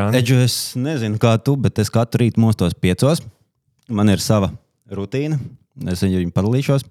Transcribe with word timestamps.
Jā, 0.00 0.06
Edžu, 0.16 0.38
es 0.40 0.54
nezinu, 0.80 1.18
kā 1.20 1.34
tu, 1.44 1.52
bet 1.60 1.76
es 1.82 1.90
katru 1.92 2.22
rītu 2.22 2.40
mostos 2.40 2.72
piecos. 2.72 3.20
Man 3.92 4.08
ir 4.08 4.22
sava 4.24 4.48
rutīna. 4.88 5.36
Es 5.92 6.00
viņu 6.00 6.30
padalīšos. 6.32 6.86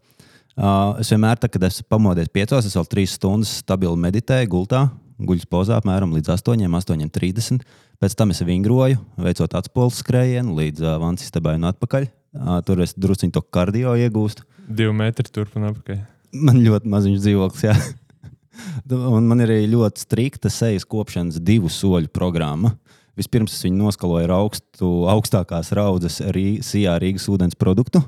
Uh, 0.59 0.99
es 1.01 1.09
vienmēr, 1.09 1.39
tā, 1.39 1.47
kad 1.49 1.63
esmu 1.65 1.87
pamodies 1.89 2.29
piecos, 2.29 2.67
es 2.67 2.75
vēl 2.75 2.85
trīs 2.91 3.15
stundas 3.15 3.61
stabili 3.63 3.95
meditēju 4.03 4.49
gultā, 4.51 4.81
guļus 5.23 5.47
pozā 5.49 5.77
apmēram 5.79 6.11
līdz 6.17 6.33
8, 6.35 6.65
8.30. 6.67 7.63
Pēc 7.99 8.15
tam 8.19 8.33
es 8.35 8.43
vingroju, 8.45 8.99
veicot 9.17 9.55
atspūles 9.57 10.01
skrējienu 10.03 10.57
līdz 10.59 10.83
uh, 10.83 10.97
vannas 11.01 11.23
istabai 11.25 11.55
un 11.57 11.65
atpakaļ. 11.71 12.05
Uh, 12.35 12.59
tur 12.67 12.83
es 12.85 12.93
druskuļi 12.93 13.33
to 13.33 13.41
kardio 13.41 13.95
iegūstu. 13.97 14.45
divi 14.67 14.93
metri 14.93 15.31
turp 15.33 15.55
un 15.57 15.71
apakaļ. 15.71 16.03
Man 16.45 16.61
ļoti 16.61 16.93
maziņš 16.93 17.23
dzīvoklis, 17.23 17.65
jā. 17.65 17.73
Un 19.15 19.25
man 19.29 19.39
ir 19.39 19.53
arī 19.53 19.67
ļoti 19.71 20.03
strikta 20.03 20.51
sejas 20.51 20.83
kopšanas 20.85 21.39
divu 21.39 21.71
soļu 21.71 22.11
programma. 22.11 22.73
Vispirms 23.19 23.51
es 23.51 23.65
viņu 23.65 23.81
noskaloju 23.81 24.29
ar 24.29 24.33
augstu, 24.37 24.89
augstākās 25.11 25.73
raudzes 25.75 26.21
Rī- 26.31 26.61
Sijā 26.63 26.93
Rīgas 27.01 27.27
ūdens 27.31 27.57
produktu. 27.59 28.01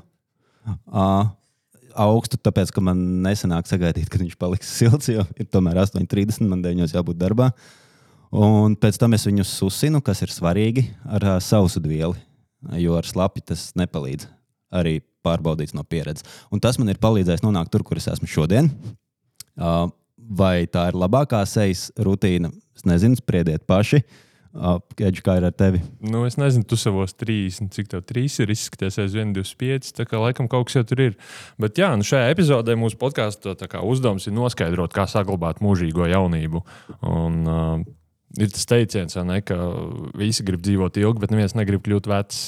Uh, 0.88 1.26
augstu, 1.98 2.38
tāpēc, 2.40 2.72
ka 2.72 2.84
man 2.84 3.02
nesanāk 3.26 3.68
sagaidīt, 3.68 4.08
kad 4.08 4.22
viņš 4.22 4.38
paliks 4.40 4.72
silts, 4.78 5.10
jo 5.12 5.26
ir 5.36 5.48
tomēr 5.52 5.82
8,30 5.84 6.48
man 6.48 6.64
9 6.64 6.96
jābūt 6.96 7.20
darbā. 7.20 7.50
Un 8.32 8.78
pēc 8.80 8.96
tam 8.96 9.12
es 9.12 9.26
viņu 9.28 9.44
susinu, 9.44 10.00
kas 10.00 10.24
ir 10.24 10.32
svarīgi, 10.32 10.86
ar 11.04 11.28
uh, 11.34 11.36
sausu 11.44 11.82
vielu, 11.84 12.16
jo 12.80 12.96
ar 12.96 13.08
slapi 13.08 13.44
tas 13.52 13.68
nepalīdz. 13.76 14.30
Arī 14.72 15.02
pārbaudīts 15.22 15.76
no 15.76 15.84
pieredzes. 15.84 16.24
Un 16.48 16.62
tas 16.62 16.78
man 16.80 16.88
ir 16.88 17.02
palīdzējis 17.02 17.44
nonākt 17.44 17.74
tur, 17.74 17.84
kur 17.84 18.00
es 18.00 18.08
esmu 18.08 18.30
šodien. 18.30 18.72
Uh, 19.52 19.90
vai 20.16 20.64
tā 20.64 20.88
ir 20.88 20.96
labākā 20.96 21.44
sejas 21.44 21.90
rutīna? 22.00 22.48
Es 22.72 22.88
nezinu, 22.88 23.20
spriediet 23.20 23.68
paši. 23.68 24.00
Uh, 24.00 24.28
Kedži, 24.52 25.22
kā 25.24 25.38
ir 25.38 25.46
ar 25.48 25.54
tevi? 25.56 25.80
Nu, 26.04 26.26
es 26.28 26.36
nezinu, 26.36 26.66
tu 26.68 26.76
savos 26.76 27.14
30, 27.16 27.70
cik 27.72 27.88
tev 27.88 28.02
3 28.04 28.42
ir 28.44 28.52
izskaties 28.52 28.98
aizvien 29.00 29.32
25. 29.32 29.94
Tā 29.96 30.04
kā 30.08 30.20
laikam 30.20 30.50
kaut 30.52 30.68
kas 30.68 30.76
jau 30.76 30.84
tur 30.90 31.00
ir. 31.06 31.16
Bet 31.62 31.80
jā, 31.80 31.88
nu 31.96 32.04
šajā 32.04 32.28
epizodē 32.34 32.76
mūsu 32.76 33.00
podkāstā 33.00 33.56
uzdevums 33.80 34.28
ir 34.28 34.36
noskaidrot, 34.36 34.92
kā 34.92 35.08
saglabāt 35.08 35.64
mūžīgo 35.64 36.04
jaunību. 36.12 36.62
Un, 37.08 37.40
uh, 37.48 37.80
ir 38.36 38.52
tas 38.52 38.68
teiciens, 38.68 39.16
ne, 39.24 39.40
ka 39.40 39.56
visi 40.20 40.44
grib 40.44 40.60
dzīvot 40.64 41.00
ilgi, 41.00 41.24
bet 41.24 41.32
neviens 41.32 41.56
negrib 41.56 41.84
kļūt 41.88 42.12
vecs. 42.12 42.44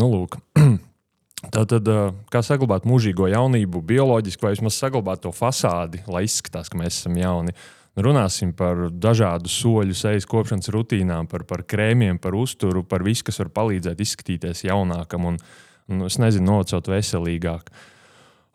Nu, 0.00 0.08
lūk. 0.12 0.40
Tātad, 1.54 1.88
kā 2.32 2.40
saglabāt 2.40 2.88
mūžīgo 2.88 3.28
jaunību, 3.28 3.84
bioloģiski, 3.86 4.44
vai 4.46 4.54
vismaz 4.56 4.80
saglabāt 4.80 5.20
to 5.26 5.36
fasādi, 5.36 6.00
lai 6.08 6.24
izskatās, 6.24 6.72
ka 6.72 6.80
mēs 6.80 7.02
esam 7.02 7.20
jauni. 7.20 7.52
Runāsim 7.96 8.50
par 8.56 8.88
dažādu 8.92 9.48
soļu, 9.48 9.94
sejas 9.96 10.28
kopšanas 10.28 10.68
rutīnām, 10.74 11.28
par, 11.30 11.46
par 11.48 11.64
krēmiem, 11.64 12.18
par 12.20 12.36
uzturu, 12.36 12.84
par 12.84 13.04
visu, 13.06 13.24
kas 13.24 13.40
var 13.40 13.52
palīdzēt 13.56 14.02
izskatīties 14.04 14.66
jaunākam 14.68 15.30
un, 15.30 15.40
un 15.88 16.04
es 16.08 16.18
nezinu, 16.20 16.50
nocelt 16.50 16.90
veselīgāk. 16.92 17.72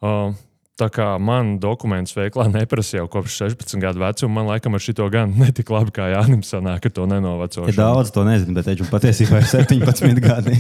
Uh, 0.02 0.38
Tā 0.82 0.88
kā 0.90 1.06
man 1.22 1.58
dokuments 1.62 2.16
veiklā 2.18 2.48
neprasa 2.56 2.98
jau 3.02 3.08
kopš 3.12 3.38
16 3.44 3.82
gadu 3.84 4.02
vecuma, 4.02 4.40
man 4.40 4.50
laikam 4.50 4.78
ar 4.78 4.82
šito 4.82 5.06
gan 5.14 5.34
netik 5.38 5.70
labi 5.74 5.94
kā 5.94 6.10
Jānis 6.14 6.50
sanāk, 6.54 6.82
ka 6.86 6.94
to 6.96 7.06
nenovecošu. 7.10 7.70
Ir 7.70 7.78
daudz, 7.78 8.14
to 8.16 8.26
nezinu, 8.26 8.56
bet 8.58 8.72
Edžam 8.72 8.90
patiesībā 8.90 9.44
ir 9.44 9.50
17 9.52 10.22
gadi. 10.30 10.58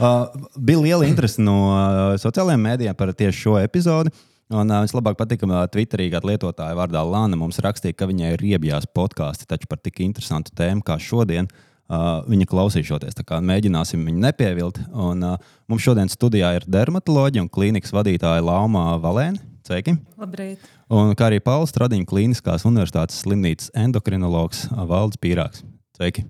uh, 0.00 0.32
bija 0.58 0.82
liela 0.82 1.06
interese 1.06 1.42
no 1.44 1.58
uh, 1.70 2.14
sociālajiem 2.20 2.70
mēdījiem 2.70 2.98
par 2.98 3.14
tieši 3.14 3.44
šo 3.46 3.58
epizodi. 3.62 4.14
Un 4.54 4.70
uh, 4.70 4.82
vislabāk 4.84 5.16
patīk, 5.18 5.42
ka 5.42 5.66
Twitterī 5.72 6.08
kāda 6.12 6.30
lietotāja 6.30 6.76
vārdā 6.78 7.02
Lana 7.06 7.38
mums 7.38 7.58
rakstīja, 7.64 7.96
ka 7.98 8.08
viņai 8.10 8.34
ir 8.34 8.42
riebjās 8.44 8.86
podkāsti 8.94 9.48
taču 9.50 9.66
par 9.70 9.80
tik 9.82 10.02
interesantu 10.04 10.54
tēmu 10.54 10.84
kā 10.86 10.98
šodien. 11.02 11.50
Uh, 11.84 12.22
viņa 12.30 12.46
klausīšoties, 12.48 13.16
tā 13.18 13.26
kā 13.28 13.42
mēģināsim 13.44 14.06
viņu 14.08 14.22
nepievilt. 14.22 14.78
Un, 14.88 15.20
uh, 15.26 15.50
mums 15.68 15.84
šodien 15.84 16.08
studijā 16.08 16.54
ir 16.56 16.64
dermatoloģija 16.70 17.44
un 17.44 17.50
klīnikas 17.52 17.92
vadītāja 17.92 18.44
Lauma 18.44 18.94
Valēna. 19.02 19.42
Sveiki! 19.64 19.96
Labrīt. 20.20 20.64
Un 20.92 21.12
kā 21.16 21.28
arī 21.30 21.42
Pauls 21.44 21.72
Stradiņš, 21.72 22.08
Kliniskās 22.08 22.64
universitātes 22.68 23.20
slimnīcas 23.24 23.72
endokrinologs 23.84 24.66
Valdis 24.72 25.20
Pīrāgs. 25.20 25.64
Sveiki! 25.96 26.24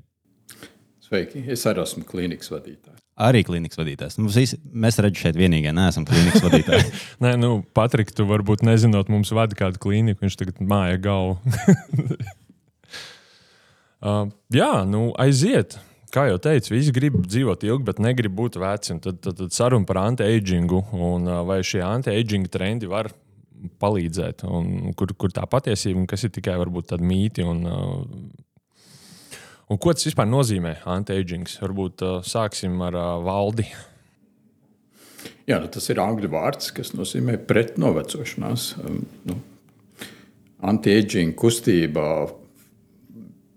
Sveiki, 1.15 1.45
es 1.55 1.63
arī 1.71 1.79
esmu 1.85 2.03
klīnikas 2.09 2.51
vadītājs. 2.51 3.03
Arī 3.23 3.45
klīnikas 3.47 3.79
vadītājs. 3.79 4.17
Mums 4.19 4.35
visi, 4.35 4.57
mēs 4.75 4.97
redzam, 4.99 5.21
šeit 5.21 5.37
vienīgie 5.39 5.71
neesam 5.71 6.03
klīnikas 6.09 6.43
vadītāji. 6.43 6.89
Nē, 7.23 7.37
nu, 7.39 7.51
Patrik, 7.77 8.11
tu 8.11 8.27
varbūt 8.27 8.65
nezinot, 8.67 9.13
mums 9.13 9.31
vada 9.37 9.55
kādu 9.55 9.79
klīniku, 9.85 10.25
viņš 10.25 10.37
tagad 10.41 10.59
māja 10.67 10.99
galvu. 11.05 11.37
uh, 14.03 14.25
jā, 14.59 14.73
nu, 14.91 15.07
aiziet. 15.23 15.77
Kā 16.15 16.27
jau 16.33 16.41
teicu, 16.43 16.73
visi 16.75 16.95
grib 16.95 17.21
dzīvot 17.23 17.63
ilgi, 17.67 17.87
bet 17.87 18.03
negrib 18.03 18.35
būt 18.35 18.59
veci. 18.59 18.97
Un 18.97 19.03
Tad, 19.05 19.21
tad, 19.23 19.39
tad 19.39 19.55
saruna 19.55 19.87
par 19.87 20.03
anti-agingu 20.03 20.83
un 20.99 21.31
uh, 21.31 21.45
vai 21.47 21.61
šie 21.63 21.85
anti-aginga 21.87 22.51
trendi 22.59 22.91
var 22.91 23.13
palīdzēt, 23.81 24.43
un 24.51 24.91
kur, 24.99 25.15
kur 25.15 25.31
tā 25.33 25.47
patiesība 25.47 26.03
un 26.03 26.11
kas 26.11 26.27
ir 26.27 26.35
tikai 26.35 26.59
varbūt 26.59 26.91
tādi 26.91 27.07
mīti. 27.07 27.47
Un, 27.47 27.63
uh, 27.71 28.43
un 29.71 29.81
ko 29.81 29.95
tas 29.95 30.07
vispār 30.09 30.29
nozīmē 30.29 30.77
anti-agings? 30.97 31.59
Varbūt 31.63 32.05
uh, 32.05 32.21
sāksim 32.27 32.79
ar 32.85 32.97
uh, 32.99 33.11
valdi. 33.25 33.67
Jā, 35.49 35.59
nu, 35.61 35.69
tas 35.73 35.91
ir 35.93 36.01
angļu 36.01 36.31
vārds, 36.33 36.71
kas 36.77 36.95
nozīmē 36.97 37.37
pretnovecošanās. 37.49 38.71
Um, 38.85 39.03
nu, 39.29 39.41
Anti-aging 40.65 41.35
kustība 41.37 42.31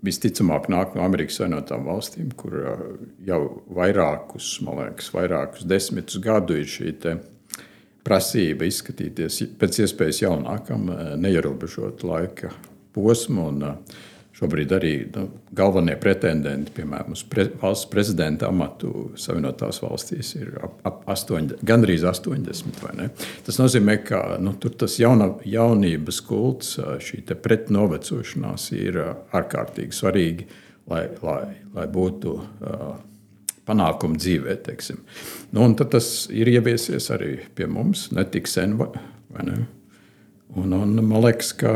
visticamāk 0.04 0.68
nāk 0.72 0.98
no 0.98 1.06
Amerikas 1.06 1.38
Savienotām 1.40 1.86
valstīm, 1.88 2.34
kur 2.36 2.58
uh, 2.60 2.82
jau 3.28 3.42
vairākus, 3.78 4.58
man 4.66 4.82
liekas, 4.82 5.14
vairākus 5.16 5.68
desmitus 5.68 6.20
gadu 6.24 6.58
ir 6.60 6.68
šī 6.68 6.92
prasība 8.08 8.68
izskatīties 8.68 9.40
pēc 9.60 9.82
iespējas 9.86 10.22
jaunākam, 10.26 10.92
uh, 10.92 11.16
neierobežot 11.20 12.04
laika 12.08 12.52
posmu. 12.96 13.48
Un, 13.54 13.64
uh, 13.64 14.04
Šobrīd 14.38 14.74
arī 14.76 14.92
nu, 15.16 15.24
galvenie 15.58 15.96
pretendenti, 15.98 16.70
piemēram, 16.76 17.16
uz 17.16 17.24
pre, 17.26 17.48
valsts 17.58 17.90
prezidenta 17.90 18.52
amatu 18.52 19.08
Savienotās 19.18 19.80
valstīs, 19.82 20.36
ir 20.38 20.60
ap, 20.62 20.76
ap 20.86 21.08
8, 21.10 21.56
gandrīz 21.66 22.06
80. 22.06 23.24
Tas 23.48 23.58
nozīmē, 23.58 23.98
ka 24.06 24.22
nu, 24.44 24.54
tur 24.62 24.76
tas 24.78 25.00
jauna, 25.02 25.32
jaunības 25.42 26.22
kults, 26.28 26.76
šī 26.78 27.24
pretnovecošanās 27.34 28.70
ir 28.78 29.02
ārkārtīgi 29.02 29.98
svarīgi, 29.98 30.46
lai, 30.92 31.08
lai, 31.26 31.42
lai 31.74 31.88
būtu 31.98 32.36
uh, 32.38 32.92
panākumi 33.66 34.22
dzīvē. 34.22 34.60
teiksim. 34.70 35.02
Nu, 35.52 35.66
tas 35.82 36.28
ir 36.30 36.54
ieviesies 36.54 37.10
arī 37.16 37.40
pie 37.58 37.66
mums, 37.66 38.12
ne 38.14 38.26
tik 38.26 38.48
sen. 38.48 38.78
vai 38.78 39.50
ne? 39.50 39.66
Un, 40.56 40.72
un 40.74 40.96
man 41.04 41.22
liekas, 41.26 41.52
ka 41.60 41.76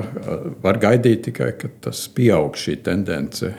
var 0.63 0.79
gaidīt 0.81 1.25
tikai, 1.27 1.51
ka 1.59 1.69
tas 1.83 2.05
pieaug 2.15 2.55
šī 2.57 2.77
tendence 2.85 3.51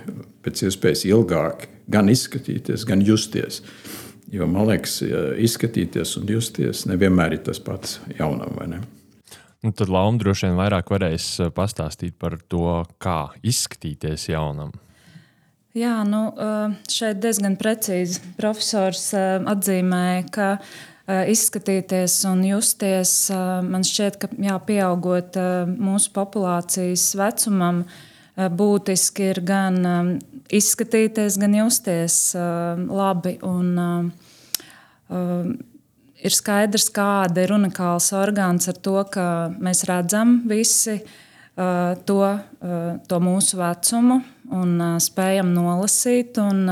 pēc 0.42 0.64
iespējas 0.66 1.04
ilgāk, 1.10 1.66
gan 1.92 2.08
izskatīties, 2.10 2.86
gan 2.88 3.04
justies. 3.04 3.60
Jo 4.32 4.48
man 4.48 4.70
liekas, 4.70 5.02
izskatīties 5.44 6.16
un 6.16 6.30
justies 6.32 6.86
nevienmēr 6.88 7.36
ir 7.36 7.42
tas 7.44 7.60
pats 7.60 7.98
jaunam. 8.16 8.56
Nu, 9.62 9.70
tad 9.76 9.92
Lauma 9.92 10.18
droši 10.18 10.48
vien 10.48 10.56
vairāk 10.58 10.88
varēs 10.90 11.26
pastāstīt 11.54 12.16
par 12.18 12.38
to, 12.50 12.80
kā 13.02 13.28
izskatīties 13.44 14.30
jaunam. 14.32 14.72
Jā, 15.76 16.02
nu, 16.04 16.26
šeit 16.92 17.20
diezgan 17.22 17.54
precīzi 17.60 18.20
profesors 18.36 19.12
atzīmēja, 19.14 20.24
ka 20.32 20.48
izskatīties 21.08 22.20
un 22.30 22.44
justies. 22.46 23.12
Man 23.66 23.84
šķiet, 23.86 24.18
ka 24.22 24.30
jā, 24.38 24.56
pieaugot 24.66 25.36
mūsu 25.72 26.12
populācijas 26.14 27.08
vecumam, 27.18 27.82
būtiski 28.36 29.32
ir 29.32 29.42
gan 29.44 29.80
izskatīties, 30.52 31.38
gan 31.42 31.56
justies 31.58 32.20
labi. 32.36 33.36
Un, 33.42 34.12
ir 36.22 36.36
skaidrs, 36.38 36.88
kāda 36.94 37.44
ir 37.44 37.56
unikāls 37.58 38.12
orgāns 38.16 38.70
ar 38.70 38.78
to, 38.78 39.00
ka 39.10 39.26
mēs 39.58 39.82
redzam 39.90 40.40
visi 40.48 41.00
to, 42.06 42.20
to 43.08 43.18
mūsu 43.20 43.58
vecumu 43.58 44.22
un 44.52 44.78
spējam 45.02 45.52
nolasīt. 45.56 46.38
Un, 46.40 46.64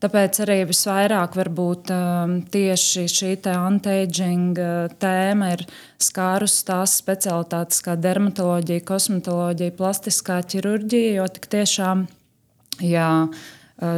Tāpēc 0.00 0.38
arī 0.40 0.62
visvairāk 0.64 1.34
varbūt, 1.36 1.90
tieši 2.54 3.02
šī 3.12 3.34
anti-aging 3.52 4.56
tēma 5.02 5.50
ir 5.52 5.66
skārusi 6.00 6.62
tās 6.70 6.94
specialitātes 7.02 7.82
kā 7.84 7.98
dermatoloģija, 8.00 8.86
kosmetoloģija, 8.88 9.76
plastiskā 9.76 10.38
ķirurģija. 10.54 11.10
Jo 11.18 11.26
tik 11.36 11.50
tiešām, 11.52 12.06
ja 12.80 13.10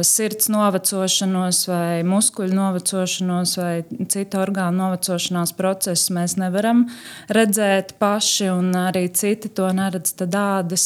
sirds 0.03 0.51
novecošanos, 0.51 1.61
vai 1.71 2.03
muskuļu 2.07 2.59
novecošanos, 2.59 3.55
vai 3.59 3.73
citu 4.11 4.43
orgānu 4.43 4.83
novecošanās 4.83 5.55
procesus 5.55 6.11
mēs 6.15 6.35
nevaram 6.39 6.85
redzēt 7.31 7.95
paši, 8.03 8.51
un 8.51 8.75
arī 8.89 9.07
citi 9.15 9.55
to 9.55 9.71
neredz. 9.75 10.17
Tad 10.19 10.35
ādas 10.35 10.85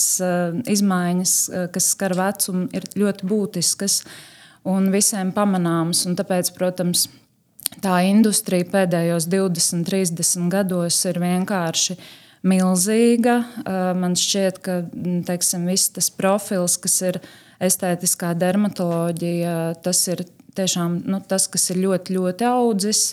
izmaiņas, 0.78 1.38
kas 1.74 1.94
skar 1.98 2.18
vecumu, 2.18 2.70
ir 2.70 2.90
ļoti 3.02 3.34
būtiskas 3.34 4.02
un 4.68 4.92
visiem 4.94 5.32
pamanāmas. 5.36 6.04
Un 6.10 6.18
tāpēc, 6.20 6.52
protams, 6.58 7.08
tā 7.84 8.02
industrija 8.08 8.68
pēdējos 8.72 9.28
20, 9.32 9.86
30 9.88 10.52
gados 10.54 11.00
ir 11.10 11.20
vienkārši 11.24 11.98
milzīga. 12.48 13.40
Man 13.98 14.16
šķiet, 14.20 14.62
ka 14.64 14.82
teiksim, 15.28 15.68
viss 15.70 15.94
tas 15.96 16.10
profils, 16.14 16.78
kas 16.82 17.00
ir 17.06 17.22
estētiskā 17.64 18.36
dermatoloģija, 18.38 19.58
tas 19.84 20.04
ir 20.12 20.28
tiešām 20.58 21.02
nu, 21.10 21.22
tas, 21.26 21.48
kas 21.52 21.70
ir 21.74 21.82
ļoti, 21.86 22.18
ļoti 22.18 22.48
audzis. 22.50 23.04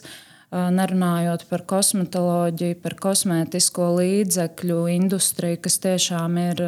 Nerunājot 0.55 1.49
par 1.51 1.65
kosmetoloģiju, 1.67 2.77
par 2.85 2.95
kosmētisko 3.03 3.89
līdzekļu 3.97 4.85
industriju, 4.93 5.59
kas 5.65 5.81
tiešām 5.83 6.37
ir 6.45 6.63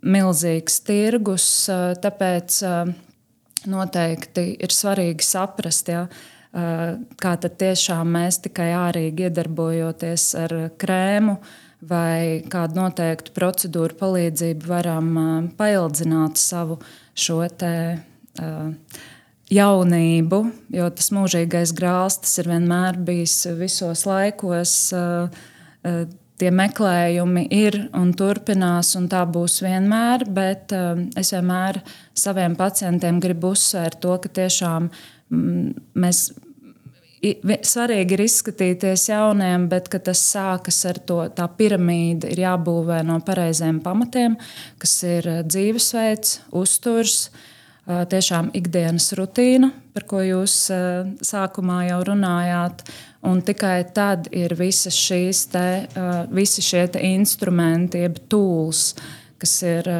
milzīgs 0.00 0.80
tirgus. 0.88 1.46
Tāpēc 2.02 2.58
noteikti 3.68 4.46
ir 4.60 4.74
svarīgi 4.74 5.26
saprast, 5.26 5.90
ja, 5.92 6.06
kā 6.50 7.34
tad 7.42 7.58
tiešām 7.60 8.14
mēs 8.16 8.40
tikai 8.46 8.70
ārīgi 8.78 9.28
iedarbojoties 9.28 10.30
ar 10.40 10.56
krēmu, 10.80 11.36
vai 11.90 12.42
kādu 12.52 12.76
noteiktu 12.76 13.32
procedūru 13.36 13.96
palīdzību 14.00 14.68
varam 14.68 15.14
paildzināt 15.56 16.40
savu 16.40 16.76
šo 17.16 17.40
te, 17.60 17.72
uh, 18.42 19.00
jaunību, 19.50 20.40
jo 20.74 20.88
tas 20.94 21.10
mūžīgais 21.14 21.74
grāls 21.76 22.20
tas 22.22 22.38
ir 22.42 22.50
vienmēr 22.52 22.98
bijis 23.06 23.42
visos 23.58 24.06
laikos. 24.08 24.74
Uh, 26.40 26.46
uh, 26.46 26.46
Tie 26.46 26.48
meklējumi 26.48 27.46
ir 27.52 27.76
un 27.92 28.14
turpinās, 28.16 28.94
un 28.96 29.08
tā 29.12 29.26
būs 29.28 29.60
vienmēr. 29.60 30.24
Bet 30.24 30.72
uh, 30.72 30.96
es 31.20 31.34
vienmēr 31.34 31.82
saviem 32.16 32.56
pacientiem 32.56 33.20
gribu 33.20 33.52
uzsvērt 33.52 34.00
to, 34.00 34.16
ka 34.22 34.28
tiešām 34.40 34.88
mm, 35.28 35.74
mēs 36.00 36.30
svarīgi 37.20 38.16
ir 38.16 38.22
izskatīties 38.24 39.10
jauniem, 39.10 39.68
bet 39.68 39.90
tas 39.92 40.22
sākas 40.32 40.80
ar 40.88 40.98
to, 41.04 41.28
tā 41.36 41.44
piramīda 41.52 42.30
ir 42.32 42.40
jābūvē 42.46 43.02
no 43.04 43.20
pareiziem 43.20 43.82
pamatiem, 43.84 44.38
kas 44.80 45.02
ir 45.04 45.28
eh, 45.28 45.42
dzīvesveids, 45.44 46.40
uzturs, 46.56 47.28
eh, 47.28 47.59
tiešām 48.10 48.52
ikdienas 48.56 49.10
rutīna, 49.18 49.72
par 49.94 50.06
ko 50.10 50.22
jūs 50.24 50.56
eh, 50.74 51.12
sākumā 51.26 51.84
jau 51.90 52.00
runājāt. 52.12 52.84
Un 53.26 53.42
tikai 53.44 53.82
tad 53.92 54.30
ir 54.32 54.54
visas 54.56 54.96
šīs 54.96 55.42
te, 55.52 55.66
visi 56.32 56.62
šie 56.64 56.86
instrumenti, 57.04 58.00
jeb 58.06 58.16
tools, 58.32 58.94
kas 59.36 59.58
ir 59.60 59.90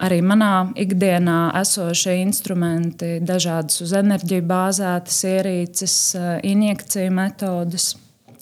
arī 0.00 0.20
manā 0.24 0.70
ikdienā 0.80 1.38
esošie 1.60 2.16
instrumenti, 2.22 3.18
dažādas 3.24 3.82
uz 3.84 3.92
enerģiju 3.96 4.46
bāzētas 4.48 5.18
ierīces, 5.28 5.96
eh, 6.16 6.30
injekciju 6.52 7.12
metodes, 7.16 7.92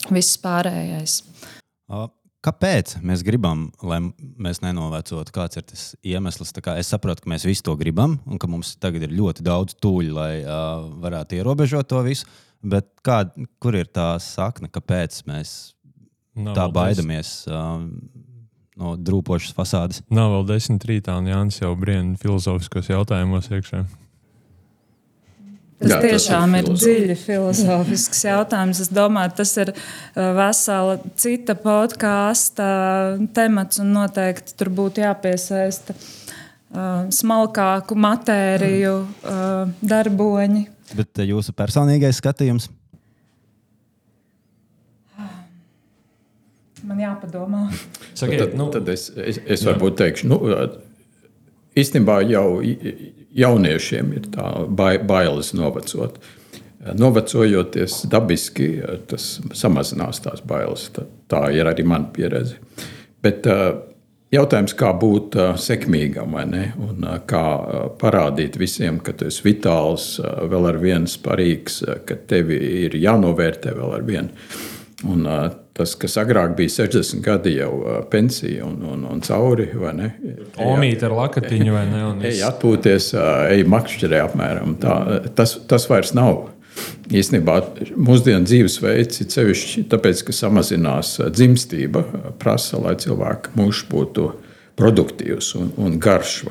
viss 0.09 0.39
pārējais. 0.43 1.21
Kāpēc 2.45 2.93
mēs 3.03 3.19
gribam, 3.27 3.65
lai 3.83 3.97
mēs 4.39 4.61
nenovecotu? 4.63 5.33
Kāds 5.35 5.59
ir 5.59 5.65
tas 5.67 5.81
iemesls? 6.07 6.53
Es 6.79 6.91
saprotu, 6.93 7.25
ka 7.25 7.33
mēs 7.33 7.43
visi 7.47 7.65
to 7.67 7.75
gribam, 7.79 8.15
un 8.23 8.39
ka 8.39 8.47
mums 8.47 8.77
tagad 8.79 9.03
ir 9.03 9.15
ļoti 9.17 9.43
daudz 9.43 9.75
tūļu, 9.83 10.13
lai 10.15 10.31
uh, 10.45 10.85
varētu 11.03 11.35
ierobežot 11.35 11.89
to 11.91 11.99
visu. 12.07 12.29
Bet 12.63 12.87
kā, 13.03 13.25
kur 13.59 13.75
ir 13.75 13.91
tā 13.91 14.13
sakne, 14.23 14.71
kāpēc 14.71 15.21
mēs 15.27 15.75
Nav 16.39 16.55
tā 16.55 16.69
baidamies? 16.71 17.33
Uh, 17.51 17.83
no 18.79 18.95
drūpošas 18.95 19.55
fasādes. 19.57 20.03
Nav 20.07 20.31
vēl 20.37 20.47
desmit 20.53 20.85
rītā, 20.87 21.17
un 21.19 21.27
Jānis 21.27 21.59
jau 21.59 21.73
brīnās 21.79 22.21
filozofiskos 22.23 22.91
jautājumos 22.91 23.51
iekšā. 23.51 23.83
Tas 25.79 25.93
Jā, 25.93 25.97
tiešām 26.03 26.53
tas 26.57 26.59
ir, 26.59 26.65
ir 26.67 26.79
dziļi 26.81 27.15
filozofisks 27.21 28.25
jautājums. 28.25 28.81
Es 28.83 28.89
domāju, 28.91 29.31
tas 29.37 29.53
ir 29.63 29.69
vesela 30.15 30.97
cita 31.15 31.55
podkāsta 31.55 32.65
temats, 33.35 33.79
un 33.79 33.93
noteikti 33.95 34.57
tur 34.59 34.73
būtu 34.75 35.05
jāpiesaista 35.05 35.95
uh, 35.95 37.07
smalkāku 37.15 37.95
matēriju, 37.95 38.97
uh, 39.07 39.71
darboņi. 39.79 40.65
Bet 40.99 41.23
jūsu 41.23 41.55
personīgais 41.55 42.19
skatījums? 42.19 42.67
Man 46.83 46.99
jāpadomā. 46.99 47.69
Sakiet, 48.19 48.51
nu, 48.57 48.67
tad, 48.67 48.83
tad 48.83 48.93
es, 48.97 49.09
es, 49.15 49.39
es 49.55 49.63
varbūt 49.67 49.95
teikšu, 49.99 50.27
nu, 50.31 50.39
īstenībā 51.79 52.19
jau 52.27 52.47
jauniešiem 53.35 54.13
ir 54.17 54.29
tā 54.33 54.51
bailes 54.69 55.53
novecot. 55.57 56.19
Novecojoties 56.95 58.05
dabiski, 58.09 58.69
tas 59.11 59.37
samazinās 59.53 60.21
tās 60.23 60.41
bailes. 60.47 60.87
Tā 61.29 61.41
ir 61.51 61.67
arī 61.67 61.83
mana 61.83 62.07
pieredze. 62.15 62.55
Bet 63.21 63.45
jautājums, 64.31 64.73
kā 64.79 64.93
būt 64.95 65.35
sekmīgam, 65.59 66.37
un 66.79 67.07
kā 67.27 67.45
parādīt 67.99 68.55
visiem, 68.61 69.01
ka 69.03 69.13
tu 69.13 69.27
esi 69.27 69.43
vitāls, 69.43 70.13
vēl 70.23 70.69
ar 70.71 70.79
vienu 70.79 71.11
sparīgs, 71.11 71.81
ka 72.07 72.19
tevi 72.31 72.61
ir 72.85 72.95
jānovērtē 72.95 73.75
vēl 73.75 73.97
ar 73.99 74.07
vienu. 74.07 74.53
Un, 75.09 75.27
tas, 75.79 75.95
kas 75.99 76.17
agrāk 76.19 76.55
bija 76.57 76.75
60 76.81 77.23
gadi 77.23 77.55
jau 77.55 77.71
pensija 78.11 78.67
un, 78.67 78.77
un, 78.83 79.05
un 79.07 79.23
cauri? 79.25 79.69
Omīte 80.59 81.07
ar 81.07 81.15
lakatiņu 81.23 81.75
vai 81.75 81.85
ne? 81.89 82.05
Ej 82.29 82.43
atpūties, 82.49 83.13
ej 83.55 83.65
makšķerē 83.71 84.23
apmēram. 84.27 84.75
Tā, 84.83 84.95
tas, 85.39 85.57
tas 85.69 85.87
vairs 85.91 86.13
nav. 86.17 86.49
Īstenībā 87.09 87.55
mūsdienu 87.97 88.45
dzīvesveids 88.45 89.23
ir 89.23 89.31
sevišķi 89.33 89.87
tāpēc, 89.91 90.21
ka 90.27 90.35
samazinās 90.35 91.15
dzimstība, 91.33 92.03
prasa, 92.39 92.77
lai 92.83 92.93
cilvēka 93.01 93.55
mūžs 93.57 93.87
būtu 93.89 94.29
produktīvs 94.79 95.49
un, 95.59 95.73
un 95.81 95.97
garš. 96.01 96.43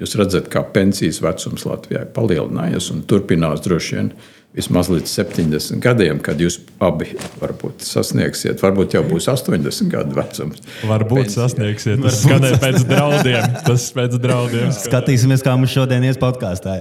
Jūs 0.00 0.16
redzat, 0.18 0.48
kā 0.50 0.64
pensijas 0.74 1.20
vecums 1.22 1.66
Latvijā 1.68 2.06
ir 2.06 2.10
palielinājies 2.16 2.90
un 2.94 3.04
turpinās 3.10 3.62
droši 3.66 3.98
vien 3.98 4.10
vismaz 4.56 4.88
līdz 4.90 5.10
70 5.12 5.82
gadiem, 5.82 6.20
kad 6.24 6.40
jūs 6.40 6.58
abi 6.82 7.10
varbūt 7.40 7.84
sasniegsiet. 7.84 8.62
Varbūt 8.64 8.96
jau 8.96 9.02
būs 9.06 9.28
80 9.30 9.90
gadu 9.92 10.16
vecums. 10.16 10.62
Varbūt 10.88 11.26
Pensija. 11.26 11.44
sasniegsiet. 11.44 12.00
Tas 12.04 12.22
skanēja 12.24 12.60
pēc 12.62 12.86
draudiem. 12.88 13.58
Tas 13.66 13.88
pēc 13.96 14.16
draudiem. 14.22 14.70
Skatīsimies, 14.86 15.44
kā 15.44 15.54
mums 15.58 15.74
šodien 15.74 16.06
ies 16.08 16.20
podkāstā. 16.20 16.78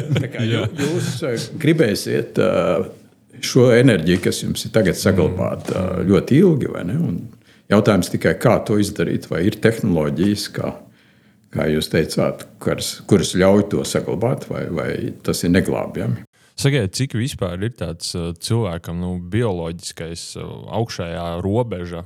jūs 0.54 1.12
eh, 1.28 1.48
gribēsiet 1.60 2.40
eh, 2.40 2.88
šo 3.44 3.68
enerģiju, 3.76 4.22
kas 4.24 4.42
jums 4.44 4.64
ir 4.66 4.74
tagad 4.74 4.98
saglabāta 4.98 5.76
eh, 5.76 6.04
ļoti 6.08 6.40
ilgi, 6.40 6.72
vai 6.72 6.86
ne? 6.88 6.96
Un 7.04 7.20
jautājums 7.70 8.10
tikai, 8.16 8.38
kā 8.40 8.56
to 8.64 8.80
izdarīt, 8.80 9.28
vai 9.30 9.44
ir 9.50 9.60
tehnoloģijas, 9.60 10.48
kā, 10.56 10.72
kā 11.52 11.68
jūs 11.68 11.92
teicāt, 11.92 12.48
kuras, 12.64 12.96
kuras 13.10 13.36
ļauj 13.36 13.68
to 13.76 13.86
saglabāt, 13.86 14.48
vai, 14.50 14.64
vai 14.72 14.90
tas 15.26 15.44
ir 15.44 15.52
neglābjami. 15.52 16.24
Sakiet, 16.60 16.92
cik 16.96 17.14
vispār 17.16 17.60
ir 17.64 17.76
tāds 17.78 18.12
uh, 18.18 18.30
cilvēkam 18.36 18.98
nu, 19.00 19.14
bioloģiskais 19.32 20.24
uh, 20.40 20.48
augšējā 20.76 21.26
robeža, 21.44 22.04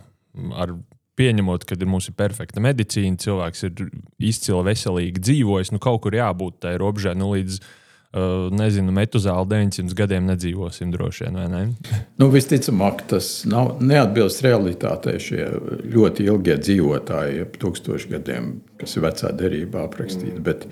ar 0.54 0.76
pieņemot, 1.18 1.64
ka 1.66 1.78
mums 1.86 2.10
ir 2.10 2.18
perfekta 2.18 2.62
medicīna, 2.62 3.18
cilvēks 3.22 3.66
ir 3.68 3.88
izcili 4.22 4.66
veselīgi 4.68 5.22
dzīvojis, 5.22 5.72
nu 5.74 5.80
kaut 5.82 6.04
kur 6.04 6.14
jābūt 6.14 6.60
tai 6.62 6.76
robežai. 6.78 7.16
Nu, 7.18 7.32
līdz, 7.34 7.58
uh, 7.58 8.46
nezinu, 8.54 8.94
metuzāli 8.94 9.50
900 9.50 9.98
gadiem 9.98 10.30
nedzīvosim 10.30 10.94
droši 10.94 11.26
vien, 11.26 11.40
vai 11.40 11.48
ne? 11.50 11.64
Nu, 12.22 12.30
visticamāk, 12.34 13.04
tas 13.10 13.32
nav, 13.50 13.76
neatbilst 13.82 14.44
realitātei. 14.46 15.18
Šie 15.22 15.50
ļoti 15.96 16.28
ilgie 16.30 16.60
dzīvotāji, 16.62 17.42
ap 17.48 17.58
tūkstošu 17.62 18.14
gadiem, 18.14 18.56
kas 18.78 18.94
ir 18.94 19.06
vecā 19.08 19.34
derībā 19.34 19.86
aprakstīti. 19.88 20.38
Mm. 20.38 20.46
Bet, 20.46 20.68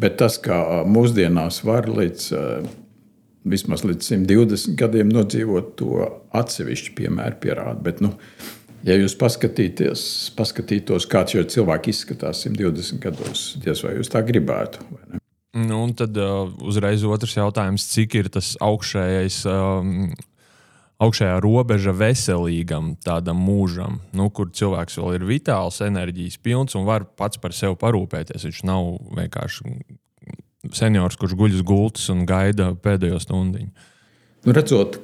Bet 0.00 0.18
tas, 0.20 0.36
kā 0.42 0.84
mūsdienās 0.84 1.62
var 1.64 1.88
līdz 1.88 2.32
vismaz 3.46 3.84
līdz 3.86 4.10
120 4.10 4.76
gadiem 4.78 5.10
nodzīvot, 5.12 5.74
to 5.78 6.06
atsevišķi 6.36 6.94
piemēru 6.98 7.38
pierāda. 7.42 7.78
Bet, 7.82 8.02
nu, 8.04 8.12
ja 8.86 8.96
jūs 8.98 9.14
paskatītos, 9.18 11.06
kāds 11.12 11.36
jau 11.36 11.44
cilvēks 11.56 11.92
izskatās 11.94 12.42
120 12.46 13.02
gados, 13.02 13.48
diez 13.62 13.84
vai 13.86 13.96
jūs 13.98 14.10
tā 14.12 14.20
gribētu. 14.26 14.82
Nu, 15.56 15.86
tad 15.96 16.18
uh, 16.20 16.50
uzreiz 16.68 17.04
otrs 17.06 17.36
jautājums, 17.38 17.86
cik 17.94 18.18
ir 18.18 18.26
tas 18.32 18.56
augšējais 18.60 19.38
um, 19.48 20.10
augšējā 21.02 21.36
robeža 21.44 21.92
veselīgam 21.96 22.94
tādam 23.04 23.40
mūžam, 23.44 24.00
nu, 24.16 24.28
kur 24.32 24.50
cilvēks 24.54 24.98
vēl 25.00 25.18
ir 25.18 25.26
vitāls, 25.28 25.82
enerģijas 25.84 26.38
pilns 26.42 26.76
un 26.78 26.86
var 26.88 27.04
pats 27.18 27.40
par 27.40 27.54
sevi 27.56 27.76
parūpēties. 27.80 28.46
Viņš 28.48 28.62
nav 28.68 28.94
vienkārši 29.18 29.74
seniors, 30.76 31.18
kurš 31.20 31.36
guļ 31.38 31.58
uz 31.58 31.66
gultas 31.66 32.08
un 32.12 32.24
gaida 32.28 32.72
pēdējo 32.82 33.20
stundu. 33.22 33.66
Nu, 34.46 34.54
redzot 34.56 35.00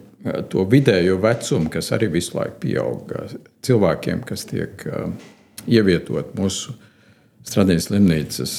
to 0.52 0.64
vidējo 0.70 1.18
vecumu, 1.22 1.70
kas 1.72 1.90
arī 1.94 2.08
visu 2.14 2.38
laiku 2.38 2.60
pieaug, 2.62 3.12
cilvēkiem, 3.66 4.22
kas 4.26 4.46
tiek 4.50 4.86
ievietot 5.66 6.34
mūsu 6.38 6.78
Stradīnas 7.42 7.88
slimnīcas 7.88 8.52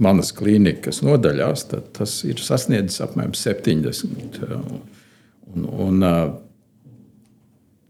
manas 0.00 0.30
klīnikas 0.32 1.02
nodaļās, 1.04 1.66
tas 1.92 2.14
ir 2.24 2.40
sasniedzis 2.40 3.02
apmēram 3.04 3.34
70. 3.36 4.38
Un, 5.54 5.66
un, 5.88 6.06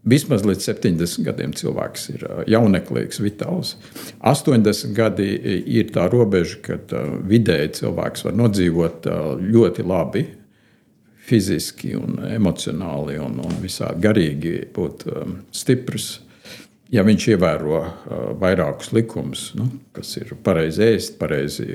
Vismaz 0.01 0.41
līdz 0.41 0.63
70 0.65 1.25
gadiem 1.27 1.51
cilvēks 1.53 2.07
ir 2.15 2.23
jauneklīgs, 2.49 3.19
vitāls. 3.21 3.75
80 4.25 4.95
gadi 4.97 5.27
ir 5.69 5.91
tā 5.93 6.07
robeža, 6.09 6.57
kad 6.65 6.93
vidēji 7.29 7.75
cilvēks 7.83 8.25
var 8.25 8.33
nodzīvot 8.39 9.05
ļoti 9.45 9.85
labi, 9.85 10.23
fiziski, 11.21 11.93
un 11.99 12.17
emocionāli 12.31 13.19
un, 13.21 13.37
un 13.45 13.61
visādi 13.61 14.01
garīgi 14.07 14.55
būt 14.73 15.05
stiprs. 15.53 16.09
Ja 16.91 17.05
viņš 17.07 17.27
ievēro 17.35 17.83
vairākus 18.41 18.89
likumus, 18.97 19.51
nu, 19.55 19.69
kas 19.95 20.17
ir 20.17 20.33
pareizi 20.43 20.89
ēst, 20.89 21.19
pareizi 21.21 21.69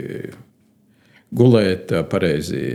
gulēt, 1.31 1.95
pareizi 2.11 2.67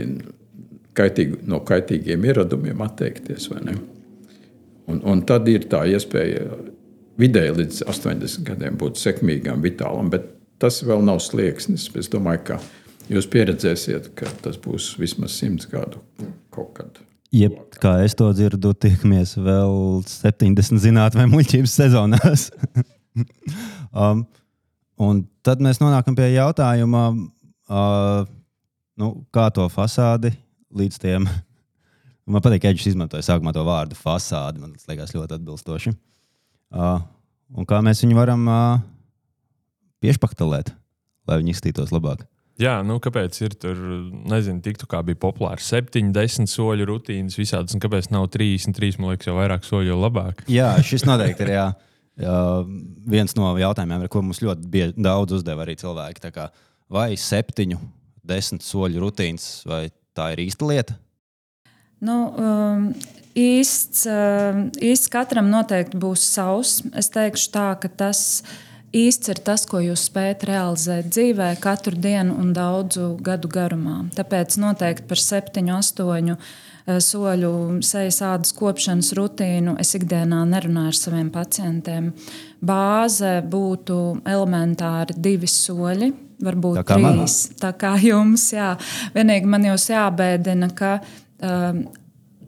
kaitīgi, 0.98 1.42
no 1.48 1.62
kaitīgiem 1.66 2.24
ieradumiem 2.28 2.84
atteikties. 2.84 3.48
Un, 3.52 5.00
un 5.08 5.24
tad 5.28 5.48
ir 5.50 5.66
tā 5.70 5.84
iespēja 5.90 6.44
vidēji 7.20 7.56
līdz 7.60 7.82
80 7.88 8.46
gadiem 8.46 8.78
būt 8.80 9.00
sekmīgam, 9.00 9.62
vitālam, 9.64 10.10
bet 10.12 10.28
tas 10.62 10.82
vēl 10.86 11.04
nav 11.06 11.20
slieksnis. 11.22 11.88
Es 11.98 12.10
domāju, 12.12 12.44
ka 12.52 12.60
jūs 13.12 13.28
pieredzēsiet, 13.30 14.12
ka 14.18 14.30
tas 14.44 14.58
būs 14.62 14.92
vismaz 15.00 15.38
100 15.40 15.70
gadu 15.72 16.02
kaut 16.54 16.74
kad. 16.78 17.02
Jeb, 17.32 17.56
kā 17.80 17.96
es 18.04 18.12
to 18.18 18.26
dzirdu, 18.36 18.74
tiekamies 18.76 19.38
vēl 19.40 20.02
70 20.04 20.82
zinātnē, 20.82 21.24
muļķības 21.32 21.76
sezonās. 21.80 22.50
um, 24.02 24.26
un 25.00 25.24
tad 25.44 25.64
mēs 25.64 25.80
nonākam 25.80 26.16
pie 26.18 26.28
jautājuma, 26.34 27.06
uh, 27.72 28.28
nu, 29.00 29.14
kā 29.32 29.48
to 29.56 29.64
fasādi 29.72 30.34
līdz 30.76 31.00
tiem 31.02 31.28
Man 32.22 32.42
patīk, 32.42 32.62
ka 32.62 32.70
Eģis 32.70 32.92
izmantoja 32.92 33.24
sākumā 33.26 33.50
to 33.54 33.64
vārdu 33.66 33.96
fasādi. 33.98 34.62
Man 34.62 34.76
tas 34.76 34.86
liekas 34.86 35.14
ļoti 35.16 35.36
atbilstoši. 35.38 35.92
Uh, 36.72 37.00
un 37.58 37.66
kā 37.68 37.80
mēs 37.84 38.04
viņu 38.04 38.16
varam 38.16 38.44
uh, 38.46 38.82
piešpaktelēt, 40.04 40.70
lai 41.28 41.40
viņi 41.40 41.56
izskatītos 41.56 41.90
labāk? 41.94 42.22
Jā, 42.62 42.76
nu 42.86 42.98
kāpēc 43.02 43.36
ir 43.42 43.56
tur, 43.58 43.78
nezinu, 44.28 44.60
tiktu 44.62 44.86
kā 44.86 45.00
bija 45.04 45.18
populārs 45.18 45.66
7, 45.72 46.12
10 46.14 46.50
soļu 46.52 46.86
rutīnas 46.86 47.34
visādas, 47.40 47.74
un 47.74 47.82
kāpēc 47.82 48.10
nav 48.14 48.28
33, 48.30 49.00
man 49.00 49.14
liekas, 49.14 49.26
jau 49.26 49.38
vairāk 49.38 49.66
soļu, 49.66 49.88
jo 49.90 49.96
labāk? 49.98 50.44
Jā, 50.52 50.74
šis 50.84 51.06
noteikti 51.08 51.48
ir 51.48 51.54
jā, 51.56 51.64
viens 53.08 53.34
no 53.38 53.50
jautājumiem, 53.58 54.04
ar 54.04 54.12
ko 54.12 54.22
mums 54.22 54.42
ļoti 54.44 54.70
bieži, 54.70 54.94
daudz 55.00 55.40
uzdeva 55.40 55.64
arī 55.64 55.74
cilvēki. 55.80 56.30
Kā, 56.36 56.50
vai 56.92 57.08
7, 57.18 57.74
10 58.30 58.62
soļu 58.68 59.02
rutīnas, 59.02 59.48
vai 59.66 59.86
tā 60.16 60.32
ir 60.34 60.44
īsta 60.46 60.68
lieta? 60.68 60.96
Nu, 62.02 62.16
um, 62.34 62.88
īsts, 63.38 64.04
um, 64.10 64.66
īsts 64.82 65.10
katram 65.12 65.52
noteikti 65.52 66.00
būs 66.02 66.24
savs. 66.34 66.80
Es 66.98 67.12
teikšu 67.14 67.52
tā, 67.54 67.68
ka 67.78 67.88
tas 67.88 68.42
īsts 68.92 69.30
ir 69.32 69.40
tas, 69.46 69.64
ko 69.70 69.80
jūs 69.80 70.08
spējat 70.10 70.42
realizēt 70.50 71.12
dzīvē 71.14 71.54
katru 71.62 71.94
dienu 71.96 72.34
un 72.42 72.50
daudzu 72.56 73.14
gadu 73.22 73.48
garumā. 73.52 74.02
Tāpēc 74.18 74.58
noteikti 74.60 75.06
par 75.08 75.22
septiņu, 75.22 75.78
astoņu 75.78 76.36
uh, 76.36 76.50
soļu 76.86 77.80
sejas 77.86 78.20
ādas 78.26 78.52
kopšanas 78.56 79.12
rutīnu 79.16 79.76
es 79.80 79.94
ikdienā 79.98 80.42
nerunāju 80.48 80.92
ar 80.92 80.98
saviem 80.98 81.30
pacientiem. 81.32 82.10
Bāze 82.62 83.40
būtu 83.46 83.98
elementāri 84.26 85.16
divi 85.16 85.50
soļi. 85.50 86.12
Varbūt 86.42 86.80
tā 86.80 86.96
trīs. 86.96 87.36
Man. 87.46 87.58
Tā 87.62 87.72
kā 87.78 87.92
jums, 88.02 88.48
jā. 88.54 88.72
Vienīgi 89.14 89.50
man 89.50 89.66
jūs 89.68 89.88
jābēdina, 89.92 90.72
ka 90.74 90.96
uh, 90.98 91.10
um, 91.42 91.82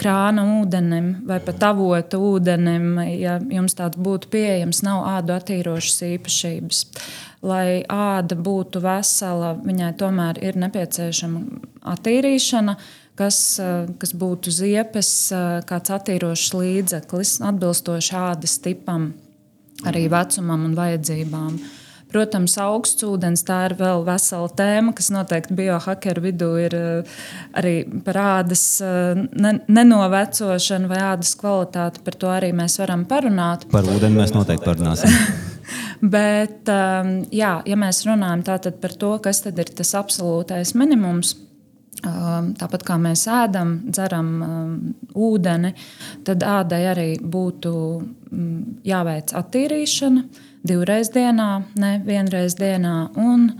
krāna 0.00 0.44
ūdenim 0.60 1.10
vai 1.28 1.38
pat 1.44 1.62
avota 1.68 2.18
ūdenim, 2.18 2.98
ja 3.14 3.36
jums 3.52 3.76
tāds 3.78 4.00
būtu 4.00 4.30
pieejams, 4.32 4.82
nav 4.86 5.04
ādu 5.12 5.36
attīrošas 5.36 6.02
īpašības. 6.08 6.82
Lai 7.44 7.84
āda 7.92 8.36
būtu 8.40 8.80
vesela, 8.84 9.52
viņai 9.60 9.92
tomēr 10.00 10.40
ir 10.42 10.56
nepieciešama 10.58 11.42
attīrīšana, 11.94 12.76
kas, 13.18 13.38
uh, 13.62 13.92
kas 14.00 14.14
būtu 14.18 14.54
ziepes, 14.54 15.12
uh, 15.34 15.60
kāds 15.68 15.94
attīrošs 15.94 16.54
līdzeklis, 16.56 17.38
atbilstoši 17.44 18.18
ādas 18.18 18.58
tipam, 18.64 19.12
arī 19.86 20.08
vecumam 20.10 20.66
un 20.70 20.76
vajadzībām. 20.78 21.58
Protams, 22.14 22.52
augsts 22.62 23.02
ūdens 23.02 23.42
tā 23.42 23.56
ir 23.66 23.73
vēl 23.75 24.04
vesela 24.06 24.47
tēma, 24.54 24.92
kas 24.94 25.09
noteikti 25.11 25.56
biohakeru 25.59 26.23
vidū 26.28 26.50
ir 26.62 26.76
eh, 26.78 27.16
arī 27.59 27.73
par 28.06 28.21
ādas 28.23 28.62
eh, 28.87 29.18
ne, 29.18 29.56
nenovecošanu 29.66 30.90
vai 30.92 31.00
ādas 31.09 31.33
kvalitāti. 31.40 32.04
Par 32.06 32.18
to 32.21 32.30
arī 32.30 32.52
mēs 32.54 32.78
varam 32.78 33.02
parunāt. 33.11 33.66
Par 33.73 33.88
ūdeni 33.90 34.21
mēs 34.21 34.35
noteikti 34.37 34.68
parunāsim. 34.68 35.18
Bet, 36.14 36.68
ehm, 36.71 37.25
jā, 37.35 37.56
ja 37.66 37.80
mēs 37.80 38.04
runājam 38.06 38.47
par 38.47 38.94
to, 39.00 39.16
kas 39.25 39.42
tad 39.49 39.59
ir 39.59 39.75
tas 39.75 39.94
absolūtais 39.99 40.75
minimums, 40.78 41.35
ehm, 42.04 42.54
Tāpat 42.61 42.87
kā 42.87 43.00
mēs 43.00 43.26
ēdam, 43.26 43.76
dzeram 43.90 44.33
um, 44.44 44.73
ūdeni, 45.16 45.75
tad 46.26 46.47
ādai 46.47 46.83
arī 46.94 47.11
būtu 47.18 47.73
um, 47.75 48.50
jāveic 48.87 49.35
attīrīšana, 49.35 50.28
divreiz 50.66 51.12
dienā, 51.14 51.64
ne 51.78 51.97
vienreiz 52.04 52.56
dienā. 52.59 52.97
Un 53.21 53.50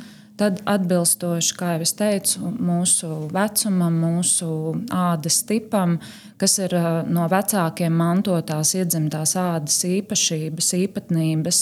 tad 0.41 0.63
atbilstoši, 0.67 1.55
kā 1.59 1.75
jau 1.77 1.85
es 1.87 1.95
teicu, 1.99 2.51
mūsu 2.59 3.11
vecumam, 3.35 4.01
mūsu 4.03 4.49
ādas 4.95 5.43
tipam, 5.47 5.99
kas 6.41 6.59
ir 6.65 6.75
no 7.07 7.29
vecākiem 7.31 7.95
mantotās 7.95 8.75
iedzimtās 8.79 9.37
ādas 9.39 9.79
īpašības, 9.87 10.73
īpatnības, 10.81 11.61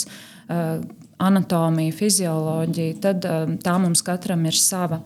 anatomija, 1.23 1.95
fizioloģija, 1.95 2.95
tad 3.03 3.27
tā 3.63 3.75
mums 3.83 4.03
katram 4.07 4.47
ir 4.49 4.57
sava. 4.59 5.03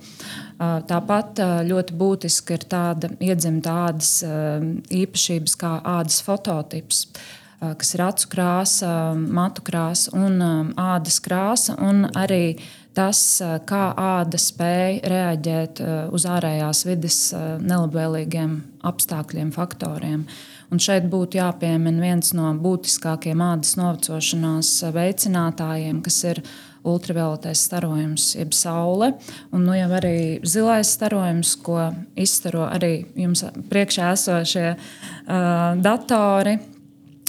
Tāpat 0.56 1.42
ļoti 1.66 1.96
būtiski 1.98 2.56
ir 2.56 2.68
tāda 2.70 3.10
iedzimta 3.20 3.74
ādas 3.88 4.12
īpašības 4.24 5.58
kā 5.60 5.74
ādas 5.98 6.22
fototips 6.24 7.04
kas 7.60 7.94
ir 7.96 8.02
acu 8.04 8.28
krāsa, 8.32 8.90
matu 9.16 9.64
krāsa 9.66 10.12
un 10.16 10.40
ādas 10.76 11.20
krāsa. 11.24 11.76
Un 11.82 12.04
arī 12.16 12.58
tas, 12.96 13.20
kā 13.68 13.84
āda 14.00 14.40
spēj 14.40 15.00
reaģēt 15.04 15.82
uz 16.16 16.26
ārējās 16.28 16.84
vidas 16.88 17.18
nelabvēlīgiem 17.64 18.60
apstākļiem, 18.86 19.50
faktoriem. 19.56 20.26
Un 20.72 20.82
šeit 20.82 21.06
būtu 21.10 21.38
jāpiemina 21.38 22.02
viens 22.02 22.32
no 22.34 22.50
būtiskākajiem 22.58 23.42
ādas 23.44 23.76
novecošanās 23.78 24.72
veicinātājiem, 24.96 26.00
kas 26.02 26.22
ir 26.26 26.40
ultravioletais 26.86 27.64
starojums, 27.66 28.32
jeb 28.38 28.54
saule. 28.54 29.12
Un 29.54 29.66
nu 29.66 29.74
jau 29.74 29.88
arī 29.98 30.16
zilais 30.46 30.90
starojums, 30.96 31.56
ko 31.66 31.90
izstaro 32.18 32.66
arī 32.70 33.06
jums 33.18 33.44
priekšā 33.70 34.12
esošie 34.14 34.68
uh, 34.74 35.74
datori 35.82 36.56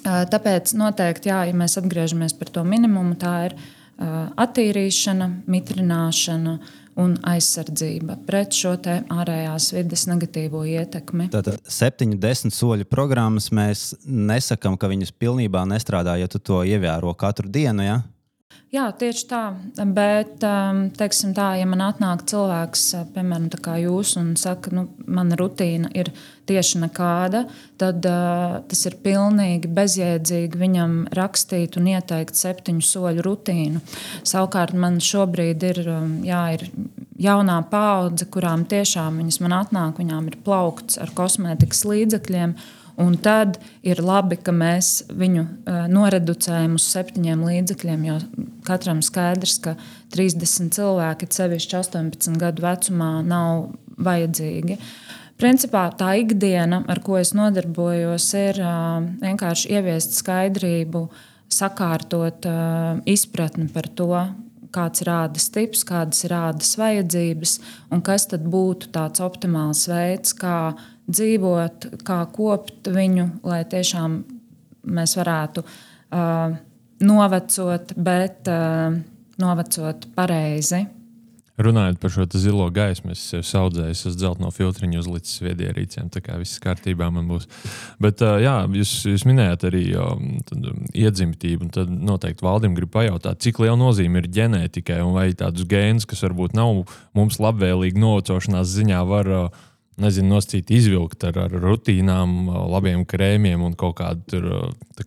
Tāpēc 0.08 0.74
noteikti, 0.80 1.32
jā, 1.32 1.44
ja 1.50 1.56
mēs 1.58 1.78
atgriežamies 1.82 2.36
pie 2.38 2.50
to 2.54 2.64
minimumu, 2.68 3.18
tā 3.20 3.34
ir 3.50 3.58
attīrīšana, 3.98 5.30
mitrināšana 5.50 6.58
un 6.98 7.14
aizsardzība 7.30 8.18
pret 8.26 8.56
šo 8.58 8.74
ārējās 9.14 9.70
vidas 9.76 10.06
negatīvo 10.10 10.64
ietekmi. 10.66 11.30
Tātad 11.34 11.62
septiņu, 11.70 12.18
desmit 12.22 12.56
soļu 12.58 12.88
programmas 12.90 13.52
mēs 13.54 13.92
nesakām, 14.06 14.78
ka 14.82 14.90
viņas 14.90 15.14
pilnībā 15.18 15.66
nestrādā, 15.70 16.18
ja 16.22 16.30
tu 16.32 16.42
to 16.42 16.64
ievēro 16.66 17.14
katru 17.18 17.50
dienu. 17.54 17.86
Ja? 17.86 18.00
Jā, 18.68 18.90
tieši 18.92 19.22
tā. 19.30 19.42
Bet, 19.96 20.42
um, 20.44 20.82
teiksim, 20.92 21.32
tā, 21.32 21.54
ja 21.56 21.64
man 21.70 21.80
atnāk 21.86 22.26
cilvēks, 22.28 22.82
uh, 22.98 23.06
piemēram, 23.16 23.46
jūs, 23.80 24.18
un 24.20 24.34
saka, 24.36 24.74
nu, 24.76 24.84
mana 25.08 25.38
rutīna 25.40 25.88
ir 25.96 26.10
tieši 26.52 26.82
nekāda, 26.82 27.46
tad 27.80 28.04
uh, 28.04 28.58
tas 28.68 28.82
ir 28.90 28.98
pilnīgi 29.06 29.72
bezjēdzīgi 29.72 30.60
viņam 30.60 30.98
rakstīt 31.16 31.80
un 31.80 31.88
ieteikt 31.94 32.36
septiņu 32.36 32.84
soļu 32.84 33.24
rutīnu. 33.24 33.80
Savukārt 34.28 34.76
man 34.76 35.00
šobrīd 35.00 35.64
ir, 35.70 35.80
um, 35.88 36.18
jā, 36.28 36.44
ir 36.60 36.68
jaunā 37.24 37.62
paudze, 37.72 38.28
kurām 38.28 38.68
tiešām 38.68 39.24
viņas 39.24 39.40
man 39.46 39.62
atnāk, 39.62 40.04
viņām 40.04 40.28
ir 40.28 40.42
plaukts 40.44 41.00
ar 41.00 41.16
kosmētikas 41.16 41.86
līdzekļiem. 41.88 42.58
Un 42.98 43.14
tad 43.22 43.60
ir 43.86 44.00
labi, 44.02 44.40
ka 44.42 44.50
mēs 44.50 45.04
viņu 45.14 45.44
noreducējam 45.94 46.80
uz 46.80 46.88
septiņiem 46.90 47.44
līdzekļiem. 47.46 48.08
Jo, 48.10 48.16
katram 48.66 49.04
skaidrs, 49.06 49.60
ka 49.62 49.76
30 50.16 50.74
cilvēki, 50.74 51.30
sevišķi 51.38 51.78
18 51.78 52.42
gadu 52.42 52.66
vecumā, 52.66 53.12
nav 53.22 53.68
vajadzīgi. 54.02 54.80
Principā 55.38 55.84
tā 55.94 56.16
ikdiena, 56.24 56.82
ar 56.90 57.04
ko 57.06 57.20
es 57.22 57.36
nodarbojos, 57.38 58.26
ir 58.42 58.58
vienkārši 59.22 59.76
ieviest 59.78 60.18
skaidrību, 60.18 61.06
sakārtot 61.54 62.50
izpratni 63.06 63.70
par 63.70 63.94
to, 63.94 64.10
kāds 64.74 65.06
ir 65.06 65.14
ādas 65.14 65.48
tips, 65.54 65.86
kādas 65.88 66.26
ir 66.26 66.34
ādas 66.34 66.74
vajadzības, 66.82 67.60
un 67.94 68.02
kas 68.06 68.26
tad 68.34 68.50
būtu 68.50 68.90
tāds 68.94 69.22
optimāls 69.24 69.86
veids, 69.90 70.34
kā 70.34 70.74
dzīvot, 71.08 71.90
kā 72.08 72.20
kopt 72.36 72.92
viņu, 72.92 73.30
lai 73.48 73.64
tiešām 73.70 74.20
mēs 74.88 75.16
varētu 75.20 75.64
uh, 75.64 76.58
novecot, 77.04 77.96
bet 77.96 78.52
uh, 78.52 79.00
novecot 79.42 80.08
pareizi. 80.16 80.86
Runājot 81.58 81.98
par 81.98 82.12
šo 82.14 82.26
zilo 82.38 82.68
gaismu, 82.70 83.16
es 83.16 83.32
jau 83.34 83.64
audzēju, 83.64 83.90
es 83.90 84.04
esmu 84.04 84.20
dzeltenā 84.20 84.50
filtriņu 84.54 85.00
uzlicis 85.02 85.40
viedierīcēm, 85.42 86.12
tā 86.14 86.22
kā 86.22 86.36
viss 86.38 86.62
kārtībā 86.62 87.08
man 87.10 87.26
būs. 87.32 87.48
Bet, 87.98 88.22
jā, 88.22 88.60
jūs, 88.78 88.92
jūs 89.10 89.26
minējāt 89.26 89.66
arī 89.72 89.82
iedzimtību, 90.94 91.72
tad 91.74 91.90
noteikti 91.90 92.46
Valdim 92.46 92.78
grib 92.78 92.92
pajautāt, 92.94 93.42
cik 93.42 93.64
liela 93.64 93.78
nozīme 93.82 94.22
ir 94.22 94.30
ģenētikai, 94.38 95.00
un 95.02 95.18
vai 95.18 95.32
tādus 95.40 95.66
gēnus, 95.66 96.06
kas 96.06 96.22
varbūt 96.28 96.54
nav 96.58 96.84
mums 97.18 97.42
labvēlīgi 97.42 98.06
novecošanās 98.06 98.78
ziņā, 98.78 99.02
var 99.10 99.34
uh, 99.34 99.66
nezinu, 100.02 100.36
noscīt, 100.36 100.72
izvilkt 100.74 101.26
ar, 101.28 101.38
ar 101.48 101.54
rutīnām, 101.62 102.50
labiem 102.72 103.06
krēmiem 103.10 103.64
un 103.66 103.76
kaut 103.78 103.98
kādu 104.02 104.26
tur, 104.32 104.50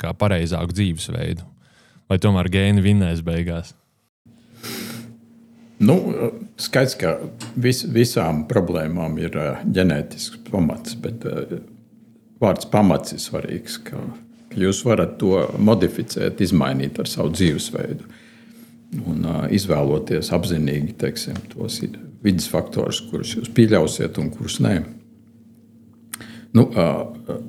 kā 0.00 0.12
pareizāku 0.16 0.74
dzīvesveidu. 0.76 1.46
Vai 2.10 2.18
tomēr 2.22 2.50
gēni 2.50 2.82
vinnēs 2.82 3.22
beigās? 3.26 3.74
Nu, 5.80 5.96
skaidrs, 6.60 6.96
ka 7.00 7.14
vis, 7.56 7.84
visām 7.88 8.42
problēmām 8.50 9.14
ir 9.22 9.38
ģenētisks 9.64 10.42
pamats, 10.50 10.96
bet 11.00 11.24
vārds 12.42 12.68
pamats 12.68 13.14
ir 13.16 13.22
svarīgs. 13.22 13.78
Ka, 13.86 14.02
ka 14.50 14.60
jūs 14.60 14.82
varat 14.84 15.16
to 15.22 15.46
modificēt, 15.56 16.42
izmainīt 16.44 17.00
ar 17.00 17.08
savu 17.08 17.32
dzīvesveidu 17.32 18.10
un 19.06 19.24
izvēloties 19.54 20.32
apzinīgi 20.34 20.98
teiksim, 21.00 21.38
tos 21.54 21.78
vidas 22.24 22.48
faktorus, 22.50 23.00
kurus 23.10 23.36
jūs 23.36 23.50
pieļausiet 23.56 24.18
un 24.20 24.30
kurus 24.34 24.58
nē. 24.64 24.76
Nu, 26.56 26.66
uh, 26.66 27.40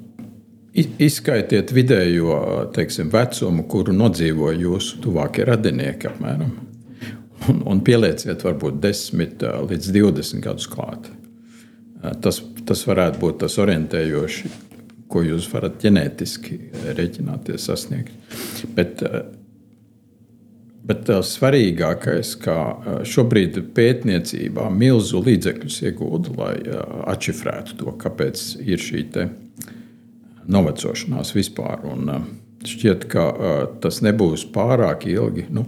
Izskaitiet 1.03 1.73
vidējo 1.75 2.35
teiksim, 2.71 3.09
vecumu, 3.11 3.65
kuru 3.67 3.91
nodzīvo 3.91 4.53
jūsu 4.55 5.01
tuvākie 5.03 5.43
radinieki. 5.49 6.07
Apmēram 6.07 6.53
un, 7.49 7.61
un 7.67 7.81
pielieciet 7.85 8.43
varbūt 8.45 8.79
10 8.83 9.45
līdz 9.69 9.91
20 9.97 10.43
gadus 10.45 10.69
klāt. 10.71 11.09
Tas, 12.23 12.41
tas 12.67 12.85
varētu 12.87 13.21
būt 13.21 13.41
tas 13.43 13.57
orientējoši, 13.61 14.51
ko 15.11 15.25
jūs 15.25 15.49
varat 15.51 15.77
ģenētiski 15.83 16.57
rēķināties 16.97 17.67
sasniegt. 17.67 18.33
Bet, 18.77 19.03
bet 20.87 21.05
tas 21.09 21.35
svarīgākais, 21.37 22.35
ka 22.41 22.55
šobrīd 23.07 23.59
pētniecībā 23.75 24.69
milzu 24.73 25.21
līdzekļus 25.25 25.81
iegūda, 25.89 26.35
lai 26.37 26.55
atšifrētu 27.13 27.77
to, 27.81 27.95
kāpēc 28.01 28.45
ir 28.65 28.81
šī 28.81 29.05
novecošanās 30.51 31.35
vispār. 31.37 31.85
Un, 31.91 32.09
šķiet, 32.67 33.05
ka 33.11 33.27
tas 33.81 34.01
nebūs 34.05 34.45
pārāk 34.53 35.07
ilgi. 35.09 35.47
Nu, 35.53 35.65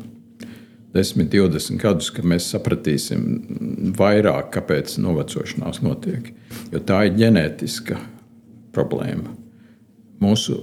10, 0.93 1.25
20 1.34 1.82
gadus, 1.82 2.12
kad 2.13 2.25
mēs 2.29 2.51
sapratīsim 2.53 3.93
vairāk, 3.98 4.51
kāpēc 4.53 5.00
novecošanās 5.01 5.82
notiek. 5.86 6.29
Jo 6.74 6.82
tā 6.86 7.08
ir 7.08 7.17
ģenētiska 7.17 7.98
problēma. 8.75 9.34
Mūsu 10.22 10.60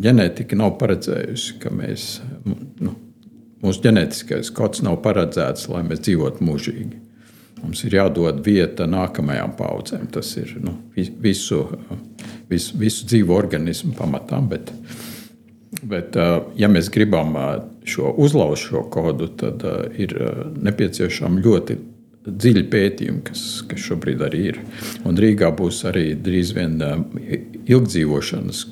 ģenētika 0.00 0.56
nav 0.56 0.78
paredzējusi, 0.80 1.58
ka 1.60 1.72
mēs, 1.74 2.06
nu, 2.80 2.94
mūsu 3.64 3.84
ģenētiskais 3.86 4.52
kods 4.56 4.84
nav 4.86 5.00
paredzēts, 5.04 5.68
lai 5.72 5.84
mēs 5.86 6.02
dzīvotu 6.06 6.44
mūžīgi. 6.46 7.06
Mums 7.60 7.84
ir 7.84 7.98
jādod 7.98 8.40
vieta 8.44 8.86
nākamajām 8.88 9.52
paudzēm. 9.58 10.06
Tas 10.14 10.32
ir 10.40 10.54
nu, 10.64 10.78
visu, 10.96 11.66
visu, 12.48 12.78
visu 12.80 13.08
dzīvu 13.10 13.36
organismu 13.36 13.92
pamatām. 13.98 14.48
Bet, 14.48 14.72
Bet, 15.86 16.16
ja 16.58 16.68
mēs 16.68 16.90
gribam 16.92 17.36
šo 17.88 18.10
uzlauzt 18.20 18.66
šo 18.68 18.82
kodu, 18.92 19.30
tad 19.38 19.62
ir 20.02 20.12
nepieciešama 20.60 21.40
ļoti 21.40 21.76
dziļi 22.26 22.64
pētījumi, 22.72 23.22
kas, 23.24 23.44
kas 23.70 23.86
šobrīd 23.86 24.24
arī 24.26 24.42
ir. 24.50 24.58
Un 25.08 25.16
Rīgā 25.20 25.52
būs 25.56 25.84
arī 25.88 26.10
drīz 26.18 26.52
vien 26.56 26.76
ilgdzīvošanas 27.70 28.64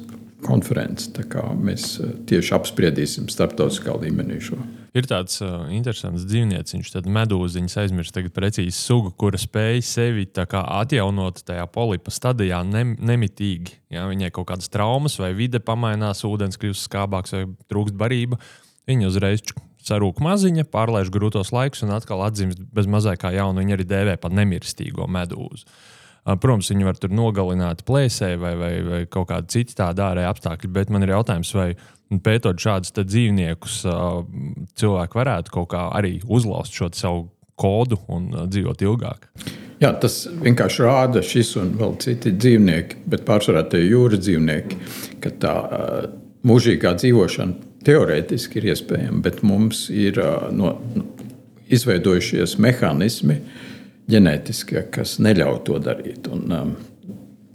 konferences. 0.47 1.11
Mēs 1.59 1.97
tieši 2.29 2.55
apspriedīsim 2.57 3.29
starptautiskā 3.33 3.97
līmenī 3.99 4.41
šo. 4.43 4.59
Ir 4.97 5.07
tāds 5.07 5.37
uh, 5.45 5.67
interesants 5.75 6.25
dzīvnieciņš, 6.27 6.91
tad 6.95 7.09
medūziņš 7.13 7.75
aizmirst 7.83 8.15
tagad 8.17 8.33
precīzi 8.35 8.73
sugu, 8.75 9.13
kura 9.21 9.39
spēj 9.39 9.83
sevi 9.85 10.25
atjaunot 10.33 11.43
tajā 11.47 11.67
polipa 11.71 12.15
stadijā 12.15 12.63
ne, 12.67 12.85
nemitīgi. 12.97 13.77
Ja 13.93 14.07
viņai 14.09 14.33
kaut 14.35 14.49
kādas 14.51 14.73
traumas 14.73 15.19
vai 15.21 15.35
vide 15.37 15.61
pamainās, 15.61 16.25
ūdens 16.27 16.59
kļūst 16.59 16.89
skābāks 16.89 17.37
vai 17.37 17.45
trūkst 17.69 17.99
barība, 18.01 18.41
viņa 18.89 19.13
uzreiz 19.13 19.45
sarūk 19.85 20.23
maziņa, 20.25 20.67
pārlaiž 20.73 21.13
grūtos 21.13 21.53
laikus 21.55 21.85
un 21.87 21.95
atkal 21.97 22.25
atzīst 22.27 22.65
bez 22.75 22.89
mazāk 22.91 23.23
kā 23.23 23.33
jaunu. 23.37 23.63
Viņa 23.63 23.77
arī 23.77 23.87
dēvē 23.89 24.17
par 24.21 24.35
nemirstīgo 24.35 25.07
medūzu. 25.11 25.69
Protams, 26.29 26.69
viņi 26.73 26.85
var 26.85 26.99
tur 27.01 27.13
nogalināt 27.17 27.85
plēsē 27.89 28.35
vai, 28.41 28.53
vai, 28.61 28.73
vai 28.85 28.99
kaut 29.09 29.31
kādi 29.31 29.55
citi 29.55 29.77
tādi 29.79 30.05
ārēji 30.05 30.29
apstākļi, 30.29 30.71
bet 30.75 30.93
man 30.93 31.07
ir 31.07 31.15
jautājums, 31.15 31.55
vai 31.57 31.71
pētot 32.25 32.61
šādus 32.61 32.93
dzīvniekus, 32.99 33.81
cilvēki 34.81 35.21
varētu 35.21 35.55
kaut 35.55 35.71
kā 35.73 35.87
arī 35.97 36.19
uzlauzt 36.25 36.77
šo 36.77 36.91
savu 36.97 37.27
kodu 37.59 37.99
un 38.13 38.29
dzīvot 38.47 38.85
ilgāk. 38.87 39.29
Jā, 39.79 39.93
tas 40.03 40.25
vienkārši 40.43 40.83
rāda 40.83 41.23
šis 41.23 41.53
un 41.61 41.73
vēl 41.79 41.95
citi 42.03 42.33
dzīvnieki, 42.35 43.05
bet 43.11 43.25
pārsvarā 43.27 43.63
tie 43.71 43.85
jūras 43.85 44.25
dzīvnieki, 44.25 44.79
ka 45.23 45.33
tā 45.43 45.55
mūžīgā 46.49 46.97
dzīvošana 46.99 47.69
teorētiski 47.87 48.59
ir 48.59 48.73
iespējama, 48.73 49.23
bet 49.25 49.43
mums 49.47 49.87
ir 49.95 50.19
no, 50.55 50.75
no, 50.99 51.07
izveidojušies 51.71 52.57
mehānismi 52.63 53.39
ģenētiskie, 54.09 54.83
kas 54.95 55.19
neļauj 55.23 55.61
to 55.69 55.79
darīt. 55.83 56.29
Un, 56.33 56.45
um, 56.55 56.73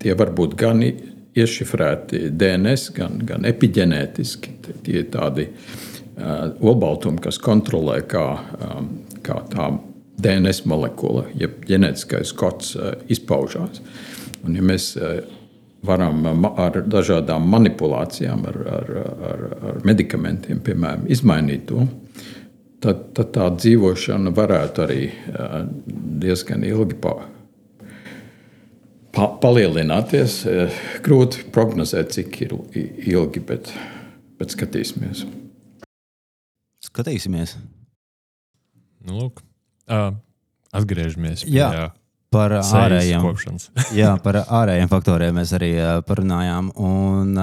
tie 0.01 0.15
var 0.19 0.33
būt 0.35 0.55
gan 0.59 0.83
iešifrēti 0.83 2.27
DNS, 2.37 2.91
gan, 2.97 3.17
gan 3.27 3.47
epigenētiski. 3.49 4.57
Tie 4.85 4.99
ir 5.01 5.09
tādi 5.13 5.47
uh, 5.49 6.51
olbaltumi, 6.61 7.21
kas 7.23 7.41
kontrolē, 7.41 8.01
kā, 8.09 8.27
um, 8.69 8.91
kā 9.25 9.39
tā 9.53 9.71
DNS 10.23 10.65
molekula, 10.69 11.25
jeb 11.37 11.63
ģenētiskais 11.69 12.35
kods 12.37 12.75
uh, 12.77 12.93
izpaužās. 13.11 13.81
Un, 14.43 14.57
ja 14.59 14.65
mēs 14.65 14.93
uh, 14.99 15.23
varam 15.83 16.45
ar 16.53 16.83
dažādām 16.87 17.47
manipulācijām, 17.51 18.45
ar, 18.51 18.59
ar, 18.77 18.91
ar, 19.31 19.43
ar 19.71 19.81
medikamentiem, 19.87 20.61
piemēram, 20.63 21.07
izmainīt 21.11 21.65
to, 21.71 21.87
tad, 22.83 23.05
tad 23.17 23.31
tā 23.35 23.47
dzīvošana 23.55 24.33
varētu 24.35 24.83
arī 24.83 24.99
diezgan 26.23 26.65
ilgi 26.67 26.99
pavadīt 26.99 27.39
pa, 29.13 29.29
palielināties. 29.41 30.41
Grūti 31.05 31.47
prognozēt, 31.53 32.13
cik 32.15 32.39
ilgi, 32.43 33.43
bet, 33.45 33.71
bet 34.41 34.55
skatīsimies. 34.55 35.25
Skatīsimies. 36.83 37.57
Nu, 39.03 39.17
lūk, 39.19 39.43
uh, 39.91 40.13
atgriežamies 40.75 41.43
pie 41.43 41.59
jā. 41.59 41.89
Par 42.33 42.55
ārējiem, 42.57 43.25
jā, 44.01 44.15
par 44.23 44.39
ārējiem 44.41 44.89
faktoriem 44.89 45.35
mēs 45.37 45.51
arī 45.53 45.75
parunājām. 46.07 46.71
Un, 46.81 47.35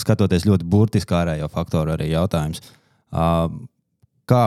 skatoties 0.00 0.48
ļoti 0.48 0.66
burtiski 0.66 1.14
ārējo 1.14 1.46
faktoru, 1.52 1.92
arī 1.94 2.08
jautājums, 2.10 2.58
kā 4.30 4.44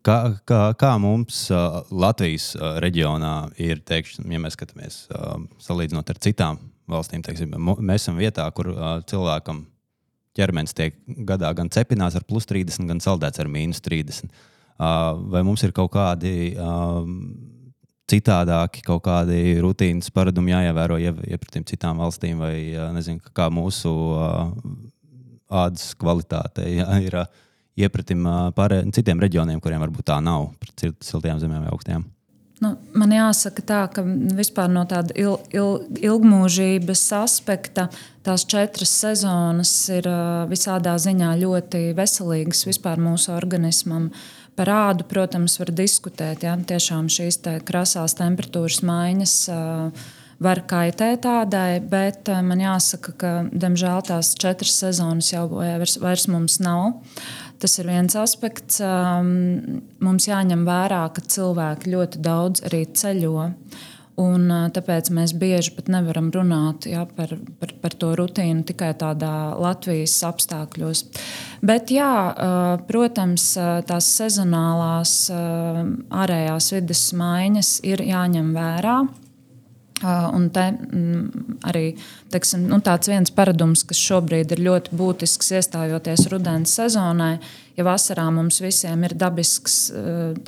Kā, 0.00 0.38
kā, 0.48 0.70
kā 0.80 0.90
mums 0.96 1.50
uh, 1.52 1.82
Latvijas 1.92 2.54
uh, 2.56 2.78
reģionā 2.80 3.50
ir, 3.60 3.82
teikšu, 3.84 4.22
ja 4.24 4.38
mēs 4.40 4.54
skatāmies 4.56 5.02
uh, 5.12 5.34
salīdzinot 5.60 6.08
ar 6.08 6.20
citām 6.24 6.60
valstīm, 6.88 7.20
teiksim, 7.20 7.52
mēs 7.60 8.06
esam 8.06 8.16
vietā, 8.16 8.46
kur 8.56 8.70
uh, 8.72 8.94
cilvēkam 9.04 9.66
ķermenis 10.32 10.72
tiek 10.78 10.96
gadā 11.28 11.50
gan 11.58 11.68
cepināts 11.68 12.16
ar 12.16 12.24
plus 12.24 12.48
30, 12.48 12.88
gan 12.88 13.04
saldēts 13.04 13.42
ar 13.44 13.52
mīnus 13.52 13.84
30. 13.84 14.32
Uh, 14.32 15.20
vai 15.34 15.44
mums 15.44 15.60
ir 15.68 15.76
kaut 15.76 15.92
kādi 15.92 16.54
uh, 16.56 17.04
citādāki, 18.08 18.86
kaut 18.88 19.04
kādi 19.04 19.58
rutīnas 19.60 20.08
paradumi 20.08 20.56
jāievēro 20.56 20.96
iepratīm 21.04 21.68
citām 21.68 22.00
valstīm, 22.00 22.40
vai 22.40 22.56
uh, 22.72 22.88
nezinu, 22.96 23.20
kā 23.36 23.52
mūsu 23.52 23.92
uh, 23.92 24.56
ādas 25.52 25.90
kvalitāte 26.00 26.64
jā, 26.80 26.88
ir. 27.04 27.20
Uh, 27.26 27.48
iepratim 27.78 28.26
pārējiem 28.56 28.92
citiem 28.94 29.22
reģioniem, 29.22 29.60
kuriem 29.62 29.82
varbūt 29.84 30.10
tā 30.12 30.18
nav, 30.24 30.50
pret 30.60 30.90
siltajām 31.04 31.40
zemēm 31.42 31.64
vai 31.64 31.72
augstajām? 31.72 32.04
Nu, 32.62 32.76
man 32.94 33.10
jāsaka, 33.10 33.62
tā, 33.66 33.80
ka 33.90 34.04
vispār 34.38 34.68
no 34.70 34.84
tāda 34.86 35.16
il, 35.18 35.32
il, 35.50 35.80
ilgmūžības 35.98 37.02
aspekta 37.18 37.88
tās 38.22 38.44
četras 38.46 38.92
sezonas 39.02 39.72
ir 39.90 40.06
visādā 40.50 40.94
ziņā 41.02 41.32
ļoti 41.40 41.88
veselīgas 41.98 42.62
vispār 42.68 43.02
mūsu 43.02 43.32
organismam. 43.34 44.12
Par 44.54 44.70
ādu, 44.70 45.08
protams, 45.08 45.56
var 45.58 45.72
diskutēt. 45.74 46.44
Ja? 46.46 46.54
Tiešām 46.54 47.08
šīs 47.10 47.40
te 47.42 47.56
krasās 47.66 48.14
temperatūras 48.20 48.82
maiņas 48.86 49.36
var 50.42 50.62
kaitēt 50.68 51.24
tādai, 51.26 51.80
bet 51.82 52.30
man 52.46 52.62
jāsaka, 52.62 53.14
ka 53.18 53.32
diemžēl 53.50 54.06
tās 54.06 54.34
četras 54.38 54.76
sezonas 54.84 55.32
jau 55.32 55.48
vairs, 55.56 55.96
vairs 56.02 56.28
mums 56.30 56.60
nav. 56.62 57.00
Tas 57.62 57.78
ir 57.78 57.86
viens 57.86 58.14
aspekts. 58.18 58.80
Mums 58.82 60.26
jāņem 60.26 60.66
vērā, 60.66 61.04
ka 61.14 61.22
cilvēki 61.22 61.92
ļoti 61.94 62.22
daudz 62.24 62.64
arī 62.66 62.84
ceļo. 62.98 63.48
Un, 64.22 64.50
tāpēc 64.74 65.08
mēs 65.14 65.32
bieži 65.40 65.72
pat 65.72 65.86
nevaram 65.88 66.26
runāt 66.34 66.84
ja, 66.90 67.06
par, 67.16 67.30
par, 67.62 67.70
par 67.80 67.94
to 67.96 68.10
rutīnu 68.18 68.66
tikai 68.68 68.90
tādā 68.98 69.54
Latvijas 69.56 70.18
apstākļos. 70.28 71.06
Bet, 71.64 71.94
jā, 71.94 72.12
protams, 72.90 73.46
tās 73.88 74.10
sezonālās 74.18 75.14
ārējās 75.32 76.72
vidas 76.76 77.06
maiņas 77.16 77.76
ir 77.88 78.04
jāņem 78.10 78.52
vērā. 78.58 78.98
Un 80.02 80.48
te 80.54 80.64
mm, 80.72 81.58
arī 81.70 81.84
teiksim, 82.32 82.64
nu, 82.70 82.80
tāds 82.84 83.10
viens 83.10 83.30
paradums, 83.34 83.84
kas 83.86 84.00
šobrīd 84.02 84.54
ir 84.54 84.62
ļoti 84.66 84.96
būtisks, 84.98 85.52
iestājoties 85.58 86.26
rudens 86.32 86.74
sezonai, 86.78 87.36
ja 87.78 87.86
vasarā 87.86 88.28
mums 88.34 88.60
visiem 88.64 89.04
ir 89.06 89.14
dabisks, 89.18 89.76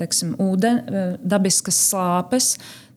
teiksim, 0.00 0.34
ūden, 0.42 0.82
dabiskas 1.22 1.78
slāpes, 1.90 2.54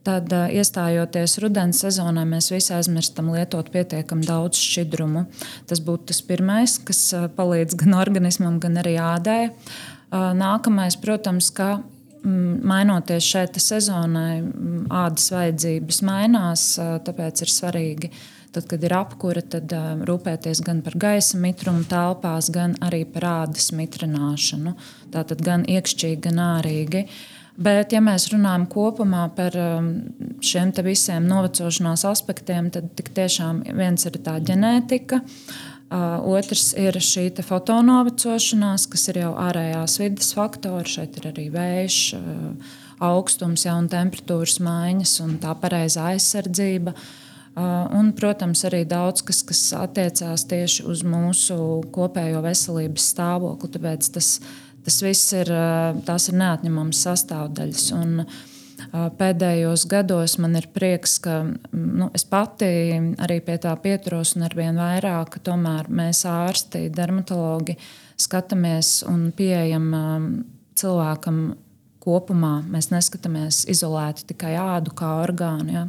tad 0.08 0.32
iestājoties 0.32 1.38
rudens 1.44 1.82
sezonā, 1.84 2.24
mēs 2.30 2.50
visi 2.54 2.72
aizmirstam 2.76 3.34
lietot 3.36 3.70
pietiekami 3.74 4.26
daudz 4.28 4.60
šķidrumu. 4.62 5.26
Tas 5.68 5.84
būtu 5.84 6.14
tas 6.14 6.24
pirmais, 6.26 6.78
kas 6.88 7.04
palīdz 7.38 7.78
gan 7.84 7.98
organismam, 8.00 8.62
gan 8.64 8.80
arī 8.82 8.96
ādai. 9.04 9.42
Nākamais, 10.12 10.96
protams, 11.04 11.52
ka 11.52 11.82
mainoties 12.28 13.26
šai 13.26 13.46
sezonai, 13.62 14.42
mm, 14.42 14.88
ādas 14.94 15.30
vajadzības 15.34 16.02
mainās. 16.08 16.66
Tāpēc 17.08 17.44
ir 17.44 17.54
svarīgi, 17.54 18.12
tad, 18.56 18.68
kad 18.70 18.84
ir 18.84 18.96
apkūra, 18.98 19.44
tad 19.56 19.74
rūpēties 20.08 20.64
gan 20.66 20.84
par 20.86 20.98
gaisa 21.00 21.40
mitrumu 21.42 21.88
telpās, 21.90 22.52
gan 22.54 22.76
arī 22.82 23.06
par 23.06 23.30
ādas 23.46 23.72
mitrināšanu. 23.72 24.76
Tātad 25.14 25.42
gan 25.46 25.66
iekšķīgi, 25.66 26.22
gan 26.30 26.44
ārīgi. 26.44 27.08
Bet, 27.58 27.90
ja 27.96 28.04
mēs 28.06 28.28
runājam 28.30 28.68
kopumā 28.70 29.24
par 29.34 29.56
šiem 30.46 30.76
visiem 30.86 31.26
novecošanās 31.26 32.04
aspektiem, 32.06 32.70
tad 32.70 32.92
tiešām 32.94 33.64
viens 33.80 34.06
ir 34.06 34.20
tā 34.22 34.36
ģenētika. 34.46 35.24
Uh, 35.24 35.77
Otrs 35.88 36.74
ir 36.76 36.98
šī 37.00 37.30
fotonovecošanās, 37.48 38.88
kas 38.92 39.08
ir 39.08 39.22
jau 39.22 39.32
ārējās 39.40 40.00
vidas 40.02 40.34
faktori. 40.36 40.90
Šeit 40.90 41.16
ir 41.22 41.30
arī 41.30 41.46
vējš, 41.54 42.00
augstums, 43.08 43.64
ja, 43.64 43.78
un 43.80 43.88
temperatūras 43.92 44.58
maiņas 44.64 45.14
un 45.24 45.38
tā 45.40 45.54
pareizā 45.62 46.10
aizsardzība. 46.16 46.96
Un, 47.58 48.12
protams, 48.14 48.66
arī 48.68 48.84
daudz 48.86 49.24
kas, 49.26 49.40
kas 49.48 49.62
attiecās 49.80 50.44
tieši 50.50 50.84
uz 50.92 51.02
mūsu 51.08 51.56
kopējo 51.96 52.44
veselības 52.46 53.08
stāvokli. 53.16 53.72
Tāpēc 53.78 54.12
tas, 54.14 54.36
tas 54.86 55.00
viss 55.02 55.34
ir, 55.40 55.50
ir 55.50 56.38
neatņemams 56.44 57.02
sastāvdaļas. 57.08 57.88
Un, 57.98 58.22
uh, 58.28 58.46
Pēdējos 58.92 59.86
gados 59.90 60.38
man 60.40 60.56
ir 60.60 60.68
prieks, 60.74 61.18
ka 61.24 61.42
nu, 61.72 62.10
es 62.16 62.24
pati 62.28 62.70
arī 63.20 63.40
pie 63.44 63.58
tā 63.62 63.74
pieturos 63.82 64.36
un 64.38 64.48
arvien 64.48 64.78
vairāk, 64.80 65.40
mēs 65.90 66.24
ārsti, 66.26 66.88
dermatologi 66.94 67.78
skatāmies 68.18 69.04
un 69.08 69.32
pieejam 69.36 69.90
cilvēkam 70.78 71.42
kopumā. 72.08 72.62
Mēs 72.72 72.90
neskatāmies 72.94 73.66
izolēti 73.70 74.30
tikai 74.32 74.56
ādu 74.62 74.94
kā 74.98 75.18
orgānu. 75.24 75.74
Ja? 75.74 75.86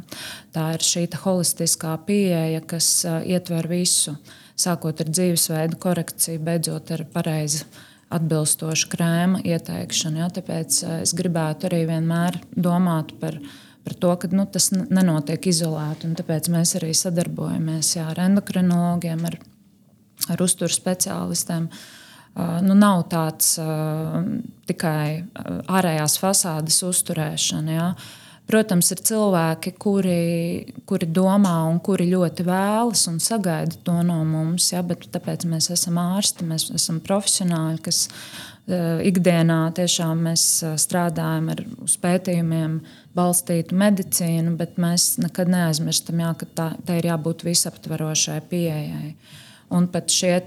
Tā 0.55 0.73
ir 0.75 0.83
šī 0.83 1.07
holistiskā 1.23 1.95
pieeja, 2.05 2.61
kas 2.61 3.05
ietver 3.23 3.69
visu, 3.71 4.17
sākot 4.59 4.99
ar 4.99 5.13
dzīvesveidu 5.13 5.79
korekciju, 5.79 6.43
beidzot 6.43 6.91
ar 6.97 7.05
pareizu 7.13 7.63
atbilstoša 8.13 8.89
krēma 8.89 9.41
ieteikšana. 9.45 10.23
Ja? 10.23 10.29
Tāpēc 10.33 10.81
eh, 10.83 10.97
es 11.05 11.13
gribētu 11.17 11.69
arī 11.69 11.83
vienmēr 11.89 12.39
domāt 12.55 13.13
par, 13.21 13.37
par 13.85 13.97
to, 14.01 14.15
ka 14.21 14.31
nu, 14.33 14.47
tas 14.49 14.71
nenotiek 14.73 15.49
izolēti. 15.51 16.09
Tāpēc 16.19 16.51
mēs 16.53 16.75
arī 16.79 16.91
sadarbojamies 16.97 17.95
jā, 17.97 18.09
ar 18.11 18.25
endokrinologiem, 18.25 19.25
ar, 19.29 19.39
ar 20.33 20.45
uzturu 20.45 20.73
speciālistiem. 20.73 21.69
Uh, 22.39 22.59
nu, 22.63 22.75
nav 22.77 23.07
tāds 23.09 23.55
uh, 23.59 24.21
tikai 24.69 25.25
ārējās 25.65 26.19
fasādes 26.21 26.77
uzturēšana. 26.85 27.73
Ja? 27.73 27.87
Protams, 28.49 28.87
ir 28.89 29.01
cilvēki, 29.05 29.75
kuri, 29.77 30.21
kuri 30.89 31.05
domā 31.13 31.53
un 31.69 31.77
kuri 31.85 32.07
ļoti 32.09 32.45
vēlas 32.47 33.03
un 33.11 33.19
sagaida 33.21 33.77
to 33.85 33.99
no 34.05 34.23
mums, 34.25 34.71
ja, 34.73 34.81
bet 34.81 35.05
tāpēc 35.13 35.45
mēs 35.45 35.69
esam 35.75 35.99
ārsti, 36.01 36.47
mēs 36.49 36.65
esam 36.73 36.97
profesionāļi, 37.05 37.83
kas 37.85 37.99
uh, 38.09 39.03
ikdienā 39.05 39.59
tiešām 39.77 40.25
mēs 40.31 40.47
uh, 40.65 40.73
strādājam 40.81 41.51
ar 41.53 41.61
pētījumiem, 42.01 42.79
balstītu 43.19 43.77
medicīnu, 43.77 44.55
bet 44.57 44.81
mēs 44.81 45.11
nekad 45.21 45.51
neaizmirstam, 45.53 46.23
jā, 46.25 46.33
ka 46.41 46.49
tā, 46.49 46.69
tā 46.87 46.97
ir 46.97 47.11
jābūt 47.11 47.45
visaptverošai 47.45 48.41
pieejai. 48.49 49.13
Un 49.77 49.85
pat 49.93 50.09
šie 50.09 50.39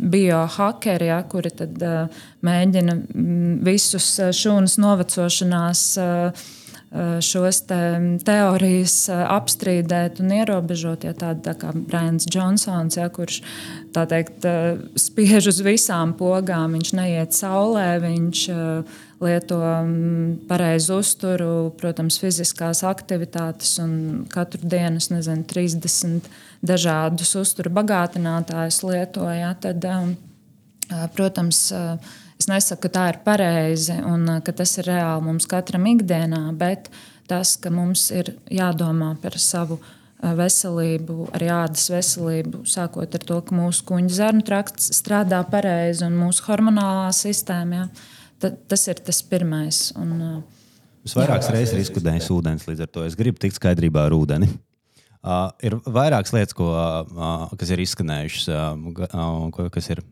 biohakeri, 0.00 1.10
ja, 1.10 1.18
kuri 1.28 1.52
tad, 1.52 1.76
uh, 1.84 2.22
mēģina 2.40 3.02
visus 3.68 4.14
šūnas 4.16 4.78
novecošanās 4.80 5.90
uh, 6.00 6.14
Eh, 6.32 6.57
šos 7.20 7.60
te 7.68 7.78
teorijas 8.24 8.94
eh, 9.12 9.18
apstrīdēt 9.28 10.22
un 10.24 10.32
ierobežot. 10.38 11.04
Ja 11.04 11.12
tāda 11.16 11.50
tā 11.50 11.54
kā 11.60 11.72
Brāns 11.76 12.24
Džonsons, 12.28 12.96
ja, 12.96 13.10
kurš 13.12 13.42
teikt, 13.92 14.46
eh, 14.48 14.78
spiež 14.96 15.50
uz 15.52 15.60
visām 15.64 16.14
pogām, 16.16 16.78
viņš 16.78 16.94
neiet 16.96 17.36
saulē, 17.36 17.90
viņš 18.04 18.44
lieto 19.18 19.58
pareizu 20.48 21.00
uzturu, 21.02 21.72
protams, 21.76 22.20
fiziskās 22.22 22.84
aktivitātes 22.86 23.72
un 23.82 24.24
katru 24.30 24.62
dienu, 24.62 25.02
nezinu, 25.10 25.42
30 25.50 26.28
dažādus 26.62 27.34
uzturu 27.40 27.72
bagātinātājus 27.80 28.78
lietoja. 28.86 29.50
Tad, 29.58 29.84
protams, 31.18 31.64
Es 32.38 32.46
nesaku, 32.46 32.86
ka 32.86 32.94
tā 32.94 33.04
ir 33.12 33.20
pareizi 33.26 33.96
un 34.06 34.26
uh, 34.28 34.40
ka 34.44 34.54
tas 34.54 34.76
ir 34.78 34.86
reāli 34.92 35.26
mums 35.26 35.48
katram 35.50 35.86
ikdienā, 35.90 36.44
bet 36.58 36.86
tas, 37.28 37.56
ka 37.58 37.72
mums 37.74 38.08
ir 38.14 38.36
jādomā 38.54 39.14
par 39.22 39.34
savu 39.42 39.80
uh, 39.80 40.34
veselību, 40.38 41.32
arī 41.34 41.50
ādas 41.50 41.88
veselību, 41.90 42.62
sākot 42.68 43.16
ar 43.18 43.24
to, 43.30 43.40
ka 43.42 43.56
mūsu 43.58 43.86
kuģa 43.88 44.14
zarnu 44.20 44.46
trakts 44.46 44.92
strādā 45.00 45.42
pareizi 45.50 46.06
un 46.06 46.14
mūsu 46.20 46.46
hormonālā 46.46 47.10
sistēma. 47.16 47.82
Ja, 47.82 48.14
tad, 48.44 48.62
tas 48.70 48.86
ir 48.86 49.02
tas 49.02 49.20
pirmais. 49.26 49.88
Un, 49.98 50.14
uh, 50.18 50.38
Es 51.06 51.14
vairākas 51.16 51.48
reizes 51.54 51.72
esmu 51.72 51.86
izkudējis 51.86 52.26
ūdeni, 52.34 52.64
līdz 52.68 52.84
ar 52.84 52.88
to 52.92 53.04
es 53.08 53.14
gribu 53.16 53.40
tikt 53.40 53.56
skaidrībā 53.56 54.02
ar 54.08 54.14
ūdeni. 54.14 54.50
Uh, 55.18 55.48
ir 55.64 55.74
vairākas 55.88 56.30
lietas, 56.34 56.54
ko, 56.54 56.68
uh, 56.70 57.48
kas 57.58 57.72
ir 57.74 57.80
izskanējušas, 57.82 58.44
uh, 58.54 59.68
kas 59.74 59.88
ir 59.94 60.02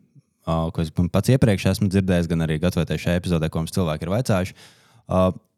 ko 0.47 0.83
es 0.83 0.93
pats 1.13 1.33
iepriekš 1.35 1.71
esmu 1.73 1.91
dzirdējis, 1.91 2.29
gan 2.31 2.45
arī 2.47 2.59
gatavoties 2.63 3.03
šai 3.03 3.17
epizodē, 3.21 3.51
ko 3.51 3.63
mums 3.63 3.75
cilvēki 3.75 4.07
ir 4.07 4.13
vaicājuši. 4.15 4.57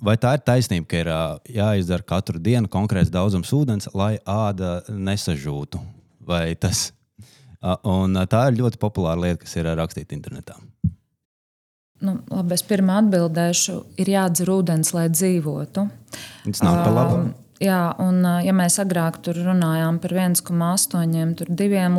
Vai 0.05 0.15
tā 0.21 0.35
ir 0.37 0.45
taisnība, 0.45 0.87
ka 0.89 1.03
ir 1.03 1.11
jāizdara 1.59 2.07
katru 2.07 2.41
dienu 2.41 2.71
konkrēts 2.73 3.13
daudzums 3.13 3.53
ūdens, 3.57 3.89
lai 3.97 4.17
āda 4.29 4.79
nesažūtu? 4.89 5.81
Vai 6.29 6.53
tas? 6.61 6.91
Un 7.89 8.17
tā 8.31 8.45
ir 8.51 8.61
ļoti 8.61 8.81
populāra 8.81 9.25
lieta, 9.25 9.43
kas 9.45 9.57
ir 9.59 9.71
rakstīta 9.79 10.17
internetā. 10.17 10.59
Nu, 11.99 12.21
labi, 12.31 12.55
es 12.55 12.63
pirmā 12.63 13.01
atbildēšu, 13.03 13.75
ir 13.99 14.13
jādzer 14.13 14.53
ūdens, 14.55 14.93
lai 14.95 15.09
dzīvotu. 15.11 15.89
Tas 16.45 16.63
nav 16.63 16.77
par 16.85 16.95
labu. 16.95 17.17
Um, 17.25 17.33
Jā, 17.59 17.79
un 17.99 18.23
ja 18.47 18.53
mēs 18.55 18.77
agrāk 18.79 19.17
runājām 19.35 19.97
par 19.99 20.13
1,8 20.15 21.49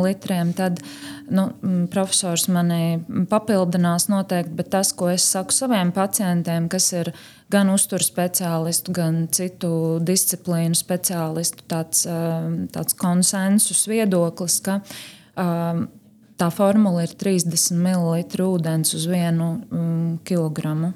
litriem, 0.00 0.54
tad 0.56 0.80
nu, 1.28 1.50
profesors 1.92 2.46
mani 2.48 3.02
papildinās 3.28 4.08
noteikti, 4.08 4.54
bet 4.56 4.70
tas, 4.72 4.94
ko 4.96 5.10
es 5.12 5.26
saku 5.28 5.52
saviem 5.52 5.92
pacientiem, 5.92 6.70
kas 6.72 6.88
ir 6.96 7.12
gan 7.52 7.68
uzturu 7.74 8.06
speciālistu, 8.06 8.94
gan 8.96 9.26
citu 9.28 10.00
disciplīnu 10.00 10.78
speciālistu, 10.80 11.68
tāds, 11.68 12.06
tāds 12.72 12.96
konsensus 12.96 13.84
viedoklis, 13.90 14.62
ka 14.64 14.80
tā 16.40 16.50
formula 16.56 17.04
ir 17.04 17.12
30 17.20 17.76
ml 17.76 18.24
ūdens 18.48 18.96
uz 18.96 19.04
vienu 19.12 19.52
kilogramu. 20.24 20.94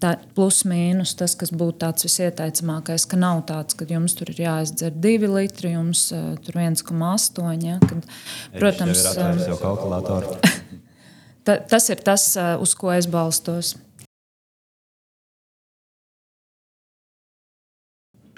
Tā 0.00 0.14
plus 0.32 0.62
mīnus 0.64 1.12
tas, 1.18 1.34
kas 1.36 1.50
būtu 1.52 1.82
tāds 1.82 2.06
visieteicamākais, 2.06 3.04
ka 3.04 3.18
nav 3.20 3.42
tāds, 3.50 3.76
ka 3.76 3.84
jums 3.84 4.14
tur 4.16 4.30
ir 4.32 4.40
jāizdzer 4.46 4.94
2 4.96 5.28
litri, 5.28 5.74
jums 5.74 6.06
uh, 6.16 6.32
tur 6.40 6.56
1,8. 6.62 7.66
Ja, 7.66 7.76
kad, 7.84 8.08
protams, 8.56 9.02
tas 9.04 9.20
ir 9.20 9.52
jau 9.52 9.58
kalkulators. 9.60 10.56
ta, 11.44 11.58
tas 11.60 11.90
ir 11.92 12.00
tas, 12.06 12.24
uh, 12.40 12.54
uz 12.64 12.72
ko 12.80 12.94
es 12.96 13.10
balstos. 13.12 13.74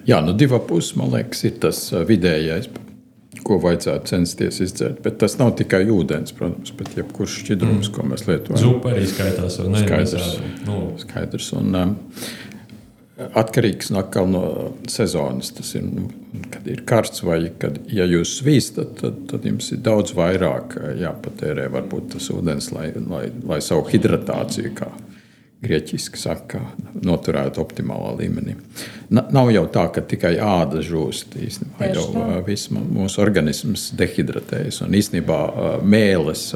Jā, 0.03 0.19
nu 0.19 0.35
divi 0.35 0.59
pusi, 0.67 0.97
man 0.99 1.13
liekas, 1.15 1.45
ir 1.47 1.61
tas 1.63 1.85
vidējais, 2.09 2.67
ko 3.47 3.59
vajadzētu 3.63 4.11
censties 4.11 4.61
izdzert. 4.65 5.03
Bet 5.05 5.19
tas 5.23 5.37
nav 5.41 5.55
tikai 5.59 5.85
ūdens, 5.91 6.35
protams, 6.37 6.73
bet 6.79 6.95
jebkurš 6.99 7.41
šķidrums, 7.43 7.89
mm. 7.89 7.97
ko 7.97 8.07
mēs 8.13 8.25
lietojam. 8.29 8.63
Zupa 8.63 8.95
arī 8.95 9.05
skaitās. 9.11 9.59
Skaidrs. 9.83 10.33
Nu. 10.67 10.81
Skaidrs. 11.03 11.53
Un, 11.59 11.77
um, 11.79 11.95
Atkarīgs 13.39 13.93
no, 13.95 14.03
no 14.27 14.43
sezonas. 14.91 15.53
Tas 15.55 15.75
ir, 15.79 15.85
nu, 15.87 16.09
kad 16.51 16.67
ir 16.71 16.83
karsts 16.89 17.23
vai 17.27 17.39
kad 17.61 17.79
ja 17.93 18.07
jūs 18.09 18.39
svīstat, 18.41 18.97
tad, 19.03 19.21
tad 19.31 19.47
jums 19.47 19.69
ir 19.75 19.83
daudz 19.85 20.15
vairāk 20.19 20.79
jāpatērē 20.99 21.69
varbūt 21.75 22.15
tas 22.17 22.31
ūdens, 22.35 22.73
lai, 22.75 22.89
lai, 23.07 23.27
lai 23.47 23.61
savu 23.63 23.87
hidratāciju 23.93 24.75
kā 24.81 24.91
grieķiski 25.63 26.19
saka, 26.19 26.61
noturētu 27.07 27.63
optimālā 27.63 28.17
līmenī. 28.19 28.57
Nav 29.13 29.51
jau 29.55 29.65
tā, 29.73 29.87
ka 29.95 30.03
tikai 30.09 30.35
āda 30.43 30.83
žūst. 30.85 31.37
Īstenībā 31.39 31.93
jau 31.93 32.07
viss 32.47 32.73
mūsu 32.73 33.23
organisms 33.23 33.91
dehidratējas 33.99 34.83
un 34.87 34.99
īstenībā 34.99 35.39
mēlis 35.87 36.49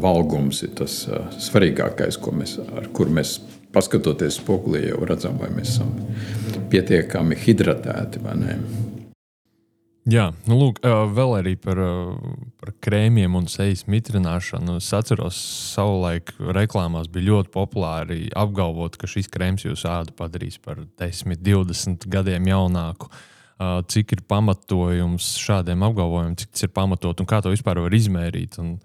valgums 0.00 0.64
ir 0.66 0.74
tas 0.82 1.02
svarīgākais, 1.40 2.20
mēs, 2.36 2.58
ar 2.76 2.90
kur 2.96 3.12
mēs 3.12 3.38
paskatoties 3.74 4.40
spogulī 4.40 4.88
jau 4.88 5.02
redzam, 5.06 5.38
vai 5.40 5.50
mēs 5.54 5.76
esam 5.76 5.94
pietiekami 6.70 7.38
hidratēti 7.38 8.22
vai 8.24 8.38
nē. 8.40 8.56
Jā, 10.10 10.26
nu, 10.48 10.56
lūk, 10.58 10.80
vēl 11.14 11.34
arī 11.38 11.52
par, 11.60 11.78
par 12.58 12.72
krēmiem 12.82 13.36
un 13.38 13.46
sejas 13.50 13.84
mitrināšanu. 13.90 14.78
Es 14.80 14.88
atceros, 14.96 15.38
savulaik 15.74 16.32
reklāmās 16.56 17.10
bija 17.12 17.28
ļoti 17.28 17.52
populāri 17.54 18.20
apgalvot, 18.36 18.98
ka 18.98 19.10
šis 19.10 19.30
krēms 19.30 19.66
jūsu 19.68 19.90
ādu 19.92 20.14
padarīs 20.18 20.58
par 20.62 20.82
10, 21.00 21.36
20 21.38 22.08
gadiem 22.10 22.48
jaunāku. 22.50 23.10
Cik 23.60 24.16
ir 24.16 24.22
pamatojums 24.24 25.34
šādiem 25.38 25.84
apgalvojumiem, 25.84 26.38
cik 26.40 26.54
tas 26.56 26.64
ir 26.66 26.72
pamatot 26.74 27.20
un 27.20 27.28
kā 27.28 27.42
to 27.44 27.52
vispār 27.52 27.82
var 27.84 27.94
izmērīt? 27.94 28.58
Un, 28.62 28.78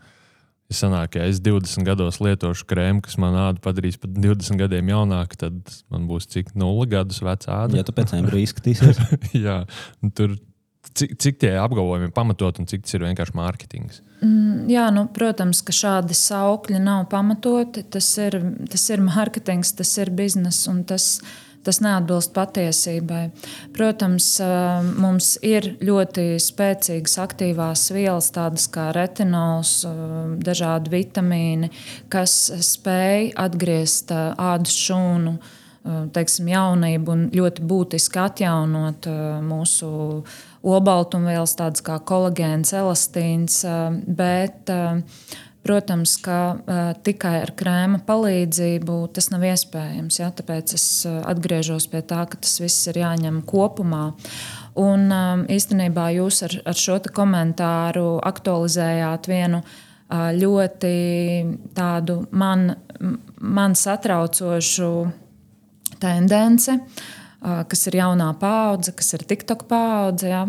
Ja 0.66 0.74
sanāk, 0.80 1.14
ja 1.20 1.28
es 1.30 1.38
20 1.46 1.86
gados 1.86 2.18
lietošu 2.26 2.66
krēmu, 2.66 3.04
kas 3.06 3.20
man 3.22 3.36
ādu 3.38 3.62
padarīs 3.62 4.00
par 4.02 4.10
20 4.10 4.58
gadiem 4.58 4.88
jaunāku, 4.90 5.38
tad 5.38 5.76
man 5.94 6.08
būs 6.10 6.26
cik 6.32 6.56
0 6.58 6.88
gadus 6.90 7.22
veca 7.22 7.60
āda. 7.60 7.78
Ja 7.78 7.86
tu 7.86 7.94
pēc 7.94 8.16
tam 8.16 8.26
izskatīsies. 8.34 8.98
Jā, 9.46 9.60
tur 10.18 10.34
Cik, 10.96 11.18
cik 11.20 11.40
tie 11.44 11.56
apgalvojumi 11.60 12.08
ir 12.08 12.12
pamatot 12.16 12.60
un 12.62 12.68
cik 12.72 12.86
tas 12.86 12.96
ir 12.96 13.04
vienkārši 13.04 13.36
mārketings? 13.36 13.98
Mm, 14.24 14.70
jā, 14.72 14.86
nu, 14.96 15.10
protams, 15.12 15.60
ka 15.66 15.76
šādi 15.76 16.16
saukļi 16.16 16.80
nav 16.80 17.10
pamatoti. 17.12 17.84
Tas 17.92 18.08
ir, 18.24 18.38
tas 18.72 18.86
ir 18.94 19.04
mārketings, 19.04 19.74
tas 19.76 19.92
ir 20.00 20.14
bizness 20.16 20.70
un 20.72 20.86
tas, 20.88 21.18
tas 21.68 21.82
neatbilst 21.84 22.32
patiesībai. 22.38 23.26
Protams, 23.76 24.30
mums 24.96 25.34
ir 25.44 25.74
ļoti 25.84 26.40
spēcīgas 26.40 27.20
aktīvās 27.26 27.90
vielas, 27.92 28.32
tādas 28.38 28.70
kā 28.72 28.88
retinols, 28.96 29.82
dažādi 30.48 30.96
vitamīni, 30.96 31.74
kas 32.08 32.38
spēj 32.72 33.34
atgriezt 33.44 34.16
ādas 34.16 34.80
šūnu 34.88 35.36
teiksim, 36.16 36.48
jaunību 36.50 37.14
un 37.14 37.26
ļoti 37.36 37.66
būtiski 37.70 38.18
atjaunot 38.18 39.06
mūsu 39.46 39.90
olbaltumvielas, 40.66 41.56
tādas 41.60 41.84
kā 41.86 42.00
kolagēns, 42.02 42.74
elastīns. 42.76 43.64
Bet, 44.06 44.72
Protams, 45.66 46.12
ka 46.22 46.60
tikai 47.02 47.40
ar 47.42 47.50
krēma 47.58 47.98
palīdzību 48.06 49.00
tas 49.16 49.32
nav 49.34 49.48
iespējams. 49.50 50.20
Ja? 50.20 50.28
Tāpēc 50.30 50.76
es 50.78 50.86
atgriežos 51.10 51.88
pie 51.90 52.04
tā, 52.06 52.20
ka 52.30 52.38
tas 52.38 52.60
viss 52.62 52.86
ir 52.92 53.00
jāņem 53.02 53.40
kopumā. 53.50 54.04
Un 54.78 55.10
īstenībā 55.50 56.12
jūs 56.20 56.44
ar, 56.46 56.54
ar 56.70 56.78
šo 56.78 57.00
komentāru 57.10 58.06
aktualizējāt 58.30 59.26
vienu 59.32 59.64
ļoti 60.46 60.96
tādu 61.74 62.22
man, 62.30 62.68
man 63.42 63.74
satraucošu 63.74 64.92
tendenci. 65.98 66.78
Uh, 66.78 67.25
kas 67.70 67.88
ir 67.90 68.00
jaunā 68.02 68.32
paudze, 68.42 68.94
kas 68.96 69.14
ir 69.18 69.26
TikTok 69.28 69.66
paudze. 69.70 70.30
Ja, 70.32 70.44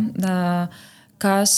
kas 1.23 1.53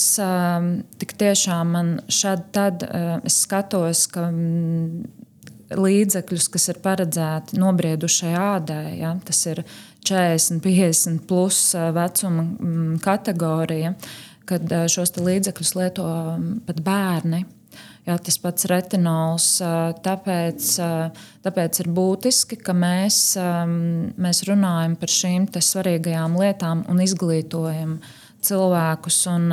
tik 1.01 1.15
tiešām 1.19 1.75
man 1.75 1.93
šad 2.13 2.49
tad 2.55 2.85
es 3.27 3.41
skatos, 3.45 4.07
ka 4.13 4.29
līdzekļus, 5.69 6.49
kas 6.53 6.71
ir 6.73 6.81
paredzēti 6.85 7.59
nobriedušai 7.61 8.33
ādai, 8.41 8.99
ja, 9.03 9.13
tas 9.25 9.43
ir 9.51 9.63
40, 10.09 10.63
50 10.65 11.27
plus 11.29 11.61
vecuma 11.75 12.47
kategorija, 13.05 13.93
kad 14.49 14.73
šos 14.89 15.13
līdzekļus 15.21 15.75
lieto 15.77 16.09
pat 16.67 16.81
bērni. 16.85 17.45
Jā, 18.09 18.15
tas 18.25 18.39
pats 18.41 18.65
retinols. 18.71 19.47
Tāpēc, 20.05 20.69
tāpēc 21.45 21.81
ir 21.83 21.91
būtiski, 21.93 22.57
ka 22.65 22.73
mēs, 22.73 23.19
mēs 24.17 24.41
runājam 24.49 24.95
par 24.97 25.13
šīm 25.13 25.51
svarīgajām 25.53 26.39
lietām 26.41 26.87
un 26.89 27.03
izglītojam 27.05 27.99
cilvēkus. 28.49 29.19
Un, 29.35 29.53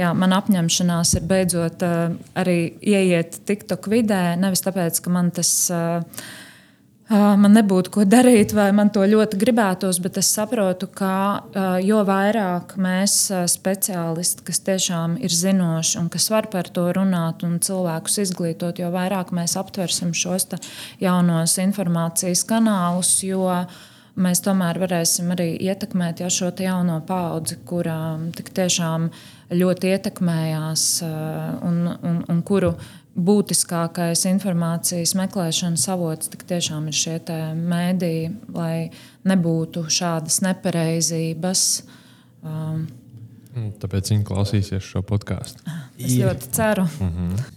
jā, 0.00 0.14
man 0.16 0.36
apņemšanās 0.38 1.12
ir 1.18 1.28
beidzot 1.28 1.84
arī 2.40 2.58
ieiet 2.80 3.42
TikTok 3.44 3.90
vidē, 3.92 4.22
nevis 4.40 4.64
tāpēc, 4.64 5.02
ka 5.04 5.12
man 5.12 5.28
tas 5.36 5.52
ir 5.68 6.42
man 7.12 7.52
nebūtu 7.52 7.92
ko 7.92 8.04
darīt, 8.08 8.54
vai 8.56 8.70
man 8.72 8.88
to 8.92 9.04
ļoti 9.04 9.36
gribētos, 9.40 9.98
bet 10.00 10.16
es 10.20 10.30
saprotu, 10.32 10.88
ka 10.88 11.44
jo 11.84 12.00
vairāk 12.08 12.76
mēs, 12.80 13.16
speciālisti, 13.52 14.44
kas 14.46 14.62
tiešām 14.64 15.18
ir 15.20 15.32
zinoši 15.32 15.98
un 16.00 16.08
kas 16.12 16.30
var 16.32 16.48
par 16.52 16.70
to 16.72 16.86
runāt 16.96 17.44
un 17.44 17.58
cilvēkus 17.60 18.22
izglītot, 18.24 18.80
jo 18.80 18.88
vairāk 18.94 19.34
mēs 19.36 19.56
aptversim 19.60 20.14
šos 20.16 20.48
jaunos 21.02 21.58
informācijas 21.60 22.44
kanālus. 22.48 23.18
Mēs 24.14 24.44
tomēr 24.46 24.78
varēsim 24.78 25.32
arī 25.34 25.56
ietekmēt 25.58 26.20
ja, 26.22 26.28
šo 26.30 26.52
jauno 26.62 27.00
paudzi, 27.02 27.56
kurām 27.66 28.28
tik 28.36 28.52
tiešām 28.54 29.08
ļoti 29.50 29.90
ietekmējās 29.90 30.84
un, 31.02 31.80
un, 31.98 32.20
un 32.30 32.42
kuru 32.46 32.76
būtiskākais 33.14 34.24
informācijas 34.30 35.14
meklēšanas 35.18 35.86
avots 35.94 36.30
tiešām 36.34 36.88
ir 36.90 36.98
šie 36.98 37.18
mēdīji, 37.54 38.30
lai 38.54 38.90
nebūtu 39.24 39.86
šādas 39.88 40.40
nepareizības. 40.44 41.66
Um, 42.42 42.86
Tāpēc 43.54 44.10
viņi 44.10 44.26
klausīsies 44.26 44.82
šo 44.82 45.04
podkāstu. 45.06 45.62
Es 45.98 46.16
ļoti 46.18 46.50
ceru. 46.56 46.88
Mm 46.98 47.12
-hmm. 47.12 47.52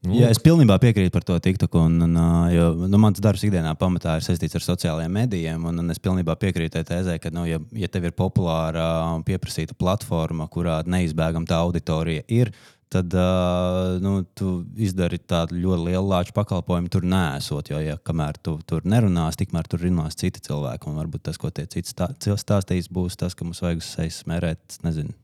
Nu. 0.00 0.14
Jā, 0.16 0.30
es 0.32 0.38
pilnībā 0.40 0.78
piekrītu 0.80 1.12
par 1.12 1.24
to 1.28 1.34
TikTok. 1.44 1.74
Un, 1.74 1.98
un, 2.06 2.14
jo, 2.54 2.70
nu, 2.88 2.98
mans 3.02 3.20
darbs 3.20 3.42
ikdienā 3.44 3.74
pamatā 3.76 4.14
ir 4.16 4.24
saistīts 4.24 4.56
ar 4.56 4.64
sociālajiem 4.64 5.12
medijiem. 5.12 5.64
Un, 5.68 5.82
un 5.82 5.90
es 5.90 6.00
pilnībā 6.00 6.38
piekrītu 6.40 6.78
tai 6.78 6.84
tēzē, 6.88 7.18
ka, 7.20 7.32
nu, 7.34 7.44
ja, 7.44 7.60
ja 7.76 7.88
tev 7.92 8.08
ir 8.08 8.14
populāra 8.16 8.86
un 9.12 9.24
pieprasīta 9.26 9.76
platforma, 9.76 10.48
kurā 10.48 10.80
neizbēgama 10.88 11.44
tā 11.44 11.58
auditorija 11.60 12.24
ir, 12.32 12.54
tad 12.90 13.14
uh, 13.14 14.00
nu, 14.02 14.16
tu 14.34 14.64
izdari 14.82 15.20
tādu 15.22 15.58
ļoti 15.62 15.86
lielu 15.92 16.10
lāču 16.10 16.34
pakalpojumu, 16.34 16.90
tur 16.90 17.06
nesot. 17.06 17.70
Jo, 17.70 17.78
ja 17.84 17.94
kamēr 18.02 18.40
tu 18.42 18.56
tur 18.66 18.82
nerunās, 18.88 19.38
tikmēr 19.38 19.70
tur 19.70 19.84
runās 19.84 20.18
citi 20.18 20.42
cilvēki. 20.48 20.90
Un 20.90 20.98
varbūt 20.98 21.28
tas, 21.28 21.38
ko 21.38 21.52
tie 21.54 21.68
citi 21.70 21.92
stā, 21.92 22.10
stāstīs, 22.18 22.90
būs 22.90 23.20
tas, 23.20 23.38
ka 23.38 23.46
mums 23.46 23.62
vajag 23.62 23.84
uz 23.84 23.92
sejas 23.94 24.18
smērēt, 24.24 24.80
nezinu, 24.86 25.14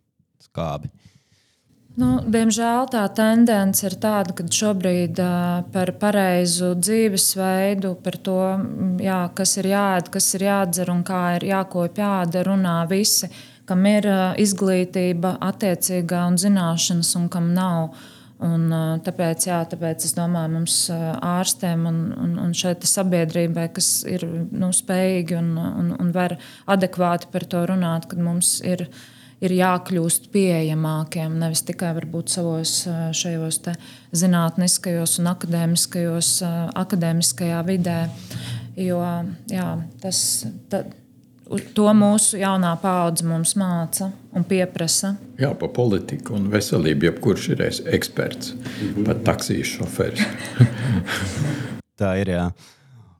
skābi. 0.47 0.93
Nu, 1.97 2.21
diemžēl 2.29 2.91
tā 2.93 3.03
tendence 3.17 3.81
ir 3.89 3.97
tāda, 3.99 4.37
ka 4.37 4.45
šobrīd 4.53 5.19
uh, 5.25 5.65
par 5.73 5.95
pareizu 5.99 6.75
dzīvesveidu, 6.77 7.95
par 8.05 8.21
to, 8.21 8.41
jā, 9.03 9.21
kas 9.35 9.57
ir 9.59 9.73
jāēd, 9.73 10.13
kas 10.13 10.31
ir 10.37 10.47
jādzer 10.47 10.93
un 10.93 11.03
kā 11.09 11.25
ir 11.41 11.51
jākopja 11.51 12.15
āda, 12.21 12.47
runā 12.47 12.79
visi. 12.93 13.33
Uh, 13.33 13.46
kam 13.67 13.87
ir 13.91 14.07
izglītība 14.43 15.37
attiecīgā 15.45 16.27
un 16.31 16.39
zināšanas, 16.41 17.15
un 17.19 17.27
kam 17.33 17.51
nav. 17.57 17.97
Un, 18.47 18.69
tāpēc, 19.01 19.47
jā, 19.49 19.63
tāpēc 19.65 20.05
es 20.05 20.13
domāju, 20.13 20.53
mums 20.59 20.75
ārstiem 20.93 21.87
un, 21.89 22.01
un, 22.21 22.35
un 22.43 22.51
šeit 22.57 22.85
sabiedrībai, 22.85 23.71
kas 23.79 24.03
ir 24.05 24.27
nu, 24.53 24.69
spējīgi 24.77 25.39
un, 25.39 25.55
un, 25.57 25.93
un 25.97 26.11
var 26.13 26.37
adekvāti 26.69 27.31
par 27.33 27.47
to 27.49 27.65
runāt, 27.73 28.11
kad 28.11 28.21
mums 28.21 28.59
ir 28.61 28.91
ir 29.45 29.53
jākļūst 29.53 30.31
pieejamākiem. 30.33 31.35
Nevis 31.41 31.65
tikai 31.69 31.93
varbūt 31.99 32.33
savos 32.33 32.79
šajos 33.17 33.61
zinātniskajos 34.17 35.19
un 35.21 35.31
akadēmiskajos, 35.35 36.31
akadēmiskajā 36.85 37.63
vidē. 37.69 37.99
Jo 38.81 39.01
jā, 39.51 39.69
tas, 40.03 40.21
ta, 40.73 40.85
to 41.77 41.87
mūsu 41.95 42.41
jaunā 42.41 42.73
paudze 42.83 43.27
mums 43.27 43.55
māca 43.59 44.11
un 44.37 44.45
pieprasa. 44.47 45.15
Jā, 45.41 45.53
par 45.59 45.71
politiku 45.77 46.35
un 46.39 46.49
veselību 46.53 47.11
jebkurš 47.11 47.51
ir 47.55 47.67
eksperts, 47.69 48.55
pat 49.07 49.23
taksijas 49.27 49.77
šoferis. 49.77 50.25
Tā 52.01 52.17
ir. 52.21 52.33
Jā. 52.35 52.49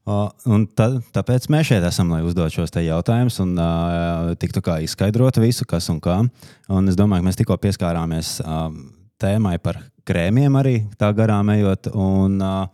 Un 0.07 0.67
tā, 0.79 0.87
tāpēc 1.17 1.49
mēs 1.51 1.71
šeit 1.73 1.85
esam, 1.89 2.13
lai 2.15 2.21
uzdod 2.23 2.53
šos 2.55 2.71
jautājumus 2.71 3.41
un 3.43 3.57
uh, 3.59 4.35
tiktu 4.39 4.63
izskaidrot 4.85 5.41
visu, 5.43 5.67
kas 5.67 5.89
un 5.91 5.99
kā. 6.05 6.21
Un 6.71 6.91
es 6.91 6.99
domāju, 6.99 7.25
ka 7.25 7.27
mēs 7.27 7.41
tikko 7.41 7.57
pieskārāmies 7.59 8.37
uh, 8.45 8.69
tēmai 9.19 9.57
par 9.59 9.81
krēmiem 10.07 10.61
arī 10.61 10.77
tā 11.01 11.11
garām 11.17 11.51
ejot. 11.57 11.91
Un, 11.95 12.39
uh, 12.39 12.69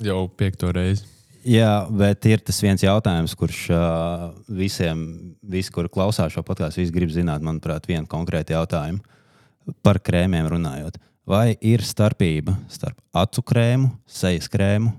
Jau 0.00 0.24
piekto 0.32 0.72
reizi. 0.72 1.04
Jā, 1.42 1.86
bet 1.90 2.26
ir 2.30 2.42
tas 2.46 2.60
viens 2.62 2.82
jautājums, 2.84 3.34
kurš 3.38 3.62
uh, 3.74 4.28
visiem, 4.46 5.00
visi, 5.42 5.72
kuri 5.74 5.90
klausās 5.90 6.34
šo 6.34 6.44
podkāstu, 6.46 6.82
visi 6.82 6.94
grib 6.94 7.10
zināt, 7.10 7.42
manuprāt, 7.42 7.88
vienu 7.90 8.06
konkrētu 8.10 8.54
jautājumu 8.54 9.02
par 9.82 9.98
krēmiem 10.02 10.46
runājot. 10.50 11.00
Vai 11.26 11.54
ir 11.62 11.82
starpība 11.86 12.56
starp 12.70 12.98
acu 13.14 13.42
krēmu, 13.46 13.90
sejas 14.10 14.48
krēmu 14.50 14.94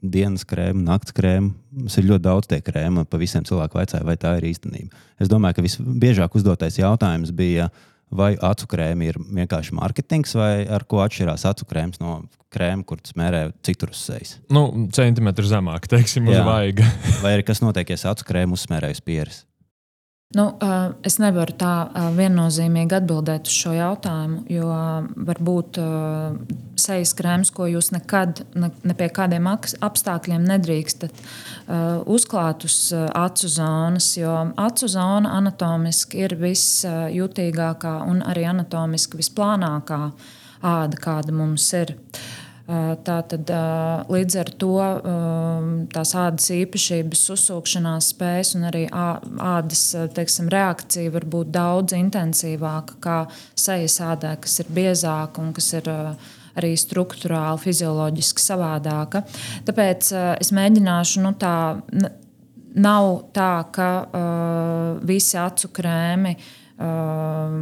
dienas 0.00 0.46
krēmu, 0.48 0.82
naktas 0.86 1.14
krēmu. 1.16 1.52
Mums 1.76 1.96
ir 2.00 2.08
ļoti 2.08 2.24
daudz 2.24 2.48
tie 2.50 2.60
krēmi, 2.64 3.02
un 3.02 3.08
pa 3.08 3.20
visiem 3.20 3.44
cilvēkiem 3.46 3.80
vaicāja, 3.80 4.06
vai 4.06 4.16
tā 4.20 4.32
ir 4.38 4.48
īstenība. 4.50 5.04
Es 5.20 5.28
domāju, 5.30 5.58
ka 5.58 5.64
visbiežāk 5.66 6.36
uzdotais 6.38 6.78
jautājums 6.80 7.32
bija, 7.36 7.68
vai 8.10 8.34
acu 8.34 8.68
krēmi 8.70 9.10
ir 9.10 9.18
vienkārši 9.20 9.74
mārketings, 9.78 10.34
vai 10.38 10.66
ar 10.66 10.84
ko 10.88 11.02
atšķirās 11.04 11.46
acu 11.50 11.66
krēms 11.70 12.00
no 12.02 12.20
krēma, 12.50 12.84
kurus 12.86 13.14
mērē 13.18 13.44
citur 13.66 13.92
uz 13.94 14.02
sejas. 14.08 14.36
Nu, 14.50 14.66
centimetru 14.94 15.46
zemāk, 15.46 15.86
teiksim, 15.90 16.28
uz 16.30 16.40
vaiga. 16.46 16.88
vai 17.24 17.36
arī 17.36 17.46
kas 17.46 17.62
notiek, 17.62 17.94
ja 17.94 18.10
acu 18.10 18.26
krēmu 18.26 18.58
uzsmērējas 18.58 19.04
pieres? 19.06 19.44
Nu, 20.30 20.44
es 21.02 21.16
nevaru 21.18 21.56
tā 21.58 21.72
viennozīmīgi 22.14 22.94
atbildēt 23.00 23.48
uz 23.50 23.54
šo 23.64 23.72
jautājumu, 23.74 24.44
jo 24.46 24.68
var 25.26 25.40
būt 25.42 25.80
sejas 26.78 27.16
krēms, 27.18 27.50
ko 27.50 27.66
jūs 27.66 27.88
nekad, 27.90 28.44
ne, 28.54 28.68
ne 28.86 28.94
pie 28.94 29.08
kādiem 29.10 29.48
apstākļiem 29.50 30.46
nedrīkstat 30.52 31.24
uzklāt 32.06 32.68
uz 32.68 32.78
acu 32.94 33.50
zonas, 33.50 34.12
jo 34.20 34.36
acu 34.54 34.92
zona 34.94 35.34
anatomiski 35.40 36.22
ir 36.22 36.36
visjutīgākā 36.38 37.96
un 38.06 38.22
arī 38.22 38.46
anatomiski 38.52 39.18
visplānākā 39.18 40.04
āda, 40.62 41.02
kāda 41.08 41.34
mums 41.34 41.66
ir. 41.74 41.96
Uh, 41.96 42.39
Tātad, 42.68 43.50
līdz 44.12 44.34
ar 44.38 44.50
to 44.60 44.74
tās 45.90 46.12
ādas 46.14 46.50
īpašības, 46.54 47.22
uzsūkšanās 47.34 48.10
spējas 48.12 48.52
un 48.58 48.68
arī 48.68 48.84
ādas 48.92 49.82
teiksim, 50.14 50.50
reakcija 50.52 51.10
var 51.16 51.26
būt 51.32 51.50
daudz 51.56 51.96
intensīvāka 51.98 52.98
nekā 52.98 53.16
sejas 53.58 53.98
ādē, 54.06 54.36
kas 54.44 54.60
ir 54.62 54.70
biezāka 54.76 55.42
un 55.42 55.50
kas 55.56 55.72
ir 55.80 55.90
arī 55.90 56.72
struktūrāli, 56.78 57.62
fizioloģiski 57.64 58.44
savādāka. 58.44 59.24
Tāpēc 59.66 60.14
es 60.38 60.54
mēģināšu 60.54 61.26
nu, 61.26 61.34
tā. 61.40 61.56
Nav 62.70 63.32
tā, 63.34 63.64
ka 63.74 63.86
uh, 64.06 64.98
visi 65.02 65.34
acu 65.42 65.72
krēmi 65.74 66.36
uh, 66.36 67.56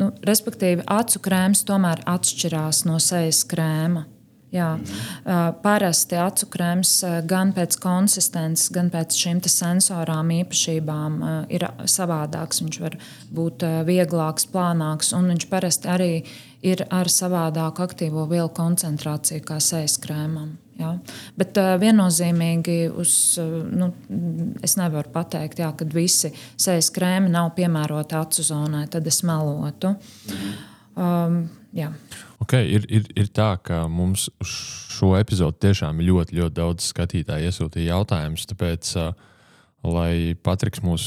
nu, 0.00 0.10
respektīvi, 0.26 0.86
acu 0.90 1.20
krēms 1.22 1.64
tomēr 1.68 2.02
atšķirās 2.08 2.86
no 2.88 2.98
sejas 3.02 3.44
krēma. 3.48 4.06
Jā, 4.50 4.72
parasti 5.62 6.16
acu 6.18 6.48
krēms 6.50 6.96
gan 7.30 7.52
pēc 7.54 7.76
konsistences, 7.78 8.66
gan 8.74 8.88
pēc 8.90 9.14
šīm 9.14 9.38
sensorām 9.46 10.32
īpašībām 10.40 11.20
ir 11.54 11.68
savādāks. 11.86 12.58
Viņš 12.64 12.80
var 12.82 12.96
būt 13.30 13.62
vieglāks, 13.86 14.48
plānāks, 14.50 15.12
un 15.14 15.30
viņš 15.30 15.46
parasti 15.52 15.92
arī 15.94 16.10
ir 16.66 16.82
ar 16.90 17.06
savādāku 17.06 17.86
aktīvo 17.86 18.26
vielu 18.32 18.50
koncentrāciju 18.50 19.46
kā 19.46 19.60
sejas 19.62 20.00
krēmam. 20.02 20.58
Ja? 20.80 20.94
Bet 21.38 21.58
uh, 21.60 21.74
viennozīmīgi 21.80 22.78
uz, 23.00 23.12
nu, 23.40 23.90
es 24.64 24.76
nevaru 24.80 25.12
pateikt, 25.14 25.62
jā, 25.62 25.70
ka 25.76 25.86
visi 25.92 26.32
sejas 26.56 26.90
krēmi 26.94 27.30
nav 27.32 27.52
piemēroti 27.58 28.18
acu 28.18 28.44
zonai, 28.46 28.86
tad 28.92 29.06
es 29.10 29.22
melotu. 29.26 29.94
Um, 31.00 31.42
jā. 31.76 31.90
Okay, 32.42 32.66
ir, 32.76 32.86
ir, 32.88 33.08
ir 33.20 33.28
tā, 33.36 33.52
ka 33.62 33.84
mums 33.88 34.28
šo 34.46 35.14
epizodu 35.18 35.60
tiešām 35.68 36.00
ļoti, 36.04 36.38
ļoti 36.40 36.56
daudz 36.56 36.88
skatītāju 36.90 37.50
iesūtīja 37.50 37.94
jautājumus. 37.94 38.48
Tāpēc, 38.50 38.94
uh, 39.00 39.12
lai 39.86 40.36
Patriks 40.42 40.82
mūs 40.84 41.04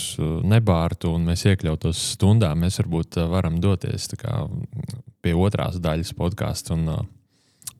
nebārtu 0.49 1.11
un 1.13 1.27
mēs 1.29 1.45
iekļautos 1.49 1.99
stundā, 2.15 2.53
mēs 2.57 2.79
varbūt 2.81 3.19
varam 3.29 3.59
doties 3.61 4.07
kā, 4.17 4.45
pie 5.23 5.35
otrās 5.37 5.77
daļas 5.81 6.13
podkāstu 6.17 6.77
un 6.77 6.87
uh, 6.95 7.03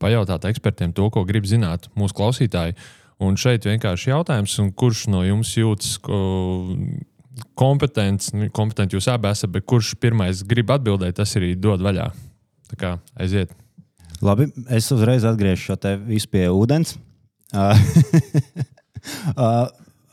pajautāt 0.04 0.46
ekspertiem 0.52 0.94
to, 0.96 1.08
ko 1.14 1.24
grib 1.28 1.48
zināt 1.50 1.88
mūsu 2.00 2.18
klausītāji. 2.20 2.76
Un 3.24 3.38
šeit 3.40 3.66
vienkārši 3.70 4.12
jautājums, 4.12 4.58
kurš 4.76 5.08
no 5.14 5.24
jums 5.24 5.54
jūtas 5.56 5.96
kompetents, 7.58 8.34
nu, 8.36 8.50
kompetenti 8.54 8.98
jūs 8.98 9.08
abi 9.12 9.32
esat, 9.32 9.52
bet 9.54 9.66
kurš 9.70 9.94
pirmais 10.02 10.44
grib 10.48 10.72
atbildēt, 10.74 11.18
tas 11.22 11.36
arī 11.40 11.54
dod 11.60 11.84
vaļā. 11.86 12.10
Tā 12.74 12.80
kā 12.80 12.92
aiziet. 13.22 13.54
Labi, 14.24 14.48
es 14.72 14.90
uzreiz 14.94 15.26
atgriežos 15.28 15.66
šo 15.68 15.80
te 15.80 15.96
visu 16.00 16.30
pie 16.32 16.48
ūdens. 16.52 16.98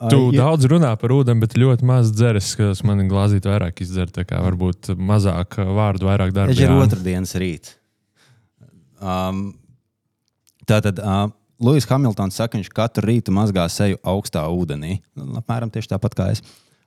Tu 0.00 0.16
uh, 0.16 0.30
daudz 0.32 0.64
runā 0.64 0.94
par 0.96 1.12
ūdeni, 1.12 1.42
bet 1.42 1.58
ļoti 1.60 1.84
maz 1.84 2.08
dzeres, 2.16 2.54
kas 2.56 2.80
man 2.88 3.02
glāzīt 3.10 3.44
vairāk 3.44 3.82
izdzer. 3.84 4.08
Tā 4.08 4.24
kā 4.24 4.38
varbūt 4.40 4.94
mazāk 4.96 5.58
vārdu, 5.60 6.08
vairāk 6.08 6.32
darba. 6.32 6.54
Tas 6.56 6.62
ir 6.64 6.72
otrdienas 6.72 7.34
rīts. 7.36 7.74
Um, 8.96 9.50
tātad 10.70 11.02
uh, 11.02 11.28
Lūsis 11.60 11.88
Hamiltons 11.90 12.38
saka, 12.38 12.54
ka 12.54 12.60
viņš 12.60 12.72
katru 12.72 13.04
rītu 13.10 13.34
mazgā 13.36 13.66
seju 13.68 13.98
augstā 14.08 14.46
ūdenī. 14.48 15.00
Nu, 15.18 15.28
apmēram 15.42 15.72
tieši 15.72 15.92
tāpat 15.92 16.16
kā 16.16 16.30
es. 16.32 16.40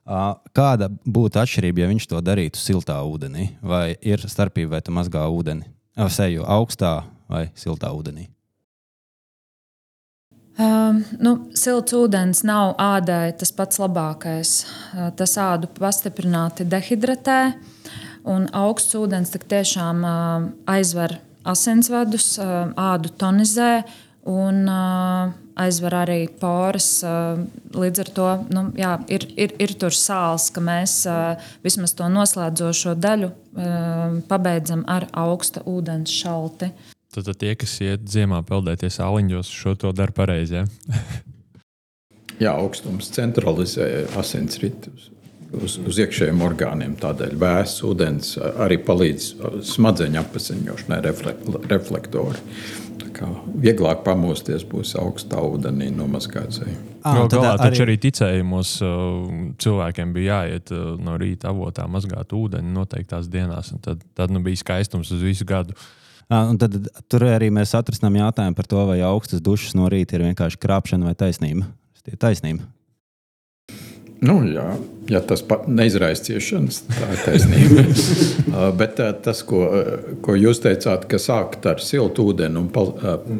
Uh, 0.04 0.34
kāda 0.56 0.90
būtu 0.90 1.40
atšķirība, 1.40 1.84
ja 1.84 1.90
viņš 1.92 2.08
to 2.10 2.20
darītu 2.20 2.60
siltā 2.60 2.98
ūdenī? 3.06 3.52
Vai 3.64 3.94
ir 4.02 4.24
starpība, 4.28 4.76
vai 4.76 4.84
tu 4.84 4.92
mazgā 4.92 5.22
ūdeni? 5.30 5.68
Vai 5.96 6.10
seju 6.12 6.44
augstā 6.50 7.04
vai 7.30 7.46
siltā 7.56 7.92
ūdenī? 7.94 8.26
Um, 10.54 11.00
nu, 11.18 11.32
silts 11.58 11.94
ūdens 11.98 12.44
nav 12.46 12.76
ādai 12.78 13.32
tas 13.38 13.50
pats 13.54 13.80
labākais. 13.82 14.56
Uh, 14.92 15.08
tas 15.16 15.38
ādu 15.40 15.70
pastiprināti 15.78 16.66
dehidratē, 16.66 17.38
un 18.30 18.50
augsts 18.54 18.98
ūdens 18.98 19.34
tiešām 19.34 20.02
uh, 20.02 20.50
aizver 20.70 21.16
asinsvadus, 21.44 22.36
ādu 22.40 23.12
tonizē 23.20 23.82
un 24.30 24.64
aizver 25.60 25.94
arī 25.98 26.20
poras. 26.40 26.88
Līdz 27.74 28.02
ar 28.04 28.10
to 28.16 28.30
nu, 28.54 28.64
jā, 28.78 28.94
ir, 29.12 29.26
ir, 29.36 29.54
ir 29.62 29.74
tur 29.78 29.94
sāls, 29.94 30.48
ka 30.54 30.62
mēs 30.64 31.02
vismaz 31.64 31.94
to 31.98 32.08
noslēdzošo 32.10 32.96
daļu 32.98 33.30
pabeidzam 34.30 34.86
ar 34.90 35.08
augsta 35.12 35.62
ūdens 35.68 36.14
šalti. 36.22 36.72
Tad, 37.14 37.28
tad 37.28 37.38
tie, 37.38 37.52
kas 37.54 37.76
iet 37.84 38.08
ziemā 38.10 38.40
peldēties 38.46 38.98
āliņos, 39.04 39.52
šo 39.54 39.76
to 39.78 39.92
dara 39.94 40.14
pareizi. 40.14 40.64
Ja? 40.64 40.64
Jā, 42.42 42.52
augstums 42.56 43.12
centralizē 43.14 44.08
asinsritu 44.18 44.90
uz, 44.90 45.10
uz, 45.62 45.76
uz 45.82 45.98
iekšējiem 46.04 46.42
orgāniem. 46.44 46.94
Tādēļ 47.00 47.36
vēss 47.40 47.84
ūdens 47.86 48.36
arī 48.40 48.78
palīdz 48.84 49.28
smadzeņu 49.74 50.22
apziņošanai, 50.22 51.02
reflektori. 51.70 52.42
Kā 53.14 53.28
vieglāk 53.62 54.00
pamosties 54.02 54.64
būs 54.66 54.96
augstā 54.98 55.38
ūdenī 55.46 55.86
nomazgāts. 55.94 56.64
Ah, 57.06 57.14
no, 57.14 57.28
galā, 57.30 57.52
arī... 57.54 57.68
Taču 57.68 57.84
arī 57.84 57.94
ticējumos 58.02 58.72
cilvēkiem 59.62 60.14
bija 60.16 60.40
jāiet 60.40 60.72
no 60.98 61.14
rīta 61.20 61.52
avotā 61.52 61.86
mazgāt 61.86 62.34
ūdeni 62.34 62.74
noteiktās 62.74 63.30
dienās. 63.30 63.70
Tad, 63.86 64.02
tad 64.18 64.34
nu, 64.34 64.42
bija 64.42 64.64
skaistums 64.64 65.14
uz 65.14 65.22
visu 65.22 65.46
gadu. 65.46 65.78
Uh, 65.78 65.92
Un 66.32 66.56
tad 66.60 66.76
tur 67.12 67.26
arī 67.28 67.50
mēs 67.52 67.74
atrisinām 67.76 68.16
jautājumu 68.16 68.56
par 68.56 68.68
to, 68.68 68.80
vai 68.88 69.00
augstas 69.04 69.42
dušas 69.44 69.74
no 69.76 69.90
rīta 69.92 70.16
ir 70.16 70.24
vienkārši 70.30 70.60
krāpšana 70.60 71.10
vai 71.10 71.16
taisnība. 71.18 71.68
Tas 71.92 72.14
ir 72.14 72.20
taisnība. 72.20 72.64
Nu, 74.24 74.38
jā, 74.46 74.64
ja 75.10 75.20
tas 75.24 75.42
neizraisa 75.66 76.28
ciešanas, 76.28 76.82
tā 76.88 77.10
ir 77.12 77.24
taisnība. 77.26 77.86
Uh, 78.54 78.68
bet 78.76 79.00
uh, 79.02 79.08
tas, 79.18 79.40
ko, 79.42 79.64
uh, 79.66 80.02
ko 80.22 80.36
jūs 80.38 80.60
teicāt, 80.62 81.08
ka 81.10 81.18
sākt 81.18 81.64
ar 81.66 81.80
siltu 81.82 82.28
ūdeni 82.30 82.60
un 82.60 82.68
pa, 82.70 82.84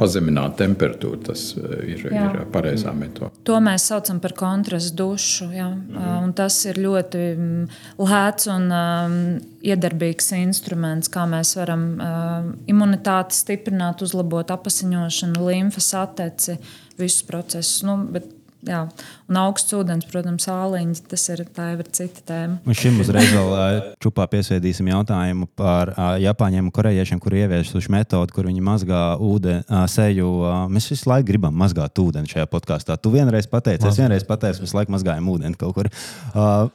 pazemināt 0.00 0.56
temperatūru, 0.58 1.20
tas 1.28 1.44
ir, 1.54 2.02
jā. 2.08 2.24
ir 2.32 2.48
pareizā 2.50 2.90
metode. 2.98 3.30
To 3.46 3.60
mēs 3.62 3.86
saucam 3.92 4.18
par 4.24 4.34
kontrastu 4.34 4.96
dušu. 4.98 5.46
Jā. 5.54 5.68
Mm. 5.70 6.32
Tas 6.34 6.56
ir 6.66 6.80
ļoti 6.82 7.22
mm, 7.36 7.78
lēts 8.02 8.50
un 8.50 8.66
um, 8.74 9.16
iedarbīgs 9.62 10.32
instruments, 10.40 11.12
kā 11.14 11.28
mēs 11.30 11.54
varam 11.60 11.86
um, 11.94 12.50
imunitāti 12.70 13.38
stiprināt, 13.38 14.02
uzlabot 14.02 14.50
apziņošanu, 14.50 15.46
limfas 15.46 15.92
atteci, 16.00 16.58
visus 16.98 17.22
procesus. 17.28 17.84
Nu, 17.86 18.00
bet, 18.10 18.26
Jā. 18.64 18.80
Un 19.28 19.38
augsts 19.40 19.74
ūdens, 19.76 20.06
protams, 20.08 20.46
āliņš, 20.50 21.02
tas 21.10 21.24
ir, 21.34 21.42
ir 21.44 21.90
cita 21.96 22.22
tēma. 22.30 22.58
Un 22.64 22.78
šim 22.78 22.96
uzreiz 23.02 23.32
vēl 23.34 23.90
čupā 24.02 24.26
piesviedīsim 24.32 24.88
jautājumu 24.92 25.48
par 25.58 25.92
uh, 25.92 26.14
Japāņiem 26.22 26.68
un 26.68 26.74
Korejiešiem, 26.74 27.20
kur 27.22 27.36
ieviesuši 27.36 27.92
metodi, 27.92 28.34
kur 28.36 28.48
viņi 28.48 28.64
mazgā 28.64 29.02
ūdeni, 29.20 29.66
uh, 29.68 29.84
seju. 29.90 30.30
Uh, 30.40 30.56
mēs 30.72 30.88
visu 30.92 31.10
laiku 31.10 31.28
gribam 31.32 31.56
mazgāt 31.60 32.00
ūdeni 32.00 32.30
šajā 32.30 32.48
podkāstā. 32.52 32.96
Tu 33.00 33.12
vienreiz 33.14 33.48
pateici, 33.50 33.88
es 33.90 34.00
vienreiz 34.00 34.24
pateicu, 34.28 34.64
visu 34.64 34.78
laiku 34.78 34.96
mazgājam 34.96 35.28
ūdeni 35.34 35.60
kaut 35.60 35.76
kur. 35.76 35.92
Uh, 36.32 36.72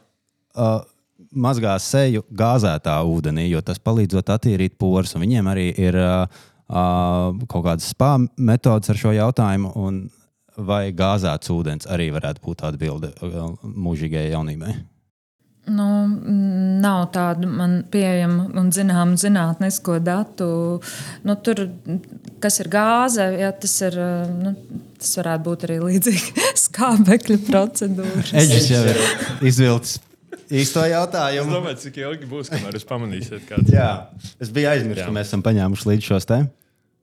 uh, 0.54 0.78
mazgā 1.30 1.74
seju 1.82 2.24
gāzētā 2.34 2.96
ūdenī, 3.06 3.48
jo 3.50 3.62
tas 3.64 3.82
palīdzot 3.82 4.32
attīrīt 4.34 4.78
porus. 4.80 5.16
Viņiem 5.18 5.50
arī 5.50 5.68
ir 5.78 5.98
uh, 5.98 6.40
kaut 6.70 7.64
kādas 7.66 7.90
spā 7.90 8.16
metodas 8.38 8.92
ar 8.92 8.98
šo 8.98 9.14
jautājumu. 9.14 9.74
Un, 9.78 10.02
vai 10.66 10.90
gāzēts 10.96 11.52
ūdens 11.52 11.88
arī 11.90 12.10
varētu 12.14 12.42
būt 12.44 12.64
atbilde 12.68 13.12
uh, 13.20 13.52
mūžīgajai 13.62 14.32
jaunībai? 14.34 14.74
Nu, 15.70 15.86
nav 16.80 17.10
tādu 17.14 17.46
man 17.46 17.82
pieejamu 17.92 18.48
un 18.58 18.70
zināmu 18.74 19.18
zinātnisko 19.20 19.98
datu. 20.02 20.48
Nu, 21.28 21.36
tur, 21.44 21.66
kas 22.42 22.58
ir 22.64 22.70
gāze, 22.72 23.26
ja, 23.38 23.52
tas, 23.52 23.76
ir, 23.86 23.98
uh, 24.00 24.30
nu, 24.30 24.54
tas 24.98 25.16
varētu 25.20 25.46
būt 25.46 25.66
arī 25.68 25.80
līdzīgi 25.84 26.46
skābekļa 26.66 27.42
procedūra. 27.48 28.30
Eģis 28.44 28.70
jau 28.72 28.86
ir 28.94 29.02
izvilcis 29.52 30.00
īsto 30.50 30.84
jautājumu. 30.88 31.50
Es 31.50 31.56
domāju, 31.56 31.78
cik 31.84 32.00
ilgi 32.02 32.30
būs, 32.30 32.50
kamēr 32.52 32.78
jūs 32.78 32.86
pamanīsiet, 32.88 33.44
kāds 33.48 33.70
ir. 33.70 33.76
Jā, 33.78 33.90
es 34.42 34.50
biju 34.54 34.70
aizmirsis, 34.72 35.06
ka 35.06 35.14
mēs 35.14 35.30
esam 35.30 35.44
paņēmuši 35.46 35.90
līdz 35.92 36.08
šos 36.10 36.28
tēmas. 36.30 36.56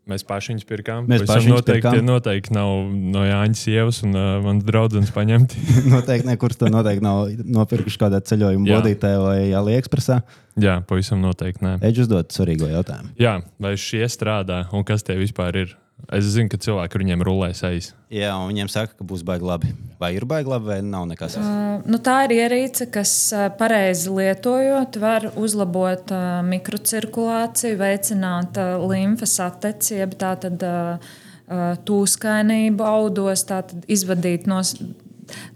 Mēs 0.07 0.23
paši 0.27 0.53
viņus 0.53 0.67
pirkām. 0.67 1.07
Mēs 1.09 1.25
paši 1.27 1.49
viņus 1.49 1.57
noteikti, 1.57 1.83
pirkām. 1.89 2.05
noteikti 2.07 2.53
nav 2.55 2.73
no 3.15 3.23
Jāņa 3.27 3.59
sievas 3.59 4.01
un 4.07 4.15
uh, 4.15 4.27
mans 4.45 4.67
draugs 4.67 5.11
paņemti. 5.15 5.63
noteikti 5.93 6.29
nekur 6.29 6.55
to 6.55 6.71
noteikti 6.71 7.03
nav 7.05 7.33
nopirkuši 7.57 8.01
kādā 8.05 8.21
ceļojuma 8.23 8.69
bodītē 8.71 9.13
vai 9.23 9.39
AliExpressā. 9.57 10.21
Jā, 10.57 10.79
pavisam 10.89 11.19
noteikti. 11.21 11.65
Nē. 11.65 11.75
Eģis 11.85 12.07
uzdod 12.07 12.31
svarīgo 12.33 12.69
jautājumu. 12.71 13.11
Jā, 13.21 13.37
vai 13.61 13.75
šie 13.77 14.07
strādā 14.09 14.63
un 14.73 14.87
kas 14.87 15.05
tie 15.05 15.19
vispār 15.19 15.61
ir? 15.65 15.75
Es 16.07 16.23
zinu, 16.31 16.47
ka 16.47 16.59
cilvēki 16.61 16.95
ar 16.95 17.03
viņiem 17.03 17.23
rulēs 17.25 17.61
aiz. 17.67 17.89
Jā, 18.13 18.29
un 18.39 18.47
viņiem 18.51 18.69
saka, 18.71 18.93
ka 18.95 19.05
būs 19.07 19.25
baigi 19.27 19.43
labi. 19.43 19.73
Vai 19.99 20.13
ir 20.15 20.23
baigi 20.29 20.47
labi, 20.53 20.69
vai 20.69 20.77
nav 20.85 21.07
nekas? 21.09 21.35
Uh, 21.41 21.81
nu, 21.89 21.99
tā 22.03 22.21
ir 22.27 22.35
ierīce, 22.37 22.87
kas 22.93 23.11
uh, 23.35 23.47
pareizi 23.59 24.13
lietojot, 24.13 24.99
var 25.03 25.27
uzlabot 25.35 26.13
uh, 26.15 26.39
mikrocirkulāciju, 26.47 27.79
veicināt 27.81 28.59
uh, 28.61 28.77
limfas 28.87 29.35
attecību, 29.43 30.19
tātad 30.21 30.63
uh, 30.63 31.09
uh, 31.49 31.65
tūskainību 31.89 32.87
audos, 32.87 33.43
tātad 33.49 33.83
izvadīt 33.91 34.47
no, 34.47 34.61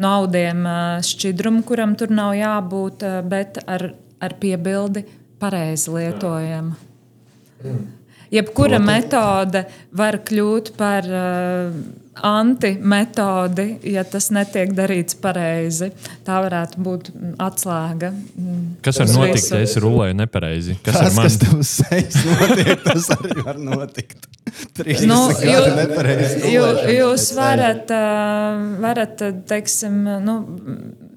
no 0.04 0.14
audiem 0.18 0.66
uh, 0.66 1.00
šķidrumu, 1.06 1.64
kuram 1.70 1.96
tur 1.96 2.12
nav 2.12 2.36
jābūt, 2.36 3.08
uh, 3.08 3.22
bet 3.24 3.62
ar, 3.72 3.94
ar 4.20 4.38
piebildi 4.42 5.06
pareizi 5.40 5.96
lietojama. 5.96 6.76
Mm. 7.62 7.90
Jebkura 8.32 8.80
Protams. 8.80 8.88
metode 8.88 9.66
var 9.98 10.18
kļūt 10.28 10.72
par 10.80 11.08
uh, 11.08 11.74
antimetodi, 12.28 13.66
ja 13.92 14.04
tas 14.08 14.30
netiek 14.32 14.72
darīts 14.76 15.18
pareizi. 15.20 15.92
Tā 16.28 16.40
varētu 16.46 16.84
būt 16.84 17.12
atslēga. 17.42 18.12
Mm, 18.12 18.64
kas 18.86 19.02
var 19.02 19.12
notikt, 19.16 19.48
ja 19.52 19.62
es 19.66 19.76
rulēju 19.84 20.18
nepareizi? 20.22 20.78
Kas, 20.86 21.00
tas, 21.00 21.18
man... 21.18 21.28
kas 21.28 21.40
tev 21.42 21.64
sejas 21.68 22.20
notiek, 22.28 22.74
tas 22.86 23.10
arī 23.18 23.38
var 23.42 23.62
notikt. 23.62 24.28
Trīs 24.76 25.04
nu, 25.08 25.20
jū, 25.44 25.62
jū, 26.52 26.66
jūs 26.96 27.30
varat, 27.38 27.92
uh, 27.96 28.66
varat 28.84 29.24
teiksim, 29.48 30.04
nu, 30.24 30.38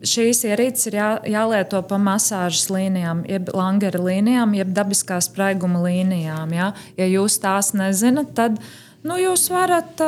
šīs 0.08 0.44
ierīces 0.48 0.90
ir 0.90 0.98
jā, 0.98 1.10
jālieto 1.36 1.80
pa 1.88 1.98
masāžas 2.00 2.68
līnijām, 2.72 3.24
jeb 3.28 3.50
langera 3.56 4.00
līnijām, 4.02 4.54
jeb 4.58 4.72
dabiskā 4.76 5.20
spraiguma 5.24 5.82
līnijām. 5.86 6.52
Ja, 6.56 6.72
ja 7.00 7.08
jūs 7.10 7.38
tās 7.42 7.72
nezināt, 7.76 8.34
tad 8.36 8.60
nu, 9.04 9.18
jūs 9.20 9.48
varat 9.52 10.02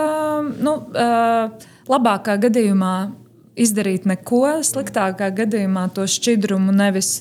nu, 0.61 0.76
labākā 1.88 2.36
gadījumā 2.47 2.97
izdarīt 3.57 4.07
neko, 4.09 4.44
sliktākā 4.66 5.30
gadījumā 5.40 5.88
to 5.97 6.05
šķidrumu 6.11 6.74
nevis 6.76 7.20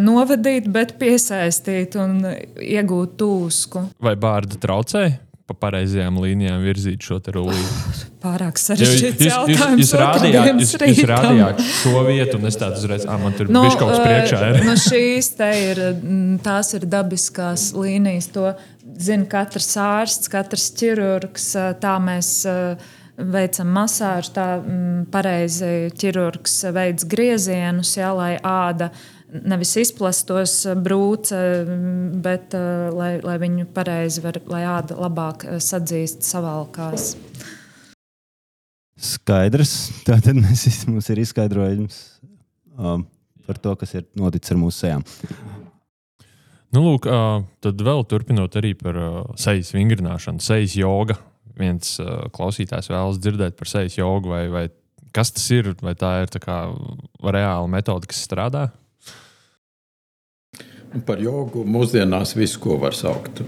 novadīt, 0.00 0.70
bet 0.72 0.96
piesaistīt 1.00 1.98
un 2.00 2.22
iegūt 2.64 3.18
tūsku. 3.20 3.84
Vai 4.02 4.16
bārda 4.20 4.56
traucēja? 4.60 5.18
Pa 5.46 5.54
pareizajām 5.54 6.16
līnijām 6.18 6.62
virzīt 6.66 7.04
šo 7.06 7.20
rullīti. 7.34 8.06
Pārāk 8.22 8.58
sarežģīts 8.58 9.22
ja, 9.22 9.36
jautājums. 9.36 9.78
Jūs, 9.78 9.92
jūs, 9.92 9.92
rādījāt, 10.00 10.48
jūs, 10.62 10.72
jūs 10.90 11.02
rādījāt 11.10 11.62
šo 11.68 12.02
vietu, 12.08 12.40
un 12.40 12.50
es 12.50 12.58
tādu 12.58 12.80
uzreiz, 12.80 13.06
ah, 13.06 13.20
man 13.22 13.36
tur 13.38 13.52
no, 13.54 13.62
bija 13.62 13.78
kaut 13.78 13.92
kas 13.92 14.02
priekšā. 14.02 14.40
Ir. 14.50 14.60
no 14.66 14.74
šīs 14.82 15.30
te 15.38 15.50
ir, 15.68 15.82
tās 16.42 16.72
ir 16.74 16.88
dabiskās 16.90 17.68
līnijas. 17.78 18.30
To 18.34 18.50
zina 18.98 19.30
katrs 19.30 19.70
ārsts, 19.78 20.30
katrs 20.32 20.66
ķirurgs. 20.80 21.52
Tā 21.82 21.96
mēs 22.02 22.32
veicam 23.16 23.70
masāžu, 23.78 24.34
tā 24.34 24.48
pareizi 25.14 25.92
ķirurgs 25.96 26.64
veids 26.74 27.06
griezienus, 27.08 27.94
jā, 28.00 28.10
lai 28.18 28.34
āda 28.42 28.90
nevis 29.32 29.74
izplastos 29.80 30.54
brūce, 30.82 31.38
bet 32.22 32.54
uh, 32.56 32.88
lai, 32.94 33.16
lai 33.24 33.36
viņu 33.42 33.66
pareizi 33.74 34.22
var, 34.24 34.38
lai 34.50 34.62
āda 34.68 34.98
labāk 35.00 35.46
eh, 35.46 35.58
sadzīst, 35.62 36.24
savalkās. 36.26 37.14
Skaidrs. 38.96 39.74
Tātad 40.06 40.38
mēs, 40.38 40.66
mums 40.88 41.10
ir 41.12 41.20
izskaidrojums 41.20 42.00
um, 42.78 43.04
par 43.46 43.60
to, 43.62 43.74
kas 43.78 43.94
ir 43.98 44.06
noticis 44.18 44.54
ar 44.54 44.60
mūsu 44.60 44.86
sejām. 44.86 45.04
Nu, 46.74 46.82
lūk, 46.82 47.06
uh, 47.08 47.44
tad 47.64 47.80
vēl 47.82 48.02
turpinot 48.08 48.56
arī 48.58 48.74
par 48.78 48.96
uh, 49.00 49.20
sejas 49.40 49.72
vingrināšanu, 49.76 50.42
sejas 50.44 50.74
joga. 50.78 51.18
Viens 51.56 51.94
uh, 52.02 52.26
klausītājs 52.36 52.90
vēlas 52.92 53.20
dzirdēt 53.22 53.56
par 53.56 53.70
sejas 53.70 53.96
jogu, 53.96 54.34
vai, 54.34 54.42
vai 54.52 54.66
kas 55.16 55.32
tas 55.32 55.46
ir, 55.54 55.70
vai 55.80 55.94
tā 55.96 56.18
ir 56.24 56.32
tā 56.32 56.42
kā 56.42 56.58
reāla 57.24 57.70
metode, 57.70 58.08
kas 58.10 58.24
strādā? 58.26 58.66
Par 61.04 61.20
jogu 61.20 61.64
mūsdienās 61.66 62.36
visu, 62.38 62.60
ko 62.62 62.78
var 62.80 62.94
saukt. 62.96 63.42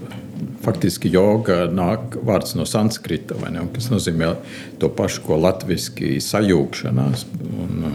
Faktiski 0.63 1.09
joga 1.13 1.63
nāk 1.71 2.17
vārds 2.25 2.53
no 2.59 2.65
sanskrita, 2.67 3.37
ne, 3.49 3.63
kas 3.73 3.89
nozīmē 3.93 4.33
to 4.79 4.91
pašu, 4.93 5.23
ko 5.25 5.39
latviešu 5.39 6.19
sajūgšanās. 6.25 7.25
Un, 7.63 7.85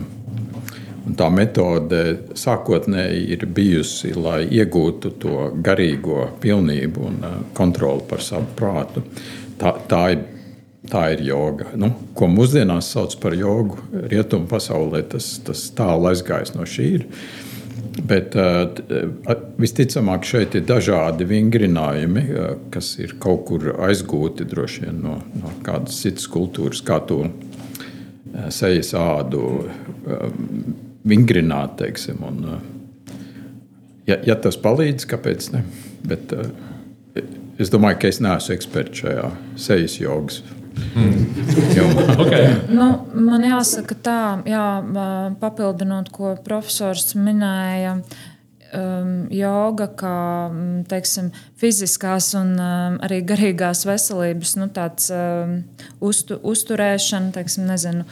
un 1.05 1.19
tā 1.19 1.29
metode 1.31 2.03
sākotnēji 2.41 3.27
ir 3.37 3.47
bijusi, 3.47 4.15
lai 4.17 4.43
iegūtu 4.49 5.15
to 5.23 5.49
garīgo 5.65 6.31
pilnību 6.41 7.09
un 7.11 7.19
uh, 7.21 7.41
kontroli 7.57 8.07
pār 8.09 8.25
savu 8.25 8.49
prātu. 8.57 9.05
Tā, 9.61 9.77
tā 9.89 10.07
ir 10.17 10.31
Tā 10.85 11.07
ir 11.15 11.23
joga. 11.25 11.71
Nu, 11.81 11.89
ko 12.13 12.27
mūsdienās 12.29 12.91
sauc 12.93 13.15
par 13.23 13.33
jogu, 13.33 13.79
rietumu 14.11 14.45
pasaulē, 14.51 15.01
tas, 15.15 15.31
tas 15.41 15.63
tālu 15.73 16.11
aizgājis 16.11 16.53
no 16.53 16.67
šī. 16.69 16.89
Ir. 16.99 17.07
Bet 18.09 18.35
uh, 18.39 18.69
visticamāk, 19.61 20.27
šeit 20.29 20.57
ir 20.59 20.65
dažādi 20.69 21.27
vingrinājumi, 21.29 22.25
uh, 22.33 22.51
kas 22.75 22.95
ir 23.03 23.17
kaut 23.23 23.45
kur 23.49 23.71
aizgūti 23.87 24.47
vien, 24.49 25.01
no, 25.03 25.19
no 25.41 25.55
kādas 25.67 26.01
citas 26.03 26.27
kultūras, 26.31 26.83
kā 26.85 27.01
to 27.09 27.25
uh, 27.27 28.49
sejas 28.55 28.95
ādu 28.99 29.43
uh, 29.65 30.29
vingrināt. 31.05 31.79
Teiksim, 31.83 32.25
un, 32.25 32.43
uh, 32.57 33.15
ja, 34.07 34.21
ja 34.27 34.37
tas 34.37 34.59
palīdz, 34.61 35.09
kāpēc 35.11 35.53
ne? 35.55 35.65
Bet, 36.05 36.35
uh, 36.35 37.23
es 37.59 37.71
domāju, 37.71 38.03
ka 38.03 38.13
es 38.13 38.21
neesmu 38.25 38.59
eksperts 38.59 39.05
šajā 39.05 39.31
sejas 39.69 40.01
jogas 40.03 40.43
Mm. 40.75 41.27
okay. 42.23 42.47
nu, 42.71 42.91
man 43.27 43.47
jāsaka 43.47 43.97
tā, 44.05 44.21
jā, 44.49 44.67
papildinot, 45.41 46.13
ko 46.15 46.37
profesors 46.45 47.15
minēja. 47.19 47.99
Um, 48.75 49.29
joga, 49.31 49.87
kā 49.95 50.17
teiksim, 50.91 51.29
fiziskās 51.61 52.33
un 52.35 52.57
um, 52.59 52.97
arī 53.07 53.21
garīgās 53.23 53.85
veselības 53.87 54.57
nu, 54.59 54.67
tāds, 54.75 55.13
um, 55.15 55.61
uztu, 56.03 56.41
uzturēšana, 56.43 57.31
teiksim, 57.37 57.69
nezinu, 57.71 58.03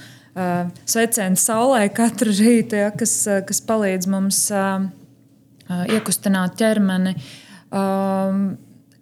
sveicienu 0.88 1.36
saulē 1.36 1.82
katru 1.92 2.32
rītu, 2.32 2.78
ja, 2.78 2.92
kas, 2.94 3.16
kas 3.44 3.61
palīdz 3.68 4.09
mums 4.09 4.38
iekustināt 5.92 6.57
ķermeni. 6.61 7.16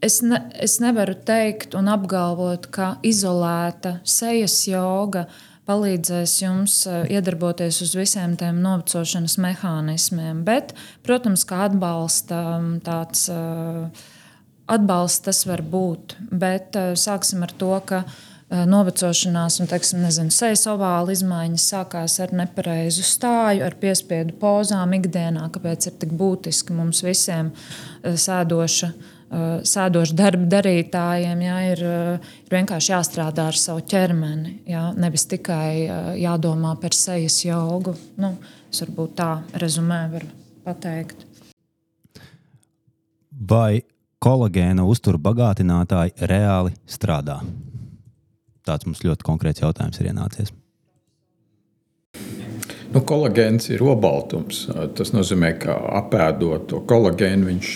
Es, 0.01 0.23
ne, 0.25 0.39
es 0.57 0.79
nevaru 0.81 1.13
teikt 1.29 1.75
un 1.77 1.91
apgalvot, 1.93 2.71
ka 2.73 2.95
izolēta 3.05 3.99
sejas 4.09 4.57
joga 4.65 5.27
palīdzēs 5.69 6.39
jums 6.41 6.77
iedarboties 6.89 7.83
uz 7.85 7.93
visiem 7.99 8.33
tiem 8.41 8.63
novecošanas 8.65 9.37
mehānismiem. 9.45 10.41
Bet, 10.47 10.73
protams, 11.07 11.45
kā 11.47 11.67
atbalsta 11.69 12.41
tāds 12.87 13.29
atbalsts 14.71 15.27
tas 15.29 15.45
var 15.51 15.63
būt. 15.69 16.17
Bet 16.33 16.81
sāksim 16.99 17.45
ar 17.45 17.55
to, 17.61 17.75
ka 17.87 18.03
novecošanās 18.51 19.61
un 19.63 19.69
teiksim, 19.71 20.01
nezinu, 20.03 20.33
sejas 20.35 20.65
ovāla 20.73 21.13
izmaiņas 21.15 21.69
sākās 21.75 22.17
ar 22.25 22.33
nepareizu 22.35 23.05
stāju, 23.07 23.63
ar 23.69 23.77
piespiedu 23.79 24.35
pozām 24.41 24.97
ikdienā. 24.97 25.47
Kāpēc 25.55 25.87
ir 25.87 26.01
tik 26.03 26.17
būtiski 26.19 26.75
mums 26.75 27.05
visiem 27.07 27.53
sēdoša? 28.03 28.95
Sēdošu 29.31 30.17
darbu 30.19 30.49
darītājiem 30.51 31.43
jā, 31.45 31.57
ir, 31.71 31.83
ir 31.87 32.51
vienkārši 32.51 32.91
jāstrādā 32.91 33.45
ar 33.53 33.59
savu 33.59 33.85
ķermeni. 33.87 34.57
Jā, 34.73 34.89
nevis 34.99 35.29
tikai 35.31 35.87
jādomā 36.19 36.75
par 36.83 36.97
sejas 36.99 37.39
jogu. 37.45 37.95
Nu, 38.19 38.35
es 38.73 38.83
varbūt 38.83 39.15
tā 39.21 39.31
rezumē 39.63 40.01
varu 40.11 40.33
pateikt. 40.67 41.23
Vai 43.31 43.83
kolagēna 44.19 44.83
uzturu 44.85 45.23
bagātinātāji 45.23 46.27
reāli 46.27 46.75
strādā? 46.91 47.39
Tāds 48.67 48.89
mums 48.89 49.05
ļoti 49.07 49.25
konkrēts 49.25 49.63
jautājums 49.63 50.03
ir 50.03 50.11
ienācies. 50.11 50.51
Nu, 52.91 53.05
kolagēns 53.07 53.71
ir 53.71 53.85
obaltums. 53.87 54.65
Tas 54.99 55.15
nozīmē, 55.15 55.55
ka 55.63 55.77
apēdot 56.01 56.67
to 56.73 56.83
kolagēnu, 56.91 57.47
viņš 57.53 57.71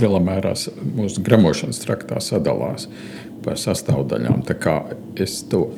lielā 0.00 0.20
mērā 0.24 0.54
mūsu 0.96 1.22
gramošanas 1.24 1.80
traktā 1.84 2.20
sadalās 2.24 2.88
par 3.44 3.58
sastāvdaļām. 3.60 4.44
Tā 4.48 4.56
kā 4.60 4.76
es 5.20 5.40
to 5.50 5.68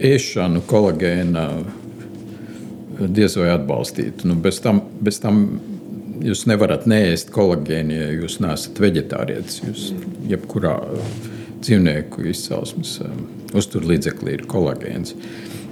ēšanu, 0.00 0.62
kolagēna 0.68 1.44
diez 3.08 3.36
vai 3.40 3.50
atbalstītu. 3.54 4.28
Nu, 4.28 4.36
bez, 4.40 4.60
tam, 4.64 4.82
bez 5.00 5.20
tam 5.22 5.44
jūs 6.24 6.44
nevarat 6.50 6.86
neēst 6.90 7.32
kolagēnu, 7.34 7.96
ja 7.96 8.08
jūs 8.18 8.40
neesat 8.44 8.80
vegetārietis. 8.82 9.62
Jūs 9.64 9.86
jebkurā 10.30 10.76
dzīvnieku 11.60 12.26
izcelsmes 12.30 12.98
uzturlīdzeklī 13.56 14.38
ir 14.38 14.46
kolagēns. 14.50 15.14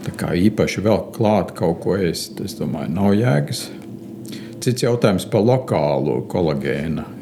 Tā 0.07 0.15
kā 0.17 0.33
īpaši 0.39 0.85
vēl 0.85 1.03
klāt 1.17 1.53
kaut 1.59 1.83
ko 1.85 1.99
ēst, 2.01 2.41
es 2.45 2.57
domāju, 2.57 2.95
nav 2.95 3.13
jēgas. 3.19 3.67
Cits 4.65 4.85
jautājums 4.85 5.29
par 5.31 5.45
lokālu 5.45 6.23
kolagēnu 6.31 7.18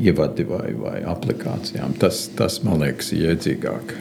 ievadi 0.00 0.46
vai, 0.48 0.70
vai 0.78 1.00
aplikācijām. 1.08 1.96
Tas, 2.00 2.28
tas 2.36 2.60
man 2.66 2.80
liekas 2.84 3.12
iedzīgāk. 3.16 3.96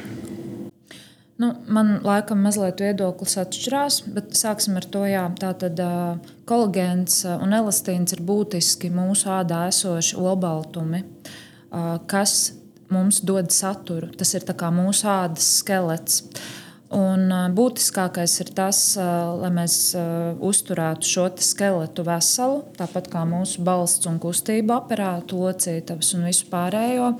Nu, 1.39 1.54
man 1.72 2.02
laikam 2.04 2.41
mazliet 2.43 2.82
viedoklis 2.84 3.38
atšķirās, 3.39 4.02
bet 4.12 4.34
sāksim 4.36 4.76
ar 4.76 4.88
to, 4.91 5.06
jā, 5.08 5.22
tātad 5.39 5.80
uh, 5.80 6.34
kolagēns 6.50 7.22
un 7.32 7.56
elastīns 7.56 8.16
ir 8.18 8.24
būtiski 8.28 8.91
mūsu 8.91 9.30
ādā 9.38 9.62
esoši 9.70 10.18
olbaltumi, 10.20 11.00
uh, 11.06 11.93
kas 12.12 12.58
mums 12.91 13.22
dod 13.24 13.54
saturu. 13.56 14.12
Tas 14.20 14.36
ir 14.36 14.43
mūsu 14.76 15.08
ādas 15.08 15.47
skelets. 15.62 16.26
Un 16.96 17.30
būtiskākais 17.54 18.34
ir 18.42 18.50
tas, 18.58 18.80
lai 18.98 19.52
mēs 19.54 19.76
uzturētu 20.42 21.06
šo 21.06 21.28
skeletu 21.46 22.02
veselu, 22.08 22.64
tāpat 22.80 23.12
kā 23.14 23.22
mūsu 23.30 23.62
balsts 23.62 24.10
un 24.10 24.18
kustība 24.22 24.80
aparātu, 24.80 25.38
locītavas 25.44 26.16
un 26.18 26.26
visu 26.26 26.50
pārējo. 26.50 27.12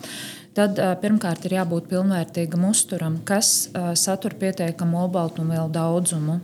Tad 0.58 0.82
pirmkārt 1.04 1.46
ir 1.46 1.60
jābūt 1.60 1.86
pilnvērtīgam 1.92 2.66
uzturam, 2.72 3.20
kas 3.30 3.70
satur 3.94 4.34
pietiekamu 4.42 5.04
olbaltumvielu 5.06 5.70
daudzumu. 5.70 6.40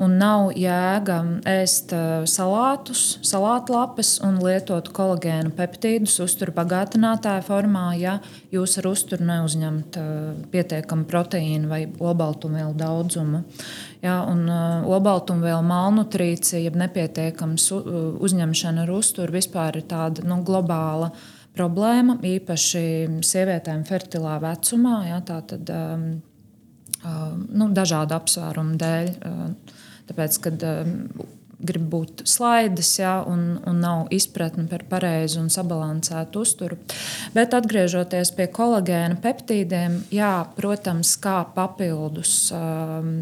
Un 0.00 0.14
nav 0.16 0.54
jēga 0.56 1.18
ēst 1.44 1.90
salātus, 2.32 3.18
salātlapes 3.26 4.14
un 4.24 4.38
lietot 4.40 4.86
kolagēnu 4.96 5.50
peptīdus 5.58 6.14
uzturu 6.24 6.54
bagātinātāju 6.56 7.42
formā, 7.44 7.82
ja 8.00 8.14
jūs 8.48 8.78
ar 8.80 8.88
uzturu 8.88 9.26
neuzņemat 9.28 9.98
pietiekamu 10.54 11.04
proteīnu 11.10 11.68
vai 11.68 11.82
olbaltumvielu 11.84 12.72
daudzumu. 12.80 13.42
Ja, 14.00 14.22
un 14.24 14.46
olbaltumvielu 14.48 15.60
malnutrīcija, 15.68 16.62
jeb 16.64 16.78
nepietiekama 16.80 17.60
uzņemšana 18.24 18.86
ar 18.86 18.94
uzturu 18.96 19.36
vispār 19.36 19.82
ir 19.82 19.84
tāda 19.90 20.24
nu, 20.24 20.40
globāla 20.48 21.10
problēma, 21.60 22.16
īpaši 22.24 23.20
sievietēm 23.26 23.84
fertilā 23.84 24.38
vecumā, 24.40 24.96
ja, 25.10 25.20
tātad, 25.28 25.68
um, 25.76 26.08
nu, 27.52 27.68
dažādu 27.76 28.16
apsvērumu 28.16 28.80
dēļ. 28.80 29.12
Uh, 29.20 29.76
Tāpēc, 30.10 30.38
kad 30.42 30.64
um, 30.66 30.94
grib 31.60 31.84
būt 31.92 32.24
slaidas, 32.28 32.90
ja, 32.98 33.20
un, 33.28 33.60
un 33.68 33.80
nav 33.82 34.08
izpratne 34.14 34.66
par 34.70 34.84
pareizu 34.90 35.42
un 35.42 35.50
sabalansētu 35.52 36.44
uzturu. 36.44 36.78
Bet 37.36 37.54
atgriežoties 37.56 38.32
pie 38.36 38.48
kolagēna 38.52 39.20
peptīdiem, 39.22 40.00
jā, 40.14 40.32
protams, 40.56 41.14
kā 41.20 41.42
papildus 41.54 42.34
um, 42.56 43.12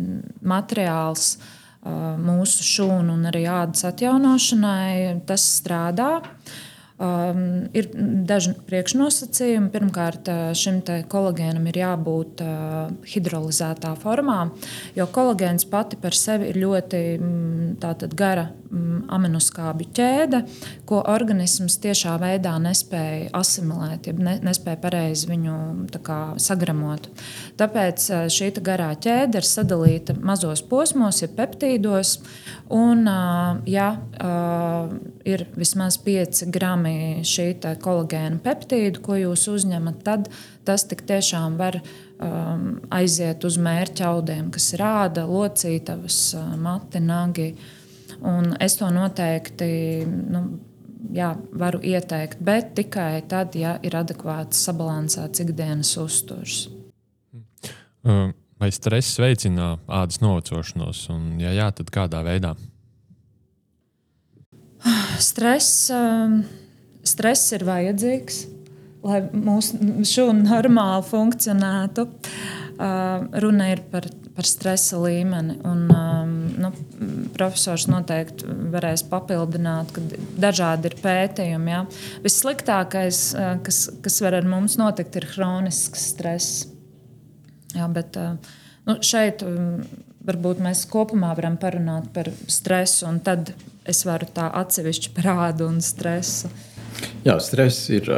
materiāls 0.41 1.35
uh, 1.37 2.15
mūsu 2.23 2.67
šūnu 2.73 3.19
un 3.19 3.29
arī 3.33 3.45
ādas 3.51 3.85
atjaunošanai, 3.91 5.19
tas 5.29 5.45
strādā. 5.59 6.15
Uh, 6.23 6.65
Um, 6.99 7.69
ir 7.79 7.87
daži 8.27 8.57
priekšnosacījumi. 8.67 9.69
Pirmkārt, 9.71 10.27
uh, 10.33 10.49
šim 10.59 10.81
kolagēnam 11.07 11.69
ir 11.71 11.77
jābūt 11.79 12.41
uh, 12.43 12.89
hidrolizētā 13.07 13.93
formā, 14.03 14.49
jo 14.99 15.07
kolagēns 15.15 15.69
pati 15.71 15.95
par 16.03 16.17
sevi 16.19 16.49
ir 16.51 16.59
ļoti 16.59 17.03
mm, 17.15 18.09
gara 18.19 18.49
mm, 18.51 19.05
aminoskābju 19.15 19.87
ķēde, 19.95 20.41
ko 20.91 21.05
organisms 21.07 21.79
tiešā 21.85 22.17
veidā 22.19 22.57
nespēja 22.65 23.31
asimilēt, 23.45 24.11
ja 24.11 24.19
ne, 24.19 24.35
nespēja 24.51 24.83
pareizi 24.83 25.31
viņu 25.31 25.55
kā, 26.03 26.19
sagramot. 26.43 27.07
Tāpēc 27.63 28.09
uh, 28.11 28.27
šī 28.27 28.51
garā 28.59 28.91
ķēde 28.99 29.39
ir 29.39 29.47
sadalīta 29.47 30.19
mazos 30.19 30.67
posmos, 30.67 31.23
ja 31.23 31.31
peptīdos, 31.31 32.17
un 32.75 33.07
uh, 33.07 33.63
ja 33.71 33.93
uh, 33.95 34.91
ir 35.23 35.47
vismaz 35.55 36.03
5 36.03 36.49
grami 36.51 36.88
uzņemami 36.89 37.25
šī 37.25 37.77
kolagēna 37.83 38.41
peptīda, 38.43 39.01
ko 39.01 39.17
jūs 39.17 39.49
uzņemat, 39.49 40.03
tad 40.05 40.29
tas 40.65 40.85
tik 40.85 41.03
tiešām 41.07 41.57
var 41.59 41.81
um, 41.81 42.81
aiziet 42.91 43.45
uz 43.45 43.59
mērķa 43.59 44.07
audiem, 44.07 44.51
kas 44.51 44.75
rāda, 44.75 45.27
locītavas, 45.27 46.35
uh, 46.37 46.57
mati, 46.57 47.01
nagi. 47.01 47.55
Un 48.23 48.57
es 48.61 48.77
to 48.77 48.89
noteikti 48.91 50.05
nu, 50.07 50.59
jā, 51.13 51.37
varu 51.53 51.81
ieteikt, 51.83 52.41
bet 52.41 52.75
tikai 52.75 53.23
tad, 53.29 53.55
ja 53.55 53.79
ir 53.83 53.95
adekvāts, 53.95 54.65
sabalansēts 54.65 55.41
ikdienas 55.45 55.97
uzturs. 55.97 56.69
Um, 58.05 58.33
vai 58.59 58.71
stress 58.73 59.19
veicina 59.19 59.77
ādas 59.87 60.21
novecošanos, 60.21 61.09
un, 61.13 61.39
ja 61.41 61.53
jā, 61.53 61.71
tad 61.73 61.93
kādā 61.95 62.25
veidā? 62.25 62.57
Stress. 65.19 65.91
Stress 67.09 67.53
ir 67.57 67.65
vajadzīgs, 67.69 68.43
lai 69.07 69.23
mūsu 69.33 69.79
šūna 70.09 70.45
normāli 70.49 71.07
funkcionētu. 71.09 72.07
Uh, 72.79 73.25
runa 73.43 73.73
ir 73.73 73.81
par, 73.91 74.05
par 74.37 74.47
stresa 74.47 75.01
līmeni. 75.03 75.57
Un, 75.67 75.81
um, 75.91 76.35
nu, 76.63 76.71
profesors 77.35 77.89
noteikti 77.91 78.47
varēs 78.71 79.03
papildināt, 79.11 79.91
ka 79.95 80.05
dažādi 80.39 80.93
ir 80.93 80.95
pētījumi. 81.03 81.73
Ja. 81.75 81.81
Vissliktākais, 82.23 83.23
uh, 83.35 83.57
kas, 83.67 83.81
kas 84.05 84.21
var 84.23 84.39
ar 84.39 84.47
mums 84.47 84.79
notikt, 84.79 85.19
ir 85.19 85.27
hronisks 85.33 86.07
stress. 86.13 86.69
Ja, 87.75 87.91
bet, 87.91 88.15
uh, 88.15 88.39
nu, 88.87 89.01
šeit 89.03 89.43
um, 89.47 89.83
varbūt 90.29 90.63
mēs 90.63 90.85
kopumā 90.93 91.33
varam 91.35 91.59
parunāt 91.59 92.13
par 92.15 92.31
stresu, 92.47 93.09
un 93.11 93.19
tad 93.25 93.53
es 93.89 94.05
varu 94.07 94.29
tā 94.35 94.53
atsevišķi 94.61 95.15
parādu 95.17 95.67
un 95.67 95.83
stresu. 95.85 96.51
Jā, 97.27 97.37
stress 97.43 97.89
ir 97.93 98.09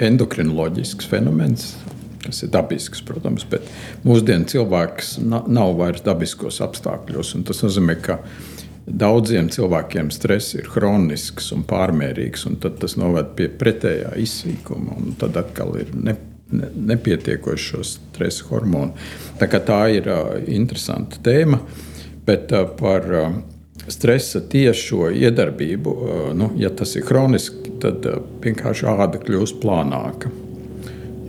endokrinoloģisks 0.00 1.08
fenomens. 1.10 1.74
Tas 2.20 2.42
ir 2.44 2.50
dabisks, 2.52 3.00
protams, 3.02 3.46
bet 3.48 3.64
mūsdienu 4.04 4.44
cilvēks 4.50 5.14
nav 5.24 5.72
vairs 5.78 6.02
dabiskos 6.04 6.60
apstākļos. 6.62 7.32
Tas 7.48 7.62
nozīmē, 7.64 7.96
ka 8.04 8.18
daudziem 8.86 9.48
cilvēkiem 9.52 10.10
stress 10.12 10.54
ir 10.58 10.68
kronisks 10.70 11.50
un 11.56 11.64
pārmērīgs, 11.68 12.44
un 12.50 12.58
tas 12.60 12.96
noved 13.00 13.32
pie 13.38 13.48
pretējā 13.60 14.12
izsīkuma. 14.20 14.98
Tad 15.20 15.38
atkal 15.40 15.78
ir 15.80 15.94
ne, 15.96 16.16
ne, 16.52 16.68
nepietiekoši 16.92 17.70
šo 17.72 17.86
stresa 17.88 18.50
hormonu. 18.50 18.92
Tā, 19.40 19.48
tā 19.48 19.80
ir 19.96 20.10
uh, 20.10 20.36
interesanta 20.50 21.22
tēma. 21.24 21.62
Bet 22.28 22.52
uh, 22.52 22.68
par 22.78 23.08
uh, 23.16 23.40
stresa 23.88 24.42
tiešo 24.50 25.08
iedarbību, 25.14 25.94
nu, 26.36 26.50
ja 26.60 26.70
tas 26.74 26.94
ir 26.98 27.06
kroniski, 27.08 27.72
tad 27.82 28.06
vienkārši 28.44 28.88
āda 28.90 29.20
kļūst 29.22 29.60
plānāka. 29.62 30.30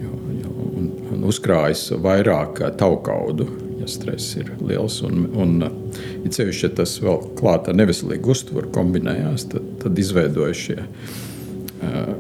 Jo, 0.02 0.14
jo, 0.42 0.54
un, 0.68 0.90
un 1.14 1.28
uzkrājas 1.30 1.88
vairāk 2.04 2.64
taukaudu, 2.80 3.48
ja 3.82 3.90
stress 3.90 4.36
ir 4.40 4.52
liels. 4.60 5.00
Un, 5.08 5.26
un 5.34 5.56
ja 5.64 6.34
ceļš, 6.38 6.64
ja 6.66 6.74
tas 6.82 6.98
vēl 7.04 7.24
klāta 7.40 7.72
ar 7.72 7.80
neveselīgu 7.82 8.36
uzturu 8.36 8.72
kombinējās, 8.74 9.48
tad, 9.54 9.72
tad 9.84 10.04
izveidojas 10.04 10.66
šie 10.68 10.78
uh, 10.84 12.14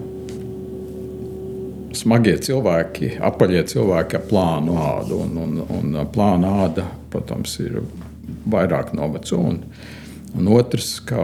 smagie 1.97 2.37
cilvēki, 2.41 3.15
apaļie 3.23 3.63
cilvēki 3.73 4.17
ar 4.17 4.27
plānu 4.29 4.77
ādu. 4.81 5.21
Un, 5.25 5.37
un, 5.43 5.57
un 5.77 5.97
plāna 6.13 6.55
āda, 6.65 6.87
protams, 7.13 7.57
ir 7.63 7.81
vairāk 8.51 8.95
noveco. 8.97 9.41
Un, 10.37 10.47
otrs, 10.47 10.99
ka, 11.05 11.21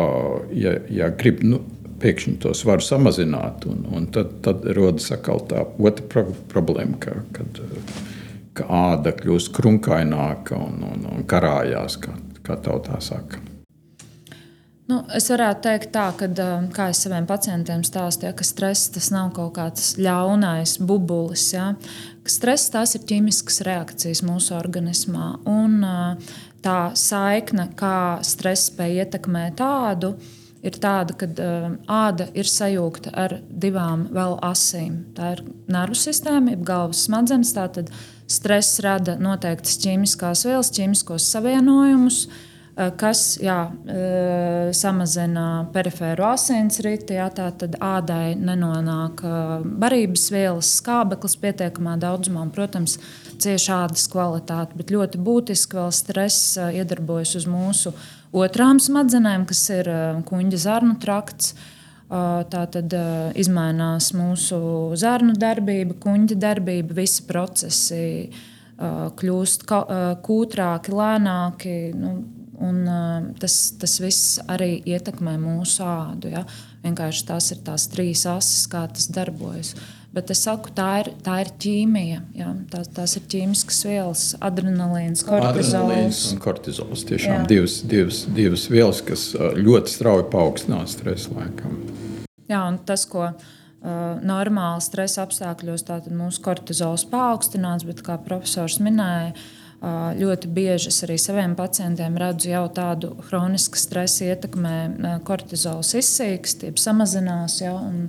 ja, 0.52 0.76
ja 0.92 1.10
grib 1.16 1.44
nu, 1.46 1.62
pēkšņi 2.02 2.38
to 2.44 2.54
svaru 2.58 2.84
samazināt, 2.84 3.66
un, 3.70 3.86
un 3.96 4.08
tad, 4.14 4.38
tad 4.46 4.66
rodas 4.78 5.10
atkal 5.16 5.42
tā 5.50 5.64
otra 5.80 6.06
pro 6.12 6.26
problēma, 6.52 7.00
ka, 7.02 7.16
kad, 7.36 7.62
ka 8.58 8.70
āda 8.92 9.16
kļūst 9.18 9.54
krunkaināka 9.56 10.60
un, 10.60 10.82
un, 10.92 11.06
un 11.14 11.28
karājās, 11.30 12.00
kā, 12.04 12.18
kā 12.46 12.60
tautā 12.64 13.00
saka. 13.04 13.42
Nu, 14.88 15.02
es 15.12 15.26
varētu 15.28 15.66
teikt, 15.66 15.90
tā, 15.92 16.06
ka, 16.16 16.30
kā 16.72 16.86
es 16.94 17.02
saviem 17.04 17.26
pacientiem 17.28 17.82
stāstīju, 17.84 18.32
ka 18.40 18.46
stress 18.48 18.88
tas 18.96 19.10
nav 19.12 19.34
kaut 19.36 19.58
kāds 19.58 19.98
ļaunais 20.00 20.78
bubulis. 20.80 21.50
Ja? 21.52 21.74
Stress 22.28 22.72
tās 22.72 22.96
ir 22.96 23.04
ķīmiskas 23.10 23.60
reakcijas 23.68 24.24
mūsu 24.24 24.56
organismā. 24.56 25.34
Un 25.44 25.82
tā 26.68 26.80
saikne, 27.00 27.70
kā 27.80 28.20
stress 28.28 28.68
spēj 28.72 29.00
ietekmēt 29.06 29.56
tādu, 29.62 30.14
ir 30.68 30.76
tāda, 30.84 31.16
ka 31.16 31.30
uh, 31.32 31.70
āda 31.88 32.28
ir 32.36 32.50
sajūgta 32.52 33.14
ar 33.16 33.38
divām 33.48 34.10
vēl 34.12 34.36
asīm. 34.44 35.00
Tā 35.16 35.38
ir 35.38 35.46
nervu 35.72 35.96
sistēma, 35.96 36.58
jeb 36.58 36.68
galvas 36.68 37.06
smadzenes. 37.08 37.56
Tātad 37.56 37.94
stress 38.28 38.82
rada 38.84 39.16
noteiktas 39.22 39.80
ķīmiskās 39.86 40.44
vielas, 40.50 40.74
ķīmiskos 40.76 41.32
savienojumus. 41.32 42.26
Uh, 42.28 42.44
kas 42.78 43.40
jā, 43.42 43.72
eh, 43.90 44.70
samazina 44.78 45.66
perifēru 45.74 46.28
asinsriti. 46.30 47.16
Jā, 47.18 47.30
tā 47.34 47.48
tad 47.58 47.78
ādai 47.82 48.36
nenonāk 48.38 49.24
eh, 49.26 49.64
barības 49.82 50.28
vielas, 50.34 50.70
skābeklis 50.82 51.38
pietiekamā 51.42 51.96
daudzumā. 52.02 52.46
Un, 52.46 52.52
protams, 52.54 53.00
cieši 53.42 53.72
ādas 53.74 54.06
kvalitāte, 54.14 54.78
bet 54.78 54.94
ļoti 54.94 55.18
būtiski 55.18 55.80
vēl 55.80 55.90
stress 55.96 56.54
iedarbojas 56.58 57.34
uz 57.42 57.50
mūsu 57.50 57.96
otrām 58.38 58.78
smadzenēm, 58.84 59.48
kas 59.50 59.64
ir 59.74 59.90
kuģa 60.30 60.62
zarnu 60.62 61.00
trakts. 61.02 61.56
Tā 62.08 62.62
tad 62.72 62.94
izmainās 63.36 64.14
mūsu 64.16 64.58
zarnu 64.96 65.34
darbība, 65.36 65.98
kuģa 66.00 66.38
darbība, 66.40 66.96
visi 67.02 67.26
procesi 67.28 68.30
kļūst 68.78 69.66
kūtrāki, 70.24 70.94
lēnāki. 70.96 71.78
Nu, 72.00 72.14
Un, 72.58 72.80
uh, 72.90 73.28
tas, 73.38 73.56
tas 73.78 74.00
viss 74.02 74.40
arī 74.50 74.80
ietekmē 74.90 75.36
mūsu 75.38 75.84
ādu. 75.86 76.32
Ja? 76.34 76.42
Vienkārši 76.82 77.28
tās 77.28 77.52
ir 77.54 77.62
tās 77.66 77.86
trīs 77.92 78.26
asis, 78.30 78.66
kā 78.72 78.88
tas 78.90 79.10
darbojas. 79.14 79.76
Bet 80.16 80.32
es 80.34 80.40
saku, 80.48 80.72
tā 80.74 80.88
ir, 81.04 81.12
tā 81.22 81.36
ir 81.44 81.52
ķīmija. 81.62 82.22
Ja? 82.40 82.54
Tā, 82.72 82.82
tās 82.98 83.14
ir 83.20 83.28
ķīmiskas 83.30 83.84
vielas, 83.86 84.24
adrenalīns, 84.42 85.22
kortizols. 85.28 85.76
Adrenalīns 85.76 86.24
un 86.32 86.42
kortizols. 86.42 87.06
Tiešām 87.12 87.44
jā. 87.44 87.46
divas, 87.52 87.78
divas, 87.86 88.24
divas 88.40 88.66
vielas, 88.74 89.04
kas 89.06 89.28
ļoti 89.38 89.94
strauji 89.94 90.26
paaugstinās 90.34 90.98
stresu 90.98 91.38
laikam. 91.38 91.78
Jā, 92.48 92.64
un 92.64 92.80
tas, 92.88 93.04
ko 93.12 93.28
uh, 93.28 93.38
normāli 94.26 94.82
stresa 94.86 95.28
apstākļos, 95.28 95.86
tātad 95.92 96.16
mūsu 96.16 96.42
kortizols 96.46 97.06
paaugstināts, 97.12 97.86
bet 97.86 98.02
kā 98.06 98.18
profesors 98.24 98.80
minēja, 98.82 99.36
Ļoti 99.78 100.50
bieži 100.50 100.90
es 100.90 101.04
arī 101.06 101.20
saviem 101.22 101.54
pacientiem 101.58 102.16
redzu 102.18 102.50
jau 102.50 102.64
tādu 102.74 103.12
chronisku 103.28 103.78
stresa 103.78 104.32
ietekmē, 104.32 104.74
kortizols 105.28 105.94
izsīkst, 106.00 106.66
jeb 106.66 106.80
samazinās, 106.82 107.60
ja, 107.62 107.76
un 107.78 108.08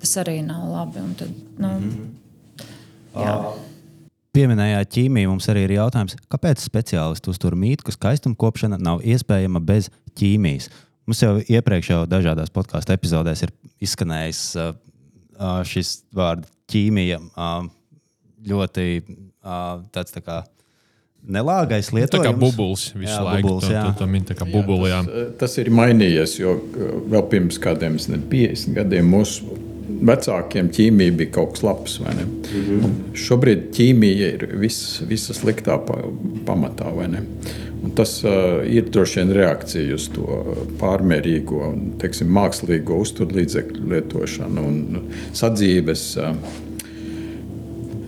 tas 0.00 0.14
arī 0.22 0.38
nav 0.46 0.64
labi. 0.70 1.02
Tad, 1.18 1.34
nu, 1.58 1.68
mm 1.68 1.90
-hmm. 1.90 3.24
jā. 3.24 3.34
Pieminējāt 4.32 4.92
ķīmiju, 4.94 5.28
mums 5.28 5.48
arī 5.48 5.64
ir 5.66 5.72
jautājums, 5.74 6.16
kāpēc 6.30 6.62
speciālisti 6.62 7.30
uztur 7.30 7.54
mītu, 7.54 7.84
ka 7.84 7.92
skaistuma 7.92 8.34
kopšana 8.38 8.78
nav 8.78 9.00
iespējama 9.02 9.60
bez 9.60 9.90
ķīmijas? 10.14 10.70
Mums 11.06 11.22
jau 11.22 11.40
iepriekš, 11.48 11.90
jau 11.90 12.06
dažādās 12.06 12.50
podkāstu 12.54 12.92
epizodēs, 12.92 13.42
ir 13.42 13.50
izskanējis 13.80 14.56
šis 15.66 16.04
vārds 16.14 16.48
ķīmija 16.70 17.18
ļoti 18.46 19.02
tāds 19.92 20.14
tā 20.14 20.22
kā 20.24 20.44
nelāgais 21.28 21.90
lietojums. 21.92 22.12
Tā 22.14 22.22
kā 22.24 22.34
bubulis 22.36 22.90
visu 22.94 23.12
jā, 23.12 23.22
laiku. 23.26 23.48
Bubulis, 23.48 23.70
jā. 23.72 23.84
Tā, 23.86 24.06
tā, 24.06 24.20
tā, 24.30 24.36
tā 24.42 24.48
bubuli, 24.50 24.90
jā. 24.90 25.00
Jā, 25.02 25.24
tas, 25.30 25.34
tas 25.42 25.58
ir 25.62 25.72
mainījies, 25.74 26.36
jo 26.40 26.56
vēl 27.10 27.26
pirms 27.32 27.60
kādiem 27.62 27.98
50 28.00 28.78
gadiem 28.78 29.10
mūsu 29.12 29.58
vecākiem 30.06 30.70
ķīmija 30.72 31.16
bija 31.18 31.32
kaut 31.34 31.54
kas 31.56 31.64
labs. 31.66 31.98
Mm 32.00 32.32
-hmm. 32.52 32.96
Šobrīd 33.14 33.70
ķīmija 33.76 34.32
ir 34.34 34.48
viss, 34.56 35.02
visa 35.08 35.34
sliktā 35.34 35.78
pamatā. 36.46 36.92
Un 37.82 37.90
tas 37.96 38.24
uh, 38.24 38.30
ir 38.68 38.90
droši 38.92 39.20
vien 39.20 39.30
reakcija 39.32 39.94
uz 39.94 40.08
to 40.12 40.54
pārmērīgo, 40.80 41.74
teiksim, 41.98 42.28
mākslīgo 42.28 42.98
uzturlīdzekļu 43.00 43.88
lietošanu 43.88 44.66
un 44.68 44.98
sadzīves. 45.32 46.16
Uh, 46.16 46.36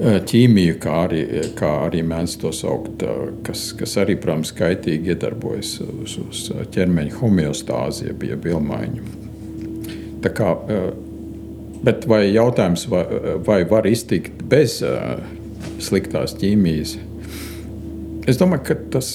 ķīmiju, 0.02 0.76
kā 0.82 0.96
arī, 1.06 1.22
kā 1.58 1.70
arī 1.86 2.02
mēdz 2.06 2.34
to 2.42 2.50
saukt, 2.56 3.04
kas, 3.46 3.68
kas 3.78 3.94
arī, 4.02 4.16
protams, 4.20 4.50
kaitīgi 4.56 5.14
iedarbojas 5.14 5.76
uz, 5.86 6.16
uz 6.22 6.42
ķermeņa 6.74 7.20
homeostāzi, 7.20 8.10
jeb 8.10 8.46
vilmaiņu. 8.46 9.06
Tā 10.22 10.32
kā, 10.34 10.50
bet 11.86 12.06
vai 12.10 12.24
jautājums, 12.32 12.86
vai, 12.90 13.04
vai 13.46 13.62
var 13.68 13.88
iztikt 13.90 14.42
bez 14.50 14.80
sliktās 15.82 16.36
ķīmijas? 16.38 16.98
Es 18.30 18.38
domāju, 18.38 18.62
ka 18.68 18.74
tas, 18.94 19.08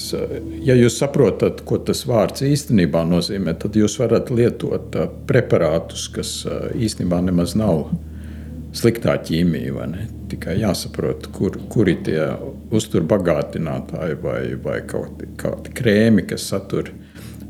ja 0.64 0.74
jūs 0.76 0.98
saprotat, 1.00 1.62
ko 1.68 1.78
tas 1.80 2.02
vārds 2.08 2.44
īstenībā 2.44 3.06
nozīmē, 3.08 3.54
tad 3.60 3.76
jūs 3.76 3.96
varat 4.02 4.28
lietot 4.28 4.98
preparātus, 5.28 6.10
kas 6.12 6.42
īstenībā 6.76 7.22
nemaz 7.24 7.56
nav 7.56 7.86
sliktā 8.76 9.16
ķīmija. 9.24 9.88
Tikai 10.28 10.58
jāsaprot, 10.60 11.30
kur, 11.34 11.56
kur 11.72 11.88
ir 11.88 12.02
tie 12.06 12.20
uzturbagātinātāji 12.74 14.18
vai, 14.22 14.40
vai 14.62 14.78
kaut 14.88 15.22
kādi 15.40 15.72
krēmi, 15.76 16.26
kas 16.28 16.48
satur 16.52 16.90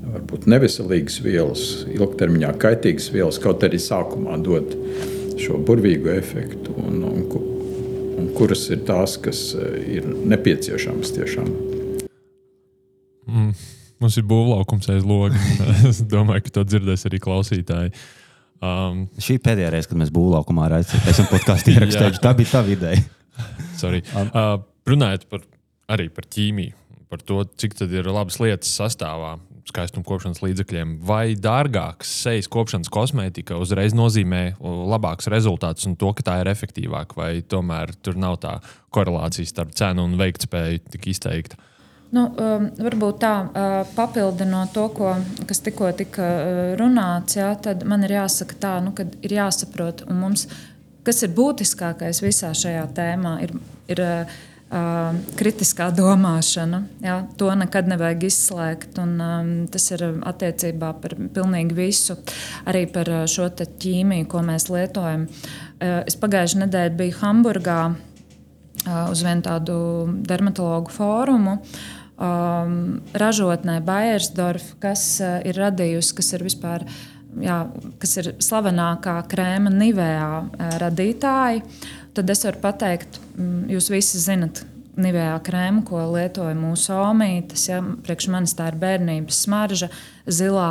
varbūt 0.09 0.47
neveselīgas 0.49 1.19
vielas, 1.25 1.65
ilgtermiņā 1.91 2.53
kaitīgas 2.63 3.11
vielas, 3.13 3.41
kaut 3.43 3.67
arī 3.67 3.81
sākumā 3.83 4.39
dod 4.45 4.71
šo 5.39 5.59
burvīgu 5.67 6.13
efektu. 6.15 6.77
Un, 6.81 7.03
un, 7.09 7.27
un 8.19 8.31
kuras 8.37 8.69
ir 8.73 8.85
tās, 8.89 9.19
kas 9.23 9.51
ir 9.59 10.07
nepieciešamas 10.07 11.13
tiešām? 11.19 11.51
Mm. 13.29 13.51
Mums 13.99 14.15
ir 14.15 14.25
būvlaukums 14.31 14.87
aiz 14.95 15.03
loga. 15.03 15.37
es 15.91 15.99
domāju, 16.07 16.47
ka 16.47 16.61
to 16.61 16.65
dzirdēs 16.71 17.05
arī 17.11 17.19
klausītāji. 17.21 17.91
Uh, 17.91 18.28
Um, 18.59 19.05
Šī 19.23 19.37
pēdējā 19.43 19.71
reize, 19.71 19.91
kad 19.91 20.01
mēs 20.01 20.11
būvlaukumā 20.15 20.67
raidījām 20.73 21.29
podkāstu 21.31 21.71
ierakstīt, 21.77 22.19
tā 22.23 22.35
bija 22.39 22.57
tā 22.57 22.65
ideja. 22.75 23.05
um. 24.19 24.33
uh, 24.33 24.57
runājot 24.91 25.29
par, 25.31 25.45
arī 25.95 26.09
par 26.11 26.27
ķīmiju, 26.27 26.75
par 27.09 27.23
to, 27.23 27.45
cik 27.61 27.79
ir 27.87 28.11
labas 28.11 28.41
lietas 28.43 28.73
sastāvā 28.75 29.37
skaistuma 29.69 30.07
kopšanas 30.09 30.41
līdzekļiem, 30.43 30.97
vai 31.07 31.37
dārgāks 31.39 32.11
sejas 32.25 32.49
kopšanas 32.51 32.91
kosmētika 32.93 33.59
uzreiz 33.61 33.95
nozīmē 33.97 34.43
labākus 34.61 35.29
rezultātus 35.33 35.89
un 35.89 35.97
to, 36.01 36.13
ka 36.17 36.25
tā 36.25 36.39
ir 36.43 36.51
efektīvāka, 36.53 37.19
vai 37.19 37.31
tomēr 37.45 37.93
tur 38.03 38.19
nav 38.21 38.39
tā 38.43 38.59
korelācija 38.95 39.49
starp 39.49 39.75
cenu 39.79 40.07
un 40.09 40.17
veiktspēju 40.21 40.87
tik 40.95 41.11
izteikta. 41.13 41.61
Nu, 42.09 42.23
um, 42.25 42.71
varbūt 42.81 43.19
tā, 43.21 43.33
uh, 43.45 43.75
papildinot 43.93 44.71
to, 44.73 44.87
ko, 44.97 45.11
kas 45.49 45.61
tikko 45.61 45.91
tika 45.97 46.25
uh, 46.25 46.61
runāts, 46.81 47.37
jā, 47.37 47.51
tad 47.61 47.85
man 47.85 48.07
ir 48.07 48.15
jāsaka 48.17 48.57
tā, 48.63 48.71
nu, 48.81 48.95
ka 48.97 49.05
ir 49.21 49.35
jāsaprot, 49.37 50.07
mums, 50.17 50.47
kas 51.05 51.21
ir 51.27 51.35
būtiskākais 51.37 52.23
visā 52.25 52.55
šajā 52.57 52.87
tēmā, 52.97 53.35
ir, 53.45 53.53
ir 53.93 54.01
uh, 54.01 54.39
uh, 54.73 55.19
kritiskā 55.37 55.91
domāšana. 55.93 56.81
Jā, 57.05 57.19
to 57.37 57.51
nekad 57.61 57.93
nevajag 57.93 58.25
izslēgt, 58.31 58.97
un 59.05 59.15
um, 59.21 59.53
tas 59.69 59.91
ir 59.93 60.07
attiecībā 60.33 60.95
par 61.03 61.17
pilnīgi 61.37 61.77
visu, 61.77 62.17
arī 62.69 62.87
par 62.93 63.13
uh, 63.13 63.27
šo 63.29 63.51
ķīmiju, 63.53 64.31
ko 64.33 64.47
mēs 64.49 64.71
lietojam. 64.73 65.29
Uh, 65.77 66.01
es 66.09 66.17
pagājušajā 66.17 66.65
nedēļā 66.65 66.97
biju 67.05 67.21
Hamburgā 67.21 67.79
uh, 67.93 69.07
uz 69.11 69.29
vienu 69.29 69.45
tādu 69.45 69.79
dermatologu 70.25 70.97
fórumu. 70.97 71.59
Uh, 71.61 71.95
um, 72.19 73.01
ražotnē 73.15 73.79
Bayersdorf, 73.85 74.75
kas 74.83 75.05
uh, 75.23 75.39
ir 75.47 75.59
radījusi, 75.59 76.17
kas 76.19 76.35
ir 76.37 76.47
vispār. 76.47 76.87
Jā, 77.39 77.59
kas 78.01 78.17
ir 78.19 78.31
slavenākā 78.43 79.19
krēma 79.31 79.71
Nivējā 79.71 80.31
uh, 80.41 80.73
radītāji, 80.83 81.63
tad 82.17 82.33
es 82.33 82.43
varu 82.47 82.63
pateikt, 82.63 83.21
mm, 83.37 83.69
jūs 83.75 83.93
visi 83.93 84.23
zinat, 84.23 84.65
Nivējā 84.99 85.37
krēmu, 85.47 85.85
ko 85.87 86.01
lietoja 86.11 86.57
mūsu 86.59 86.91
omītes. 86.99 87.69
Ja, 87.69 87.77
priekš 88.03 88.27
manis 88.35 88.57
tā 88.59 88.73
ir 88.73 88.79
bērnības 88.81 89.45
smarža, 89.45 89.87
zilā 90.27 90.65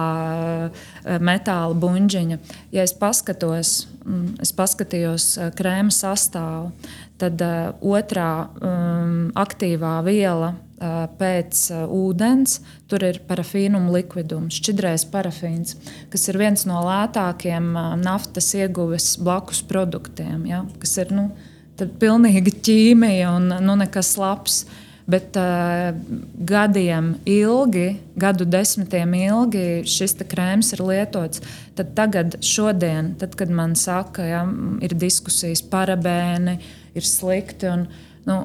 metāla 1.24 1.78
buļģiņa. 1.80 2.40
Ja 2.76 2.84
es 2.84 2.92
paskatos, 3.00 3.86
mm, 4.04 4.42
es 4.44 4.52
paskatījos 4.58 5.30
krēma 5.56 5.96
sastāvu, 5.96 6.74
tad 7.22 7.40
uh, 7.40 7.72
otrā 7.80 8.32
um, 8.60 9.20
aktīvā 9.40 10.02
viela 10.10 10.52
uh, 10.52 10.67
pēc 10.78 11.62
ūdens 11.90 12.60
tur 12.90 13.04
ir 13.08 13.20
parafīnuma 13.28 13.92
likvidums, 13.96 14.60
šķidrais 14.60 15.08
parafīns, 15.10 15.76
kas 16.14 16.28
ir 16.30 16.38
viens 16.38 16.68
no 16.70 16.84
lētākajiem 16.86 17.72
uh, 17.74 17.94
naftas 17.98 18.52
ieguves 18.58 19.16
blakus 19.22 19.64
produktiem, 19.66 20.46
ja, 20.50 20.64
kas 20.82 20.98
ir 21.02 21.14
nu, 21.16 21.30
pilnīgi 21.78 22.54
ķīmija 22.68 23.32
un 23.38 23.56
nu, 23.64 23.80
nekas 23.80 24.18
labs. 24.22 24.66
Bet 25.08 25.38
uh, 25.40 25.96
gadiem 26.44 27.14
ilgi, 27.32 27.94
gadu 28.20 28.44
desmitiem 28.44 29.14
ilgi 29.16 29.86
šis 29.88 30.18
krēms 30.28 30.74
ir 30.76 30.84
lietots. 30.84 31.40
Tad 31.80 31.94
tagad, 31.96 32.36
šodien, 32.44 33.14
tad, 33.16 33.38
kad 33.40 33.48
man 33.48 33.78
saka, 33.80 34.26
ja, 34.28 34.42
ir 34.84 34.98
diskusijas 35.00 35.64
par 35.64 35.94
bērnu, 35.96 36.58
ir 36.92 37.08
slikti. 37.08 37.72
Un, 37.72 37.88
nu, 38.28 38.42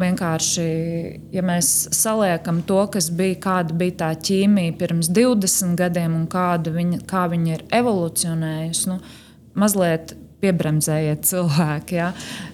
vienkārši, 0.00 0.66
ja 1.32 1.42
mēs 1.46 1.70
saliekam 1.96 2.62
to, 2.68 2.82
kas 2.92 3.08
bija, 3.14 3.38
kāda 3.46 3.76
bija 3.76 3.96
tā 4.02 4.10
ķīmija 4.28 4.76
pirms 4.78 5.10
20 5.14 5.76
gadiem 5.78 6.14
un 6.20 6.28
viņa, 6.28 7.02
kā 7.08 7.26
viņa 7.32 7.54
ir 7.54 7.64
evolucionējusi, 7.80 8.88
nu, 8.92 9.00
mazliet 9.56 10.16
piebremzējiet 10.40 11.24
cilvēki. 11.26 11.96
Ja? 11.98 12.10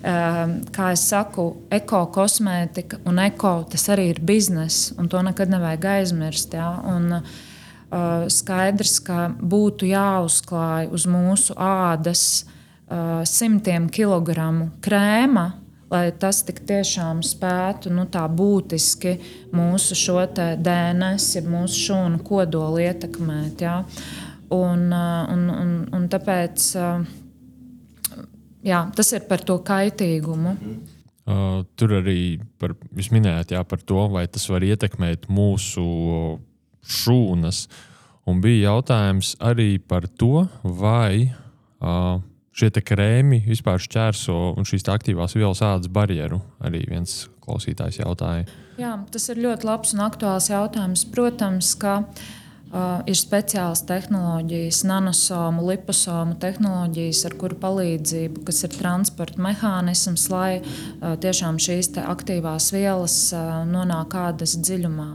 Ehm, 0.07 0.59
kā 0.75 0.93
jau 0.93 1.01
saku, 1.01 1.47
ekokosmētika 1.73 3.03
un 3.09 3.19
eko 3.23 3.55
tas 3.71 3.89
arī 3.93 4.11
ir 4.13 4.21
bizness, 4.23 4.93
un 4.99 5.09
to 5.09 5.23
nekad 5.23 5.51
nevajag 5.53 5.89
aizmirst. 5.97 6.55
Ja? 6.55 6.71
Un, 6.95 7.19
uh, 7.19 8.29
skaidrs, 8.33 9.01
ka 9.05 9.33
būtu 9.37 9.91
jāuzklāj 9.91 10.93
uz 10.95 11.09
mūsu 11.11 11.57
ādas 11.59 12.45
uh, 12.45 13.23
simtiem 13.29 13.91
kilogramu 13.93 14.71
krēma, 14.85 15.51
lai 15.93 16.07
tas 16.19 16.41
tik 16.47 16.63
tiešām 16.69 17.21
spētu 17.27 17.93
nu, 17.93 18.07
tā 18.11 18.25
būtiski 18.29 19.19
mūsu 19.53 19.97
šo 19.99 20.23
DNS, 20.33 21.27
ja 21.37 21.43
mūsu 21.45 21.87
šūnu 21.87 22.23
kodolu 22.27 22.81
ietekmēt. 22.87 23.65
Ja? 23.67 23.83
Un, 24.53 24.89
un, 24.93 25.45
un, 25.53 25.77
un 25.97 26.09
tāpēc 26.13 26.73
jā, 28.67 28.81
tas 28.97 29.13
ir 29.17 29.29
par 29.29 29.45
to 29.47 29.59
kaitīgumu. 29.65 30.57
Uh, 31.23 31.63
tur 31.79 32.01
arī 32.01 32.41
par, 32.59 32.75
jūs 32.99 33.13
minējāt 33.15 33.55
jā, 33.55 33.63
par 33.69 33.83
to, 33.87 34.09
vai 34.11 34.25
tas 34.27 34.49
var 34.51 34.65
ietekmēt 34.67 35.29
mūsu 35.31 35.85
šūnas. 36.83 37.67
Un 38.27 38.43
bija 38.43 38.73
jautājums 38.73 39.37
arī 39.43 39.77
par 39.79 40.09
to, 40.19 40.47
vai 40.63 41.29
uh, 41.31 42.19
šie 42.53 42.71
krēmi 42.85 43.43
vispār 43.47 43.81
šķērso 43.81 44.37
un 44.57 44.69
šīs 44.69 44.85
aktīvās 44.93 45.37
vielas 45.39 45.63
ādas 45.65 45.91
barjeru. 45.93 46.43
Arī 46.61 46.85
viens 46.89 47.27
klausītājs 47.43 48.03
jautāja. 48.03 48.47
Jā, 48.81 48.97
tas 49.13 49.29
ir 49.33 49.43
ļoti 49.43 49.69
labs 49.69 49.97
un 49.97 50.05
aktuāls 50.05 50.49
jautājums. 50.53 51.05
Protams, 51.13 51.73
ka 51.81 51.95
uh, 52.03 53.01
ir 53.09 53.19
speciālas 53.19 53.85
tehnoloģijas, 53.89 54.83
nanosomu, 54.89 55.65
liposomu 55.71 56.37
tehnoloģijas, 56.43 57.25
ar 57.29 57.37
kuru 57.41 57.59
palīdzību, 57.63 58.45
kas 58.49 58.63
ir 58.69 58.77
transporta 58.77 59.43
mehānisms, 59.43 60.29
lai 60.33 60.61
uh, 60.61 61.17
tiešām 61.23 61.61
šīs 61.63 61.95
aktīvās 62.05 62.71
vielas 62.77 63.19
uh, 63.37 63.63
nonāk 63.69 64.17
ādas 64.29 64.59
dziļumā. 64.61 65.11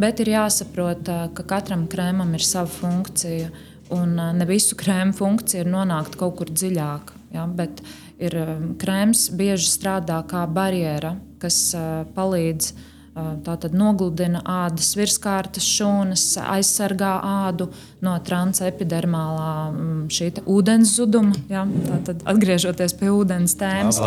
Bet 0.00 0.20
ir 0.24 0.32
jāsaprot, 0.32 1.08
uh, 1.12 1.28
ka 1.36 1.44
katram 1.56 1.84
krēmam 1.92 2.32
ir 2.36 2.44
sava 2.46 2.72
funkcija. 2.72 3.50
Uh, 3.50 3.66
Un 3.94 4.14
ne 4.14 4.46
visu 4.46 4.76
krēmu 4.78 5.16
funkcija 5.16 5.64
ir 5.64 5.70
nonākt 5.70 6.14
kaut 6.20 6.36
kur 6.38 6.52
dziļāk. 6.52 7.14
Ja, 7.34 7.46
bet 7.46 7.82
ir 8.22 8.36
krēms 8.78 9.28
bieži 9.38 9.68
strādā 9.70 10.20
kā 10.30 10.44
barjera, 10.50 11.16
kas 11.42 11.72
palīdz 12.14 12.72
Tātad 13.10 13.72
nogludina 13.74 14.38
ādas 14.46 14.92
virskārtas 14.94 15.64
šūnas, 15.66 16.22
aizsargā 16.46 17.16
ādu 17.26 17.66
no 18.06 18.12
transepidermālā 18.22 19.54
mm, 19.72 20.44
ūdens 20.46 20.92
zuduma. 20.94 21.34
Ja? 21.50 21.64
Tātad, 21.66 22.22
atgriežoties 22.30 22.94
pie 23.00 23.08
ūdens 23.10 23.56
tēmas. 23.58 23.98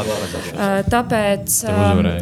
Tāpēc, 0.88 1.58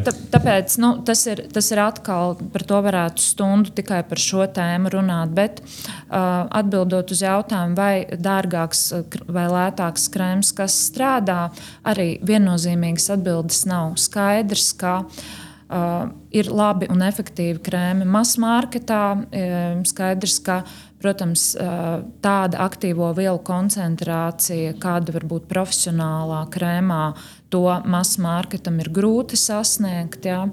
tā, 0.08 0.14
tāpēc 0.34 0.80
nu, 0.82 0.90
tas, 1.06 1.22
ir, 1.30 1.44
tas 1.54 1.70
ir 1.70 1.84
atkal 1.84 2.34
par 2.56 2.66
to 2.72 2.82
varētu 2.88 3.28
stundu 3.28 3.76
tikai 3.78 4.02
par 4.10 4.24
šo 4.24 4.50
tēmu 4.50 4.96
runāt. 4.96 5.38
Bet 5.38 5.62
atbildot 6.10 7.14
uz 7.14 7.22
jautājumu, 7.22 7.78
vai 7.78 7.94
dārgāks 8.10 8.88
vai 9.30 9.46
lētāks 9.54 10.10
krēms, 10.10 10.50
kas 10.58 10.82
strādā, 10.90 11.44
arī 11.86 12.16
viennozīmīgas 12.26 13.12
atbildes 13.20 13.64
nav 13.70 13.96
skaidrs. 14.02 14.72
Ka, 14.82 14.98
uh, 15.06 15.48
Uh, 15.72 16.10
ir 16.36 16.50
labi 16.52 16.90
un 16.92 17.00
efektīvi 17.00 17.62
krēmi 17.64 18.04
masmārketā. 18.04 19.04
Uh, 19.16 19.78
skaidrs, 19.88 20.42
ka 20.44 20.58
protams, 21.00 21.46
uh, 21.56 22.02
tāda 22.20 22.60
aktīvo 22.66 23.14
vielu 23.16 23.40
koncentrācija, 23.48 24.74
kāda 24.84 25.16
var 25.16 25.28
būt 25.32 25.48
profesionālā 25.48 26.42
krēmā, 26.52 27.14
to 27.56 27.64
masmārketam 27.88 28.84
ir 28.84 28.92
grūti 28.92 29.40
sasniegt. 29.40 30.28
Ja? 30.28 30.44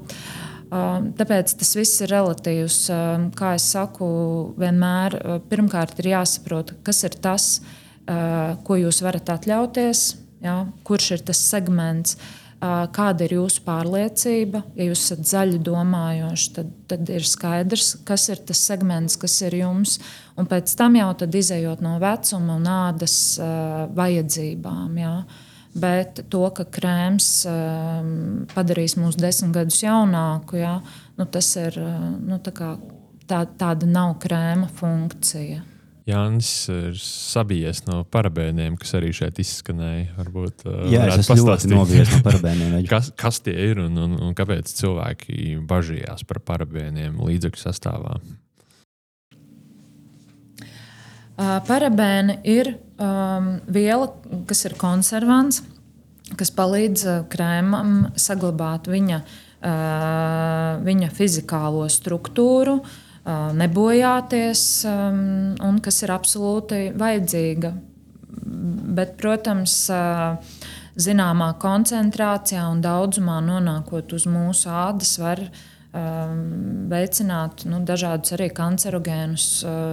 Uh, 0.70 1.10
tāpēc 1.18 1.56
tas 1.58 1.74
viss 1.80 1.98
ir 2.06 2.14
relatīvs. 2.14 2.80
Uh, 2.86 3.28
kā 3.34 3.56
jau 3.56 3.66
saku, 3.66 4.14
vienmēr 4.62 5.18
pirmkārt 5.50 5.98
ir 5.98 6.12
jāsaprot, 6.14 6.76
kas 6.86 7.02
ir 7.08 7.18
tas, 7.18 7.52
ko 8.64 8.76
jūs 8.78 9.02
varat 9.04 9.34
atļauties, 9.34 10.10
ja? 10.46 10.62
kurš 10.86 11.16
ir 11.18 11.24
tas 11.28 11.42
segments 11.50 12.14
kāda 12.60 13.26
ir 13.26 13.36
jūsu 13.36 13.62
pārliecība. 13.66 14.64
Ja 14.78 14.88
jūs 14.88 15.04
esat 15.04 15.28
zaļi 15.30 15.60
domājoši, 15.62 16.48
tad, 16.56 16.72
tad 16.90 17.12
ir 17.12 17.26
skaidrs, 17.26 17.92
kas 18.08 18.28
ir 18.32 18.42
tas 18.48 18.62
segments, 18.70 19.18
kas 19.20 19.36
ir 19.46 19.54
jums. 19.60 19.98
Un 20.38 20.48
pēc 20.50 20.74
tam 20.78 20.98
jau 20.98 21.12
izējot 21.14 21.82
no 21.84 21.96
vecuma 22.02 22.56
un 22.58 22.66
ādas 22.72 23.16
uh, 23.38 23.86
vajadzībām. 23.94 24.98
Jā. 24.98 25.14
Bet 25.78 26.24
to, 26.32 26.42
ka 26.56 26.66
krēms 26.66 27.30
uh, 27.46 28.02
padarīs 28.54 28.96
mūs 28.98 29.18
desmit 29.20 29.54
gadus 29.54 29.82
jaunāku, 29.84 30.58
jā, 30.58 30.78
nu, 31.18 31.26
tas 31.30 31.54
ir 31.60 31.78
nu, 31.78 32.40
tā, 32.42 32.74
tā, 33.28 33.44
tāda 33.60 33.86
nav 33.86 34.16
krēma 34.22 34.70
funkcija. 34.80 35.62
Jānis 36.08 36.50
ir 36.72 36.96
sabijies 37.02 37.82
no 37.84 38.00
parabēniem, 38.08 38.78
kas 38.80 38.94
arī 38.96 39.10
šeit 39.16 39.38
izskanēja. 39.42 40.14
Varbūt, 40.16 40.64
uh, 40.64 40.86
Jā, 40.88 41.04
es 41.12 41.26
esmu 41.26 41.50
ļoti 41.50 41.68
nobijies 41.72 42.12
no 42.14 42.20
parabēniem. 42.24 42.76
kas, 42.92 43.10
kas 43.18 43.42
tie 43.44 43.52
ir 43.68 43.82
un, 43.82 43.98
un, 44.00 44.14
un 44.24 44.36
kāpēc 44.36 44.72
cilvēki 44.78 45.58
bažījās 45.68 46.24
par 46.28 46.40
parabēniem 46.48 47.18
līdzekļu 47.20 47.60
sastāvā? 47.60 48.16
Uh, 51.38 51.58
parabēni 51.68 52.38
ir 52.50 52.72
um, 52.96 53.58
viela, 53.68 54.08
kas 54.48 54.64
ir 54.64 54.78
konservants, 54.80 55.60
kas 56.40 56.50
palīdz 56.56 57.04
uh, 57.04 57.18
krēmam 57.30 58.14
saglabāt 58.18 58.88
viņa, 58.88 59.20
uh, 59.20 60.72
viņa 60.88 61.12
fizikālo 61.20 61.84
struktūru. 61.92 62.78
Uh, 62.80 63.04
nebojāties 63.28 64.62
un 64.88 65.80
kas 65.84 66.02
ir 66.04 66.12
absolūti 66.14 66.82
vajadzīga. 66.98 67.72
Bet, 68.98 69.16
protams, 69.20 69.74
zināmā 70.98 71.48
koncentrācijā 71.60 72.64
un 72.72 72.80
daudzumā 72.84 73.40
nonākot 73.44 74.14
uz 74.16 74.24
mūsu 74.30 74.70
ādas, 74.72 75.18
var 75.20 75.42
veicināt 76.88 77.64
nu, 77.68 77.80
dažādus 77.88 78.34
arī 78.36 78.50
kancerogēnus, 78.54 79.46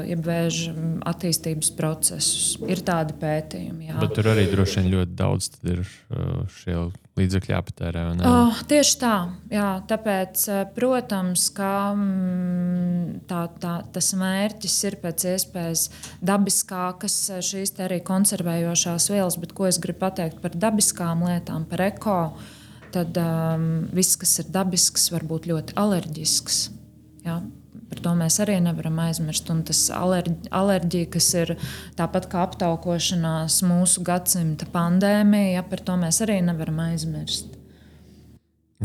jeb 0.09 0.25
vēža 0.27 0.73
attīstības 1.11 1.71
procesus. 1.77 2.55
Ir 2.67 2.83
tādi 2.85 3.15
pētījumi. 3.21 3.89
Jā. 3.89 3.99
Bet 4.03 4.15
tur 4.17 4.31
arī 4.33 4.47
droši 4.51 4.81
vien 4.81 4.91
ļoti 4.97 5.17
daudz 5.21 5.49
ir 5.63 5.85
šie 6.61 6.77
līdzekļi 7.15 7.53
jāpatērē. 7.53 8.03
Oh, 8.27 8.57
tieši 8.67 8.97
tā. 8.99 9.13
Jā, 9.51 9.69
tāpēc, 9.87 10.43
eh, 10.51 10.61
protams, 10.75 11.47
ka 11.55 11.71
mm, 11.95 13.23
tā, 13.29 13.45
tā, 13.61 13.75
tas 13.95 14.11
mērķis 14.19 14.77
ir 14.89 14.99
pēc 15.03 15.27
iespējas 15.35 15.87
dabiskākas 16.25 17.17
eh, 17.31 17.41
šīs 17.45 17.75
arī 17.85 18.01
konservējošās 18.05 19.09
vielas, 19.13 19.39
bet 19.39 19.55
ko 19.55 19.69
es 19.69 19.79
gribu 19.79 20.03
pateikt 20.03 20.41
par 20.43 20.55
dabiskām 20.59 21.23
lietām, 21.29 21.67
par 21.69 21.87
eko, 21.87 22.19
tad 22.95 23.17
um, 23.19 23.69
viss, 23.95 24.19
kas 24.19 24.39
ir 24.43 24.51
dabisks, 24.55 25.09
var 25.11 25.23
būt 25.27 25.47
ļoti 25.51 25.75
alerģisks. 25.79 26.59
Jā. 27.25 27.41
Par 27.95 28.03
to 28.03 28.13
mēs 28.19 28.39
arī 28.43 28.59
nevaram 28.63 28.99
aizmirst. 29.05 29.49
Un 29.53 29.63
tas 29.67 29.81
alerģi, 29.95 30.49
alerģija, 30.55 31.09
kas 31.15 31.29
ir 31.39 31.53
tāpat 31.97 32.27
kā 32.31 32.43
aptaukošanās, 32.45 33.61
mūsu 33.67 34.03
gadsimta 34.05 34.67
pandēmija, 34.73 35.59
ja, 35.59 35.63
par 35.67 35.83
to 35.85 35.95
mēs 36.01 36.19
arī 36.25 36.41
nevaram 36.45 36.81
aizmirst. 36.89 37.55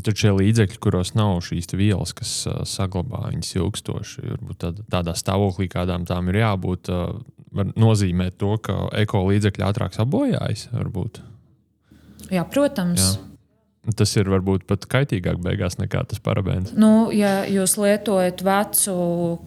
Tur 0.00 0.14
šie 0.16 0.30
līdzekļi, 0.32 0.78
kuros 0.80 1.10
nav 1.18 1.40
šīs 1.44 1.74
vielas, 1.74 2.14
kas 2.16 2.30
uh, 2.48 2.60
saglabā 2.68 3.26
viņas 3.32 3.50
ilgstoši, 3.58 4.22
varbūt 4.30 4.60
tād, 4.62 4.84
tādā 4.92 5.16
stāvoklī, 5.18 5.66
kādām 5.72 6.06
tām 6.08 6.30
ir 6.30 6.40
jābūt, 6.40 6.92
uh, 6.94 7.18
var 7.52 7.72
nozīmēt 7.74 8.38
to, 8.40 8.54
ka 8.62 8.86
eko 9.02 9.26
līdzekļi 9.26 9.66
ātrāk 9.66 9.98
sabojājas. 9.98 10.68
Varbūt. 10.72 11.20
Jā, 12.30 12.46
protams. 12.46 13.02
Jā. 13.02 13.29
Tas 13.96 14.10
ir 14.20 14.28
varbūt 14.28 14.66
pat 14.68 14.84
kaitīgāk 14.92 15.38
beigās 15.40 15.78
nekā 15.80 16.02
tas 16.10 16.20
parabēns. 16.20 16.74
Nu, 16.76 17.08
ja 17.16 17.46
jūs 17.48 17.78
lietojat 17.80 18.42
vecu 18.44 18.96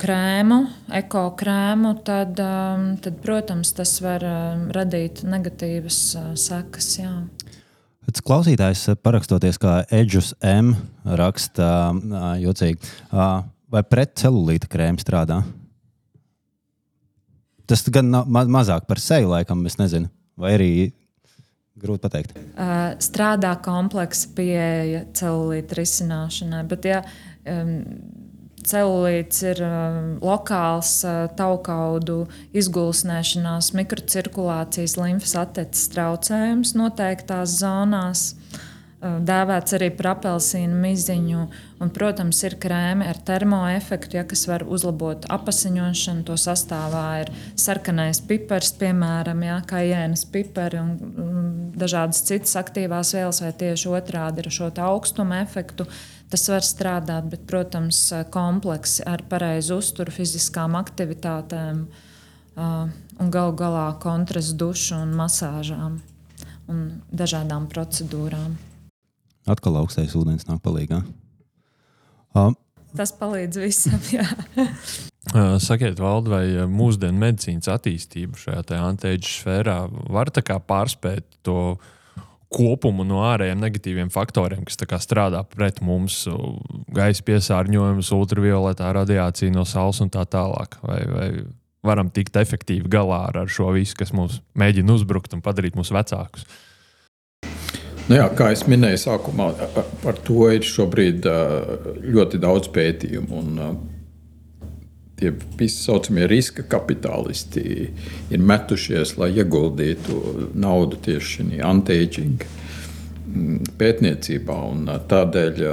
krēmu, 0.02 0.58
ekokrēmu, 1.02 1.92
tad, 2.08 2.42
um, 2.42 2.88
tad, 3.04 3.20
protams, 3.22 3.76
tas 3.78 3.94
var 4.02 4.26
um, 4.26 4.64
radīt 4.74 5.22
negatīvas 5.28 6.00
uh, 6.18 6.32
sekas. 6.40 6.90
Jā. 6.98 7.12
Klausītājs 8.26 8.88
parakstoties, 9.06 9.62
kā 9.62 9.84
Edžus 9.94 10.34
M. 10.44 10.74
raksta, 11.06 11.94
jocīgi, 12.42 12.90
vai 13.14 13.84
pret 13.88 14.18
celulīta 14.20 14.68
krēmu 14.70 15.02
strādā? 15.02 15.40
Tas 17.70 17.86
gan 17.96 18.12
ma 18.12 18.44
mazāk 18.44 18.90
par 18.90 19.00
seju, 19.00 19.32
laikam, 19.32 19.64
es 19.70 19.80
nezinu. 19.80 20.12
Vai 20.38 20.58
arī 20.58 20.72
Grūti 21.84 22.06
pateikt. 22.06 22.36
Uh, 22.56 22.94
strādā 23.04 23.54
kompleksa 23.64 24.30
pieeja 24.38 25.04
celulīta 25.18 25.82
risināšanai. 25.82 26.62
Bet, 26.72 26.88
ja 26.88 27.02
um, 27.50 27.74
celulīts 28.64 29.44
ir 29.46 29.60
um, 29.68 30.12
lokāls 30.24 31.02
uh, 31.08 31.26
taukaudu 31.38 32.24
izgulsnēšanās, 32.56 33.74
mikrocirkulācijas, 33.78 34.96
limfas 35.00 35.36
atteces 35.44 35.90
traucējums 35.94 36.72
noteiktās 36.80 37.58
zonās, 37.60 38.30
uh, 38.32 39.20
dēvēts 39.28 39.76
arī 39.78 39.92
par 39.98 40.14
apelsīnu 40.14 40.80
miziņu. 40.86 41.46
Un, 41.84 41.92
protams, 41.92 42.40
ir 42.48 42.56
krēmi 42.64 43.04
ar 43.12 43.20
termoefektu, 43.28 44.16
ja, 44.16 44.24
kas 44.28 44.46
var 44.48 44.64
uzlabot 44.64 45.28
apziņošanu. 45.34 46.24
To 46.30 46.40
sastāvā 46.40 47.08
ir 47.26 47.34
sarkanais 47.60 48.24
pipars, 48.24 48.72
piemēram, 48.80 49.44
ja, 49.44 49.60
kā 49.68 49.84
ienas 49.84 50.24
pipari 50.32 50.80
un, 50.80 50.94
un 51.20 51.44
dažādas 51.78 52.24
citas 52.28 52.56
aktīvās 52.60 53.14
vielas, 53.16 53.42
vai 53.44 53.52
tieši 53.58 53.92
otrādi 53.94 54.44
ar 54.44 54.50
šo 54.54 54.70
augstuma 54.86 55.42
efektu. 55.44 55.88
Tas 56.34 56.48
var 56.50 56.66
strādāt, 56.66 57.28
bet, 57.30 57.46
protams, 57.50 58.00
kompleksi 58.34 59.06
ar 59.06 59.22
pareizu 59.30 59.78
uzturu, 59.82 60.14
fiziskām 60.14 60.78
aktivitātēm 60.80 61.86
un 62.58 63.32
galu 63.34 63.56
galā 63.58 63.88
kontrastu 64.02 64.58
dušu 64.66 64.98
un 65.04 65.14
masāžām 65.18 66.02
un 66.72 66.84
dažādām 67.12 67.68
procedūrām. 67.72 68.58
Atkal 69.50 69.82
augstais 69.82 70.16
ūdens 70.16 70.48
nāk 70.48 70.62
palīdzīgā. 70.64 71.02
Um. 72.34 72.56
Tas 72.96 73.14
palīdz 73.18 73.60
visam. 73.66 74.00
Sakiet, 75.32 76.02
Valde, 76.04 76.30
vai 76.34 76.44
mūsdienu 76.68 77.16
medicīnas 77.22 77.70
attīstība 77.72 78.36
šajā 78.38 78.80
antiēģu 78.84 79.30
sfērā 79.30 79.78
var 80.12 80.30
pārspēt 80.68 81.40
to 81.48 81.78
kopumu 82.54 83.06
no 83.08 83.24
ārējiem 83.26 83.62
negatīviem 83.64 84.12
faktoriem, 84.14 84.66
kas 84.68 85.08
strādā 85.08 85.42
pret 85.48 85.80
mums, 85.82 86.26
gaisa 86.94 87.24
piesārņojumus, 87.26 88.12
ultravioletā 88.14 88.92
radiācija 88.94 89.54
no 89.56 89.64
saules 89.66 90.04
un 90.04 90.12
tā 90.14 90.26
tālāk? 90.28 90.78
Vai, 90.84 91.00
vai 91.08 91.30
varam 91.88 92.12
tikt 92.14 92.38
efektīvi 92.44 92.92
galā 92.92 93.24
ar 93.32 93.50
šo 93.50 93.72
visu, 93.74 93.96
kas 94.00 94.14
mums 94.14 94.42
mēģina 94.60 94.94
uzbrukt 94.94 95.34
un 95.34 95.42
padarīt 95.42 95.80
mūs 95.80 95.94
vecākus? 95.96 96.46
Nu 98.12 98.20
jā, 98.20 98.28
kā 98.36 98.52
jau 98.52 98.68
minēju, 98.68 99.00
sākumā 99.00 99.50
par 100.04 100.18
to 100.28 100.50
ir 100.52 100.68
šobrīd 100.68 101.24
ļoti 102.04 102.40
daudz 102.44 102.68
pētījumu. 102.76 103.40
Un, 103.40 103.84
tie 105.24 105.32
visi 105.60 105.86
saucamie 105.86 106.28
riska 106.28 106.66
kapitālisti 106.68 107.64
ir 108.34 108.44
metušies, 108.44 109.16
lai 109.22 109.32
ieguldītu 109.38 110.50
naudu 110.60 111.00
tieši 111.08 111.38
šajā 111.38 111.70
anti-aging 111.70 112.44
mm, 112.44 113.74
pētniecībā. 113.80 114.60
Tādēļ, 115.14 115.64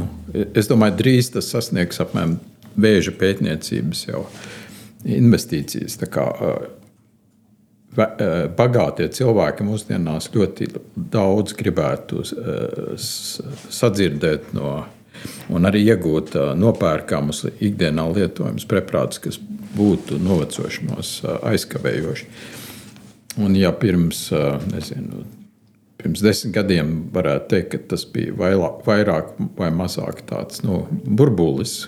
nu, 0.00 0.08
es 0.56 0.70
domāju, 0.70 0.98
drīz 1.02 1.34
tas 1.36 1.52
sasniegs 1.52 2.00
apmēram 2.04 2.38
vēža 2.80 3.14
pētniecības 3.20 4.06
jau 4.08 4.24
investīcijas. 5.04 5.98
Kā, 6.10 6.26
bagātie 8.58 9.06
cilvēki 9.14 9.66
mūsdienās 9.68 10.30
ļoti 10.34 10.72
daudz 10.96 11.54
gribētu 11.58 12.24
sadzirdēt 13.78 14.50
no 14.56 14.80
un 15.52 15.68
arī 15.68 15.84
iegūt 15.88 16.34
nopērkamus 16.58 17.44
ikdienā 17.54 18.06
lietojamus 18.14 18.66
preparātus, 18.70 19.22
kas 19.24 19.40
būtu 19.74 20.18
novecošanos 20.22 21.16
aizkavējoši. 21.42 22.28
Un 23.44 23.56
ja 23.58 23.72
pirms, 23.74 24.28
nezinu, 24.70 25.24
pirms 25.98 26.22
desmit 26.22 26.54
gadiem 26.54 26.92
varētu 27.14 27.50
teikt, 27.50 27.70
ka 27.72 27.94
tas 27.94 28.04
bija 28.06 28.34
vairāk, 28.38 28.84
vairāk 28.86 29.32
vai 29.58 29.70
mazāk 29.74 30.22
tāds 30.28 30.62
nu, 30.62 30.84
burbulis, 31.04 31.80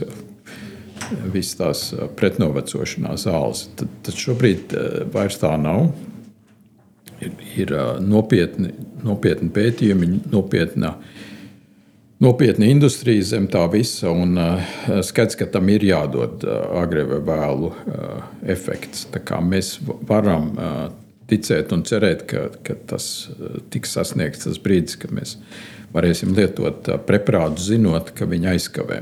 visas 1.30 1.59
tās 1.61 1.82
pretnovecošanās 2.18 3.26
zāles. 3.28 3.66
Tad, 3.78 3.93
tad 4.07 4.18
šobrīd 4.18 4.74
vairs 5.14 5.39
tā 5.43 5.53
nav. 5.61 5.91
Ir, 7.22 7.32
ir 7.57 7.70
nopietni, 8.05 8.74
nopietni 9.07 9.49
pētījumi, 9.55 10.09
nopietna, 10.32 10.97
nopietna 12.23 12.69
industrija 12.71 13.25
zem 13.25 13.49
tā 13.53 13.64
visa. 13.73 14.11
Un, 14.11 14.37
skaidrs, 15.07 15.39
ka 15.41 15.49
tam 15.53 15.71
ir 15.73 15.85
jādod 15.87 16.45
agri 16.81 17.07
vai 17.09 17.23
vēlu 17.31 17.73
efekts. 18.47 19.07
Mēs 19.47 19.77
varam 20.09 20.53
ticēt 21.31 21.73
un 21.75 21.83
cerēt, 21.87 22.27
ka, 22.31 22.49
ka 22.67 22.77
tas 22.93 23.29
tiks 23.75 23.97
sasniegts 23.97 24.47
tas 24.47 24.61
brīdis, 24.62 24.99
kad 25.03 25.14
mēs 25.17 25.37
varēsim 25.97 26.35
lietot 26.37 26.89
preparātu, 27.09 27.62
zinot, 27.73 28.12
ka 28.14 28.29
viņi 28.31 28.53
aizkavē. 28.55 29.01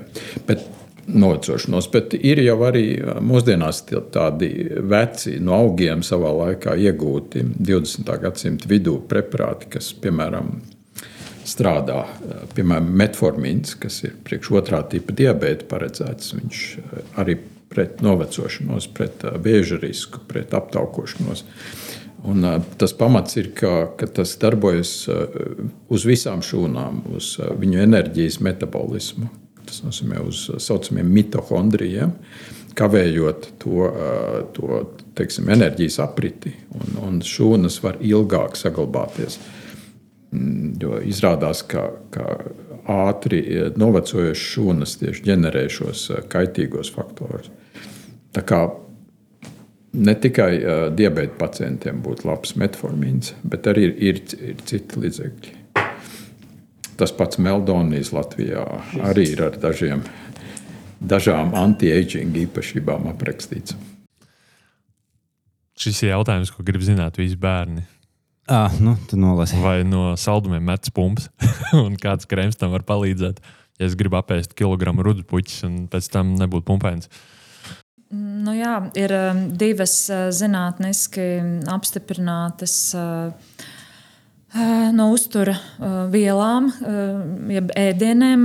Bet 0.49 0.65
novecošanos. 1.07 1.89
Bet 1.93 2.15
ir 2.17 2.41
jau 2.45 2.57
arī 2.67 2.87
mūsdienās 3.25 3.83
tādi 4.15 4.51
veci 4.89 5.39
no 5.43 5.57
augiem 5.59 6.05
savā 6.07 6.33
laikā 6.39 6.77
iegūti 6.81 7.45
20. 7.59 8.15
gadsimta 8.23 8.71
vidū 8.71 8.99
preparāti, 9.09 9.69
kas, 9.77 9.93
piemēram, 10.01 10.55
strādā. 11.49 12.05
Piemēram, 12.55 12.89
metformīns, 13.01 13.77
kas 13.81 14.03
ir 14.07 14.17
priekš 14.25 14.53
otrā 14.61 14.83
tipa 14.91 15.15
diabēta 15.17 15.69
paredzēts, 15.71 16.35
viņš 16.39 16.65
arī 17.21 17.39
pret 17.75 18.03
novecošanos, 18.05 18.89
pret 18.95 19.25
vēža 19.45 19.81
risku, 19.83 20.23
pret 20.29 20.55
aptaukošanos. 20.55 21.45
Un, 22.25 22.45
tas 22.81 22.95
pamats 22.97 23.37
ir, 23.37 23.51
ka, 23.57 23.91
ka 24.01 24.09
tas 24.09 24.33
darbojas 24.41 24.95
uz 25.93 26.07
visām 26.09 26.41
šūnām, 26.45 27.03
uz 27.19 27.35
viņu 27.61 27.83
enerģijas 27.85 28.41
metabolismu 28.45 29.29
tas 29.65 29.83
nozīmē 29.85 30.21
uz 30.25 30.45
tā 30.51 30.61
saucamiem 30.63 31.09
mitohondrijiem, 31.09 32.13
kavējot 32.77 33.49
to, 33.63 33.89
to 34.57 34.81
teiksim, 35.19 35.49
enerģijas 35.55 36.01
apriti, 36.05 36.53
un, 36.75 36.97
un 37.07 37.21
šūnas 37.25 37.79
var 37.85 38.01
ilgāk 38.03 38.59
saglabāties. 38.59 39.39
Mm, 39.39 39.64
jo 40.81 41.01
izrādās, 41.05 41.63
ka, 41.69 41.89
ka 42.15 42.39
ātri 42.91 43.43
novecojošas 43.81 44.47
šūnas 44.55 44.97
tieši 45.01 45.27
ģenerē 45.29 45.67
šos 45.73 46.07
kaitīgos 46.33 46.93
faktorus. 46.95 47.51
Tā 48.35 48.43
kā 48.45 48.65
ne 49.95 50.15
tikai 50.19 50.51
uh, 50.59 50.87
diabēta 50.95 51.39
pacientiem 51.39 52.03
būtu 52.05 52.29
labs 52.29 52.57
metformīns, 52.61 53.35
bet 53.47 53.69
arī 53.71 53.89
ir, 53.89 53.95
ir, 54.03 54.23
ir 54.51 54.65
citi 54.67 55.01
līdzekļi. 55.05 55.55
Tas 56.99 57.15
pats 57.15 57.41
Meldonijas 57.43 58.13
Latvijā 58.15 58.63
arī 59.03 59.27
ir 59.33 59.43
ar 59.49 59.57
dažiem, 59.59 60.05
dažām 61.03 61.55
anti-aging 61.59 62.37
īpašībām 62.45 63.09
aprakstīts. 63.11 63.75
Šis 65.75 66.05
ir 66.05 66.13
jautājums, 66.13 66.53
ko 66.55 66.63
grib 66.67 66.85
zināt 66.87 67.19
visi 67.19 67.39
bērni. 67.41 67.83
Ah, 68.47 68.73
nu, 68.81 68.97
Vai 69.63 69.83
no 69.89 70.17
saldumiem 70.21 70.65
metas 70.65 70.93
pumps, 70.93 71.31
un 71.85 71.97
kāds 72.01 72.29
krēms 72.29 72.59
tam 72.61 72.75
var 72.75 72.85
palīdzēt? 72.85 73.41
Ja 73.81 73.89
es 73.89 73.97
gribu 73.99 74.19
apēst 74.21 74.53
kilogramu 74.55 75.03
rudzupuķus, 75.03 75.63
un 75.67 75.79
pēc 75.91 76.11
tam 76.13 76.35
nebūtu 76.39 76.67
pumpains. 76.69 77.09
Nu 78.15 78.53
jā, 78.55 78.77
ir 79.01 79.15
divas 79.59 79.97
zinātniski 80.37 81.25
apstiprinātas 81.73 82.77
uh, 82.95 83.33
no 84.95 85.09
uztura 85.11 85.55
vielām, 86.13 86.69
jeb 87.51 87.73
ēdieniem, 87.79 88.45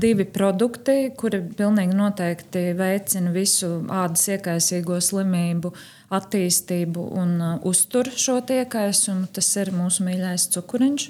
divi 0.00 0.24
produkti, 0.24 1.10
kuri 1.18 1.42
pilnīgi 1.58 1.96
noteikti 1.98 2.64
veicina 2.78 3.32
visu 3.34 3.82
ādas 3.92 4.24
iekaisīgo 4.32 5.00
slimību 5.04 5.74
attīstību 6.14 7.06
un 7.20 7.34
uztur 7.66 8.08
šo 8.08 8.38
iekaisumu. 8.40 9.28
Tas 9.34 9.50
ir 9.60 9.72
mūsu 9.74 10.06
mīļākais 10.06 10.48
cukuriņš. 10.54 11.08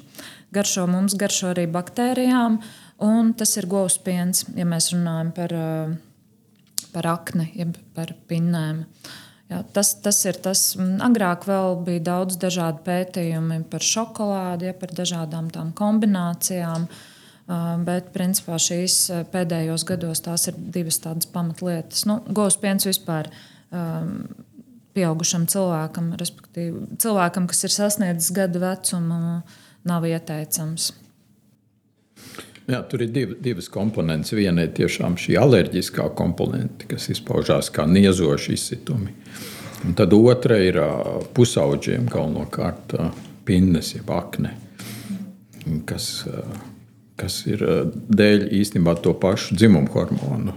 Garšo 0.54 0.86
mums, 0.90 1.16
garšo 1.18 1.50
arī 1.52 1.66
baktērijām, 1.70 2.60
un 3.02 3.34
tas 3.38 3.56
ir 3.58 3.66
govs 3.70 3.98
piens, 4.02 4.44
ja 4.54 4.66
mēs 4.66 4.92
runājam 4.94 5.34
par, 5.34 5.54
par 6.94 7.10
akni, 7.10 7.50
jeb 7.58 7.74
par 7.94 8.14
pinnēm. 8.30 8.84
Uh, 8.84 9.20
Jā, 9.52 9.60
tas, 9.76 9.90
tas 10.00 10.18
ir 10.24 10.38
tas. 10.40 10.60
Agrāk 11.04 11.44
bija 11.84 12.02
daudz 12.06 12.38
dažādu 12.40 12.80
pētījumu 12.86 13.60
par 13.70 13.84
šokolādi, 13.84 14.70
ja, 14.70 14.76
par 14.78 14.94
dažādām 14.96 15.50
tām 15.52 15.74
kombinācijām. 15.76 16.88
Bet, 17.84 18.08
principā, 18.14 18.56
šīs 18.56 19.26
pēdējos 19.32 19.84
gados 19.84 20.24
tās 20.24 20.48
ir 20.48 20.56
divas 20.56 20.96
tādas 21.04 21.28
pamatlietas. 21.28 22.06
Nu, 22.08 22.22
Govs 22.24 22.56
piens 22.62 22.88
vispār 22.88 23.28
pieaugušam 24.96 25.44
cilvēkam, 25.50 26.14
respektīvi 26.16 26.96
cilvēkam, 27.02 27.48
kas 27.50 27.66
ir 27.66 27.74
sasniedzis 27.74 28.32
gadu 28.32 28.62
vecumu, 28.64 29.42
nav 29.84 30.06
ieteicams. 30.08 30.94
Jā, 32.64 32.80
tur 32.88 33.02
ir 33.04 33.10
div, 33.12 33.34
divas 33.44 33.68
komponentes. 33.68 34.32
Viena 34.32 34.64
ir 34.64 34.72
tiešām 34.72 35.18
šī 35.20 35.36
alerģiskā 35.36 36.06
komponente, 36.16 36.88
kas 36.88 37.10
izpaužās 37.12 37.68
kā 37.74 37.84
niezoši 37.84 38.56
izsitumi. 38.56 39.12
Un 39.84 39.92
tad 39.98 40.14
otra 40.16 40.56
ir 40.64 40.78
pusauģiem 41.36 42.06
galvenokārt 42.12 42.94
pinnes, 43.44 43.92
jeb 43.92 44.08
akne, 44.14 44.54
kas, 45.88 46.24
kas 47.20 47.40
ir 47.50 47.64
dēļ 48.08 48.46
īstenībā 48.60 48.96
to 49.04 49.12
pašu 49.20 49.58
dzimumu 49.58 49.92
hormonu 49.92 50.56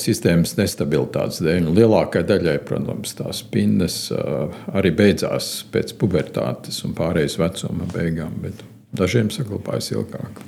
sistēmas 0.00 0.54
nestabilitātes 0.56 1.42
dēļ. 1.44 1.72
Lielākajai 1.76 2.28
daļai, 2.30 2.58
protams, 2.68 3.16
tās 3.18 3.42
pinnes 3.52 3.98
arī 4.72 4.92
beidzās 4.96 5.50
pēc 5.72 5.96
pubertātes 6.00 6.80
un 6.88 6.96
pārējais 6.96 7.36
vecuma 7.40 7.88
beigām, 7.92 8.38
bet 8.44 8.64
dažiem 8.96 9.32
saglabājas 9.32 9.92
ilgāk. 9.96 10.40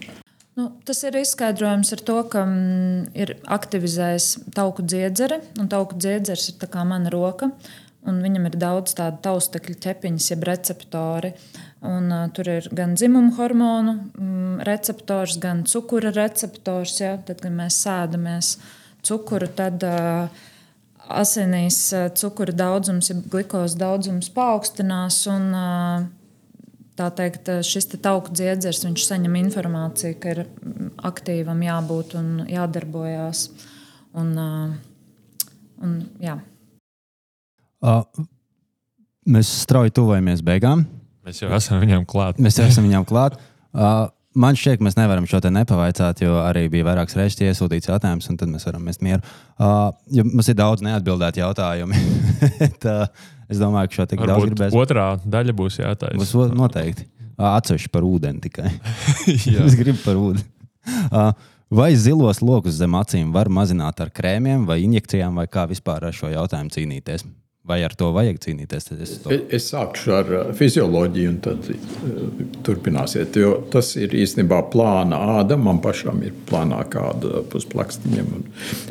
Nu, 0.58 0.72
tas 0.82 1.04
ir 1.06 1.14
izskaidrojams 1.14 1.92
ar 1.94 2.00
to, 2.02 2.16
ka 2.32 2.40
mm, 2.42 3.10
ir 3.14 3.36
aktivizējis 3.46 4.24
tauku 4.56 4.82
dziedzeri, 4.82 5.38
un 5.62 5.68
tauku 5.70 5.94
dziedzers 5.94 6.48
ir 6.50 6.72
mana 6.88 7.12
roka. 7.14 7.52
Viņam 8.08 8.48
ir 8.48 8.56
daudz 8.58 8.96
tādu 8.98 9.20
taustekļu 9.22 9.76
ķepiņas, 9.84 10.26
jeb 10.32 10.42
receptori. 10.48 11.30
Un, 11.86 12.10
uh, 12.10 12.26
tur 12.34 12.50
ir 12.50 12.66
gan 12.74 12.96
dzimuma 12.98 13.36
hormonu 13.36 13.94
mm, 14.18 14.58
receptors, 14.66 15.38
gan 15.38 15.62
cukura 15.62 16.10
receptors. 16.16 16.96
Ja? 17.04 17.14
Tad, 17.22 17.38
kad 17.44 17.54
mēs 17.54 17.78
sēdamies 17.84 18.56
cukuru, 19.06 19.46
tad 19.54 19.84
uh, 19.86 20.46
asinīs 21.22 21.84
cukura 22.18 22.56
daudzums, 22.56 23.12
ja 23.12 23.20
glukozes 23.30 23.78
daudzums 23.78 24.32
paaugstinās. 24.34 25.22
Un, 25.30 25.52
uh, 25.54 26.08
tā 26.98 27.08
teikt, 27.14 27.50
šis 27.66 27.88
te 27.92 28.00
tauku 28.02 28.34
dziedzers, 28.34 28.82
viņš 28.86 29.06
saņem 29.06 29.38
informāciju, 29.44 30.18
ka 30.20 30.34
ir 30.34 30.42
aktīvam 31.08 31.62
jābūt 31.64 32.16
un 32.18 32.30
jādarbojās. 32.50 33.48
Un, 34.18 34.34
un, 35.84 35.96
jā. 36.22 36.38
uh, 37.86 38.02
mēs 39.28 39.50
strauji 39.62 39.94
tuvojamies 39.94 40.42
beigām. 40.44 40.86
Mēs 41.28 41.42
jau 41.42 41.50
esam 41.54 41.82
viņam 41.82 42.06
klāt. 42.08 42.38
Mēs 42.42 42.58
jau 42.58 42.66
esam 42.66 42.86
viņam 42.88 43.04
klāt. 43.08 43.36
Uh, 43.76 44.08
man 44.38 44.56
šķiet, 44.58 44.82
mēs 44.84 44.96
nevaram 44.98 45.26
šo 45.28 45.40
te 45.44 45.52
nepavaicāt, 45.52 46.22
jo 46.24 46.38
arī 46.40 46.66
bija 46.72 46.86
vairākas 46.88 47.18
reizes 47.18 47.42
iesūtīts 47.44 47.90
jautājums, 47.90 48.28
un 48.32 48.38
tad 48.40 48.50
mēs 48.52 48.64
varam 48.68 48.86
mest 48.88 49.04
mieru. 49.04 49.20
Uh, 49.60 49.90
mums 50.24 50.48
ir 50.48 50.56
daudz 50.58 50.84
neatbildētu 50.86 51.42
jautājumu. 51.42 52.00
tā, 52.84 52.96
Es 53.48 53.60
domāju, 53.60 53.88
ka 53.90 54.00
šo 54.00 54.08
tik 54.10 54.24
daudz 54.28 54.50
gribēs. 54.50 54.76
Otrā 54.76 55.06
daļa 55.24 55.54
būs 55.56 55.80
jātaisa. 55.80 56.18
Būs 56.20 56.52
noteikti. 56.56 57.08
Atsevišķi 57.38 57.90
par 57.94 58.04
ūdeni 58.04 58.42
tikai. 58.44 58.72
es 59.66 59.78
gribu 59.78 60.00
par 60.02 60.18
ūdeni. 60.20 60.44
Vai 61.68 61.90
zilos 62.00 62.40
lokus 62.40 62.78
zem 62.80 62.96
acīm 62.96 63.32
var 63.34 63.50
mazināt 63.52 64.00
ar 64.00 64.08
krēmiem 64.14 64.64
vai 64.68 64.80
injekcijām, 64.86 65.36
vai 65.36 65.44
kā 65.52 65.66
vispār 65.68 66.08
ar 66.08 66.16
šo 66.16 66.30
jautājumu 66.32 66.72
cīnīties? 66.72 67.26
Vai 67.68 67.82
ar 67.84 67.92
to 67.92 68.08
vajag 68.16 68.38
cīnīties? 68.40 68.86
Es, 68.96 69.10
to... 69.20 69.34
es 69.52 69.66
sākšu 69.68 70.12
ar 70.16 70.30
fizioloģiju, 70.56 71.32
un 71.34 71.40
tad 71.44 71.66
uh, 71.68 72.22
turpināsiet. 72.64 73.36
Tas 73.68 73.92
ir 74.00 74.16
īstenībā 74.16 74.62
plāna 74.72 75.20
āda. 75.36 75.58
Man 75.60 75.82
pašam 75.84 76.22
ir 76.24 76.32
plānāka 76.48 77.10
āda 77.10 77.42
pus 77.52 77.68
plakstiņiem. 77.68 78.32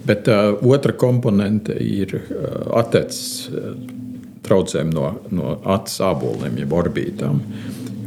Bet 0.06 0.30
uh, 0.30 0.62
otra 0.70 0.94
komponente 0.94 1.74
ir 1.82 2.20
uh, 2.20 2.78
attēts. 2.78 3.24
Uh, 3.50 4.06
traucējumi 4.48 4.96
no, 4.96 5.12
no 5.32 5.58
acu 5.76 6.04
aboliem, 6.08 6.58
jeb 6.64 6.76
orbītām. 6.76 7.42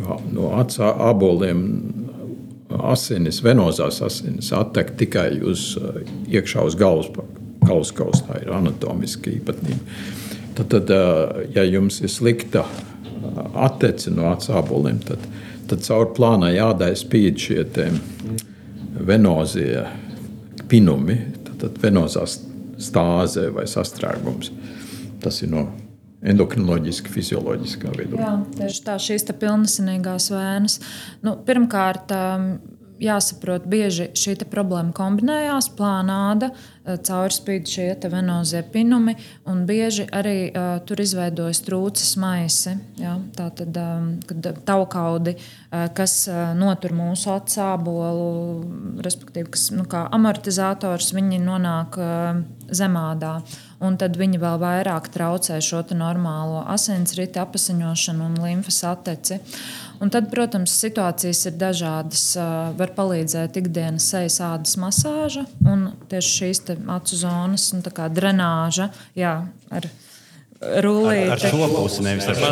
Jo 0.01 0.19
no 0.33 0.53
acu 0.59 0.85
aboliem 0.89 1.65
asinis, 2.71 3.43
venozās 3.45 4.01
asinis 4.05 4.53
attek 4.55 4.95
tikai 5.01 5.41
uz 5.47 5.75
uh, 5.81 6.01
iekšā 6.31 6.65
uz 6.67 6.77
galvas, 6.79 7.11
galvaskausa. 7.65 8.27
Tā 8.29 8.43
ir 8.45 8.53
anatomiska 8.55 9.33
īpatnība. 9.33 9.99
Tad, 10.59 10.71
tad, 10.73 10.93
uh, 10.95 11.41
ja 11.55 11.65
jums 11.67 12.01
ir 12.05 12.13
slikta 12.13 12.65
uh, 12.65 13.41
attece 13.67 14.13
no 14.15 14.31
acu 14.31 14.55
aboliem, 14.59 15.01
tad, 15.07 15.25
tad 15.71 15.85
caur 15.87 16.13
plānai 16.17 16.57
ādai 16.63 16.93
spīd 16.99 17.41
šie 17.41 17.65
venozie 19.07 19.85
pinumi, 20.71 21.19
tad, 21.47 21.55
tad 21.65 21.83
venozās 21.83 22.41
stāze 22.81 23.51
vai 23.55 23.67
sastrēgums. 23.69 24.53
Tas 25.21 25.43
ir 25.45 25.51
no 25.53 25.67
endokrinoloģiski, 26.21 27.13
fizioloģiskā 27.15 27.95
veidā. 27.97 28.19
Jā, 28.21 28.35
tieši 28.59 28.85
tā, 28.87 28.99
šīs 29.01 29.25
pilnesinīgās 29.31 30.29
vēnas. 30.35 30.81
Nu, 31.25 31.39
pirmkārt, 31.47 32.13
um, 32.13 32.53
jāsaprot, 33.01 33.65
bieži 33.71 34.11
šī 34.19 34.35
problēma 34.53 34.93
kombinējās, 34.97 35.71
plānāda, 35.79 36.51
uh, 36.53 36.99
caurspīd 37.07 37.71
šie 37.73 37.87
venozie 38.13 38.61
pinumi, 38.75 39.15
un 39.49 39.65
bieži 39.69 40.05
arī 40.13 40.51
uh, 40.51 40.75
tur 40.85 41.01
izveidojas 41.01 41.63
trūces 41.65 42.13
maisi. 42.21 42.77
Ja? 43.01 43.17
Tā 43.37 43.49
tad, 43.57 43.81
um, 43.81 44.13
taukaudi, 44.69 45.39
uh, 45.39 45.89
kas 45.97 46.19
uh, 46.29 46.53
notur 46.59 46.93
mūsu 47.01 47.33
atsābolu, 47.33 49.01
respektīvi, 49.01 49.49
kas 49.57 49.71
nu, 49.73 49.89
amortizators, 49.89 51.15
viņi 51.17 51.41
nonāk 51.49 51.97
uh, 51.97 52.45
zemādā 52.77 53.39
un 53.81 53.97
tad 54.01 54.17
viņi 54.21 54.41
vēl 54.41 54.59
vairāk 54.61 55.09
traucē 55.13 55.59
šo 55.65 55.83
normālo 55.97 56.63
asinsrita 56.69 57.45
apziņošanu 57.47 58.27
un 58.29 58.37
limfas 58.45 58.83
atteci. 58.89 59.41
Un 60.01 60.13
tad, 60.13 60.31
protams, 60.33 60.73
situācijas 60.81 61.43
ir 61.51 61.57
dažādas. 61.61 62.25
Var 62.79 62.93
palīdzēt 62.97 63.59
ikdienas 63.61 64.07
sejas 64.13 64.39
ādas 64.45 64.79
masāža 64.81 65.45
un 65.69 65.91
tieši 66.09 66.37
šīs 66.37 66.63
acu 66.71 67.19
zonas 67.21 67.71
nu, 67.77 67.83
drenāža. 68.17 68.89
Jā, 69.19 69.35
ar, 69.69 69.89
rullīti. 70.61 71.31
Ar, 71.31 71.39
ar 71.39 71.53
šo 71.53 71.69
pusi, 71.73 72.03
nevis 72.05 72.27
ar 72.29 72.37
šo 72.37 72.51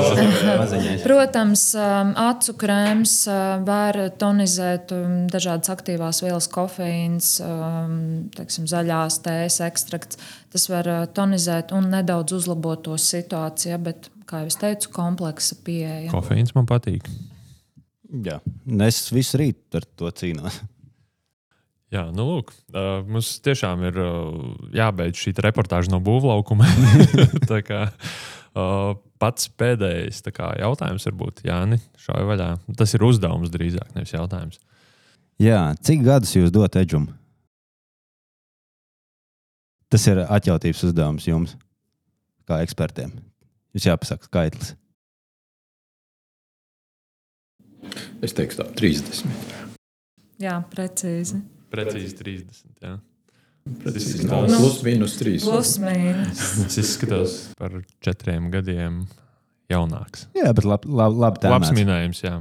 maziņu. 0.63 0.95
Protams, 1.05 1.65
um, 1.77 2.13
acu 2.29 2.55
krēms 2.61 3.15
uh, 3.29 3.41
var 3.67 3.99
tonizēt 4.21 4.95
um, 4.97 5.17
dažādas 5.31 5.73
aktīvās 5.75 6.23
vielas, 6.25 6.49
kofeīns, 6.53 7.35
um, 7.45 7.99
teiksim, 8.37 8.69
zaļās 8.71 9.21
tējas 9.27 9.61
ekstrakts. 9.69 10.21
Tas 10.55 10.69
var 10.73 10.89
uh, 10.89 11.05
tonizēt 11.13 11.75
un 11.77 11.91
nedaudz 11.93 12.37
uzlabot 12.39 12.87
to 12.89 12.97
situāciju, 13.03 13.81
bet, 13.91 14.11
kā 14.29 14.45
jau 14.45 14.53
es 14.53 14.61
teicu, 14.61 14.93
kompleksa 14.97 15.61
pieeja. 15.67 16.09
Kofeīns 16.15 16.57
man 16.57 16.69
patīk. 16.71 17.09
Jā, 18.25 18.39
es 18.89 19.05
visu 19.13 19.37
rītu 19.43 19.83
ar 19.83 19.89
to 20.01 20.09
cīnos. 20.17 20.63
Jā, 21.89 22.03
nu, 22.13 22.27
lūk, 22.29 22.51
uh, 22.75 23.01
mums 23.09 23.31
tiešām 23.41 23.81
ir 23.89 23.99
uh, 24.03 24.33
jābeidz 24.77 25.23
šī 25.23 25.33
reportāža 25.41 25.89
no 25.89 26.03
būvlaukuma. 26.05 26.69
kā, 27.69 27.87
uh, 28.53 28.91
pats 29.17 29.49
pēdējais 29.57 30.21
kā, 30.37 30.51
jautājums 30.61 31.09
varbūt 31.09 31.41
Jāni 31.49 31.81
šādi 31.97 32.29
vaļā. 32.29 32.51
Tas 32.77 32.93
ir 32.93 33.07
uzdevums 33.09 33.55
drīzāk, 33.55 33.95
nevis 33.97 34.13
jautājums. 34.13 34.61
Jā, 35.41 35.63
cik 35.81 36.05
gadus 36.05 36.35
jūs 36.37 36.53
dodat 36.53 36.77
Edžum? 36.83 37.09
Tas 39.89 40.05
ir 40.11 40.21
atjautības 40.27 40.85
uzdevums 40.91 41.25
jums, 41.25 41.57
kā 42.45 42.61
ekspertiem. 42.61 43.17
Jūs 43.73 43.89
jāpasaka 43.89 44.29
skaitlis. 44.29 44.75
Es 48.21 48.35
teiktu, 48.37 48.61
tā 48.61 48.67
30. 48.77 49.25
Jā, 50.43 50.59
precīzi. 50.69 51.41
Precīzi 51.73 52.17
30. 52.19 52.75
Jā. 52.85 52.97
Tas 53.85 53.97
izskatās 54.01 54.53
nu, 54.53 54.59
plus 54.63 54.77
mīnus 54.87 55.17
3. 55.21 55.39
Plus 55.45 55.73
mīnus. 55.85 56.45
Tas 56.63 56.79
izskatās 56.81 57.39
par 57.59 57.75
četriem 58.05 58.51
gadiem 58.55 59.03
jaunāks. 59.69 60.29
Jā, 60.37 60.53
bet 60.57 60.65
labi, 60.69 60.89
labi, 60.89 61.19
labi 61.27 61.51
Labs 61.53 61.75
minējums, 61.77 62.23
jā. 62.25 62.39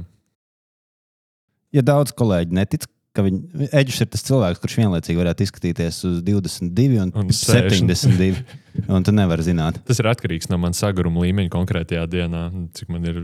Ja 1.76 1.82
daudz 1.84 2.14
kolēģi 2.16 2.56
netic, 2.56 2.86
ka 3.12 3.24
viņi, 3.26 3.68
Eģis 3.76 3.98
ir 4.04 4.08
tas 4.14 4.24
cilvēks, 4.24 4.60
kurš 4.62 4.78
vienlaicīgi 4.80 5.20
varētu 5.20 5.44
izskatīties 5.44 5.98
uz 6.08 6.22
22 6.24 7.02
un, 7.02 7.12
Un 7.12 7.28
un 7.28 7.34
72. 7.36 8.40
Un 8.88 9.04
tu 9.04 9.12
nevari 9.12 9.44
zināt. 9.44 9.82
Tas 9.88 10.00
ir 10.00 10.08
atkarīgs 10.08 10.48
no 10.48 10.56
manas 10.62 10.80
saguruma 10.80 11.26
līmeņa 11.26 11.52
konkrētajā 11.52 12.06
dienā, 12.08 12.46
cik 12.78 12.88
man 12.94 13.04
ir 13.10 13.20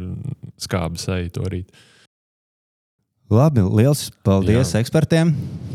skāba 0.61 1.01
seja 1.01 1.33
to 1.33 1.49
rīt. 1.49 1.73
Labi, 3.33 3.63
liels 3.65 4.11
paldies 4.21 4.75
Jā. 4.75 4.81
ekspertiem. 4.85 5.31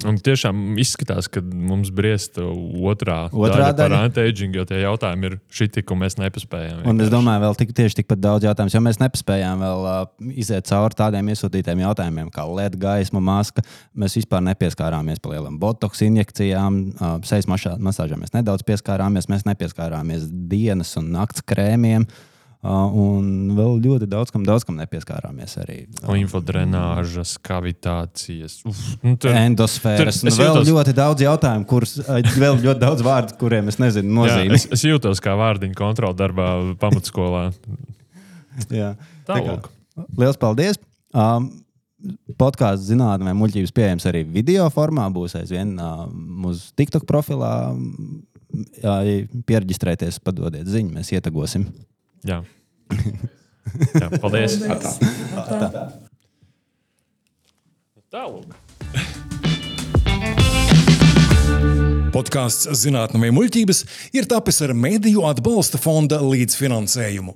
Un 0.08 0.20
tiešām 0.22 0.78
izskatās, 0.80 1.26
ka 1.34 1.42
mums 1.42 1.90
briest 1.92 2.38
otrā, 2.38 3.24
Otrā 3.34 3.72
daļa 3.72 3.74
par 3.74 3.80
daļa. 3.80 4.02
anti-aging, 4.08 4.54
jo 4.56 4.64
tie 4.70 4.84
jautājumi 4.84 5.28
ir 5.28 5.36
šitie, 5.52 5.82
ko 5.84 5.98
mēs 6.00 6.16
nepaspējam. 6.22 6.86
Un 6.88 7.02
es 7.02 7.10
domāju, 7.12 7.42
vēl 7.48 7.58
tik, 7.60 7.74
tieši 7.76 8.00
tikpat 8.00 8.22
daudz 8.22 8.48
jautājumu, 8.48 8.72
jo 8.78 8.84
mēs 8.86 9.02
nepaspējām 9.02 9.66
vēl 9.66 9.90
uh, 9.90 10.00
iziet 10.30 10.70
cauri 10.70 11.00
tādiem 11.02 11.34
iesūtītiem 11.34 11.84
jautājumiem, 11.84 12.32
kā 12.32 12.46
LED 12.48 12.78
gaisma, 12.80 13.20
maska. 13.20 13.66
Mēs 13.98 14.16
vispār 14.22 14.46
nepieskārāmies 14.54 15.20
pie 15.20 15.34
lielām 15.34 15.60
botoks 15.60 16.06
injekcijām, 16.06 16.82
uh, 17.02 17.18
sejas 17.28 17.50
masāžām 17.50 18.24
mēs 18.24 18.38
nedaudz 18.38 18.64
pieskārāmies, 18.70 19.28
mēs 19.28 19.50
nepieskārāmies 19.50 20.30
dienas 20.54 20.96
un 21.02 21.12
nakts 21.18 21.44
krēmiem. 21.44 22.06
Uh, 22.06 22.29
un 22.64 23.28
vēl 23.56 23.78
ļoti 23.86 24.08
daudz 24.12 24.34
kam, 24.36 24.44
daudz 24.44 24.66
kam 24.68 24.76
nepieskārāmies 24.82 25.54
arī. 25.62 25.78
Limfodrenāžas, 26.04 27.38
kavitācijas. 27.46 28.58
Uf, 28.68 28.82
nu, 29.06 29.14
tur, 29.16 29.32
Endosfēras. 29.32 30.20
Tur 30.20 30.30
Nu, 30.30 30.36
vēl 30.36 30.50
jūtos- 30.58 30.72
ļoti 30.74 30.96
daudz 30.98 31.24
jautājumu, 31.24 31.66
kurus 31.70 31.96
vēl 32.36 32.60
ļoti 32.66 32.80
daudz 32.84 33.06
vārdu, 33.06 33.38
kuriem 33.40 33.72
es 33.72 33.80
nezinu 33.80 34.10
jā, 34.12 34.18
nozīmi. 34.20 34.60
es, 34.60 34.68
es 34.76 34.84
jūtos 34.84 35.22
kā 35.24 35.38
vārdiņu 35.40 35.76
kontrola 35.80 36.14
darbā 36.20 36.50
pamatskolā. 36.82 37.54
Jā. 38.70 38.96
Tā 39.28 39.40
kā- 39.40 39.56
Tālāk. 39.56 39.70
Liels 40.18 40.38
paldies! 40.40 40.80
Um, 41.14 41.50
Podkāsts 42.40 42.86
zinātnē, 42.88 43.26
vai 43.28 43.34
muļķības 43.36 43.74
pieejams 43.76 44.06
arī 44.08 44.22
video 44.24 44.70
formā. 44.72 45.10
Būs 45.12 45.34
aizvien 45.36 45.74
uh, 45.84 46.06
mūsu 46.08 46.70
TikTok 46.80 47.04
profilā. 47.04 47.50
Jā, 48.80 48.94
ja 49.04 49.28
pierģistrēties, 49.46 50.22
padodiet 50.24 50.66
ziņu, 50.72 50.94
mēs 50.96 51.12
ietagosim. 51.12 51.66
Jā. 52.28 52.42
Jā, 54.02 54.10
paldies. 54.20 54.58
Tā. 54.66 55.86
Tālāk. 58.10 58.56
Podkāsts 62.10 62.66
Zinātnē, 62.82 63.30
muļķības 63.36 63.84
ir 64.18 64.26
tapis 64.30 64.58
ar 64.66 64.74
Mēdīju 64.74 65.22
atbalsta 65.30 65.78
fonda 65.82 66.18
līdzfinansējumu. 66.26 67.36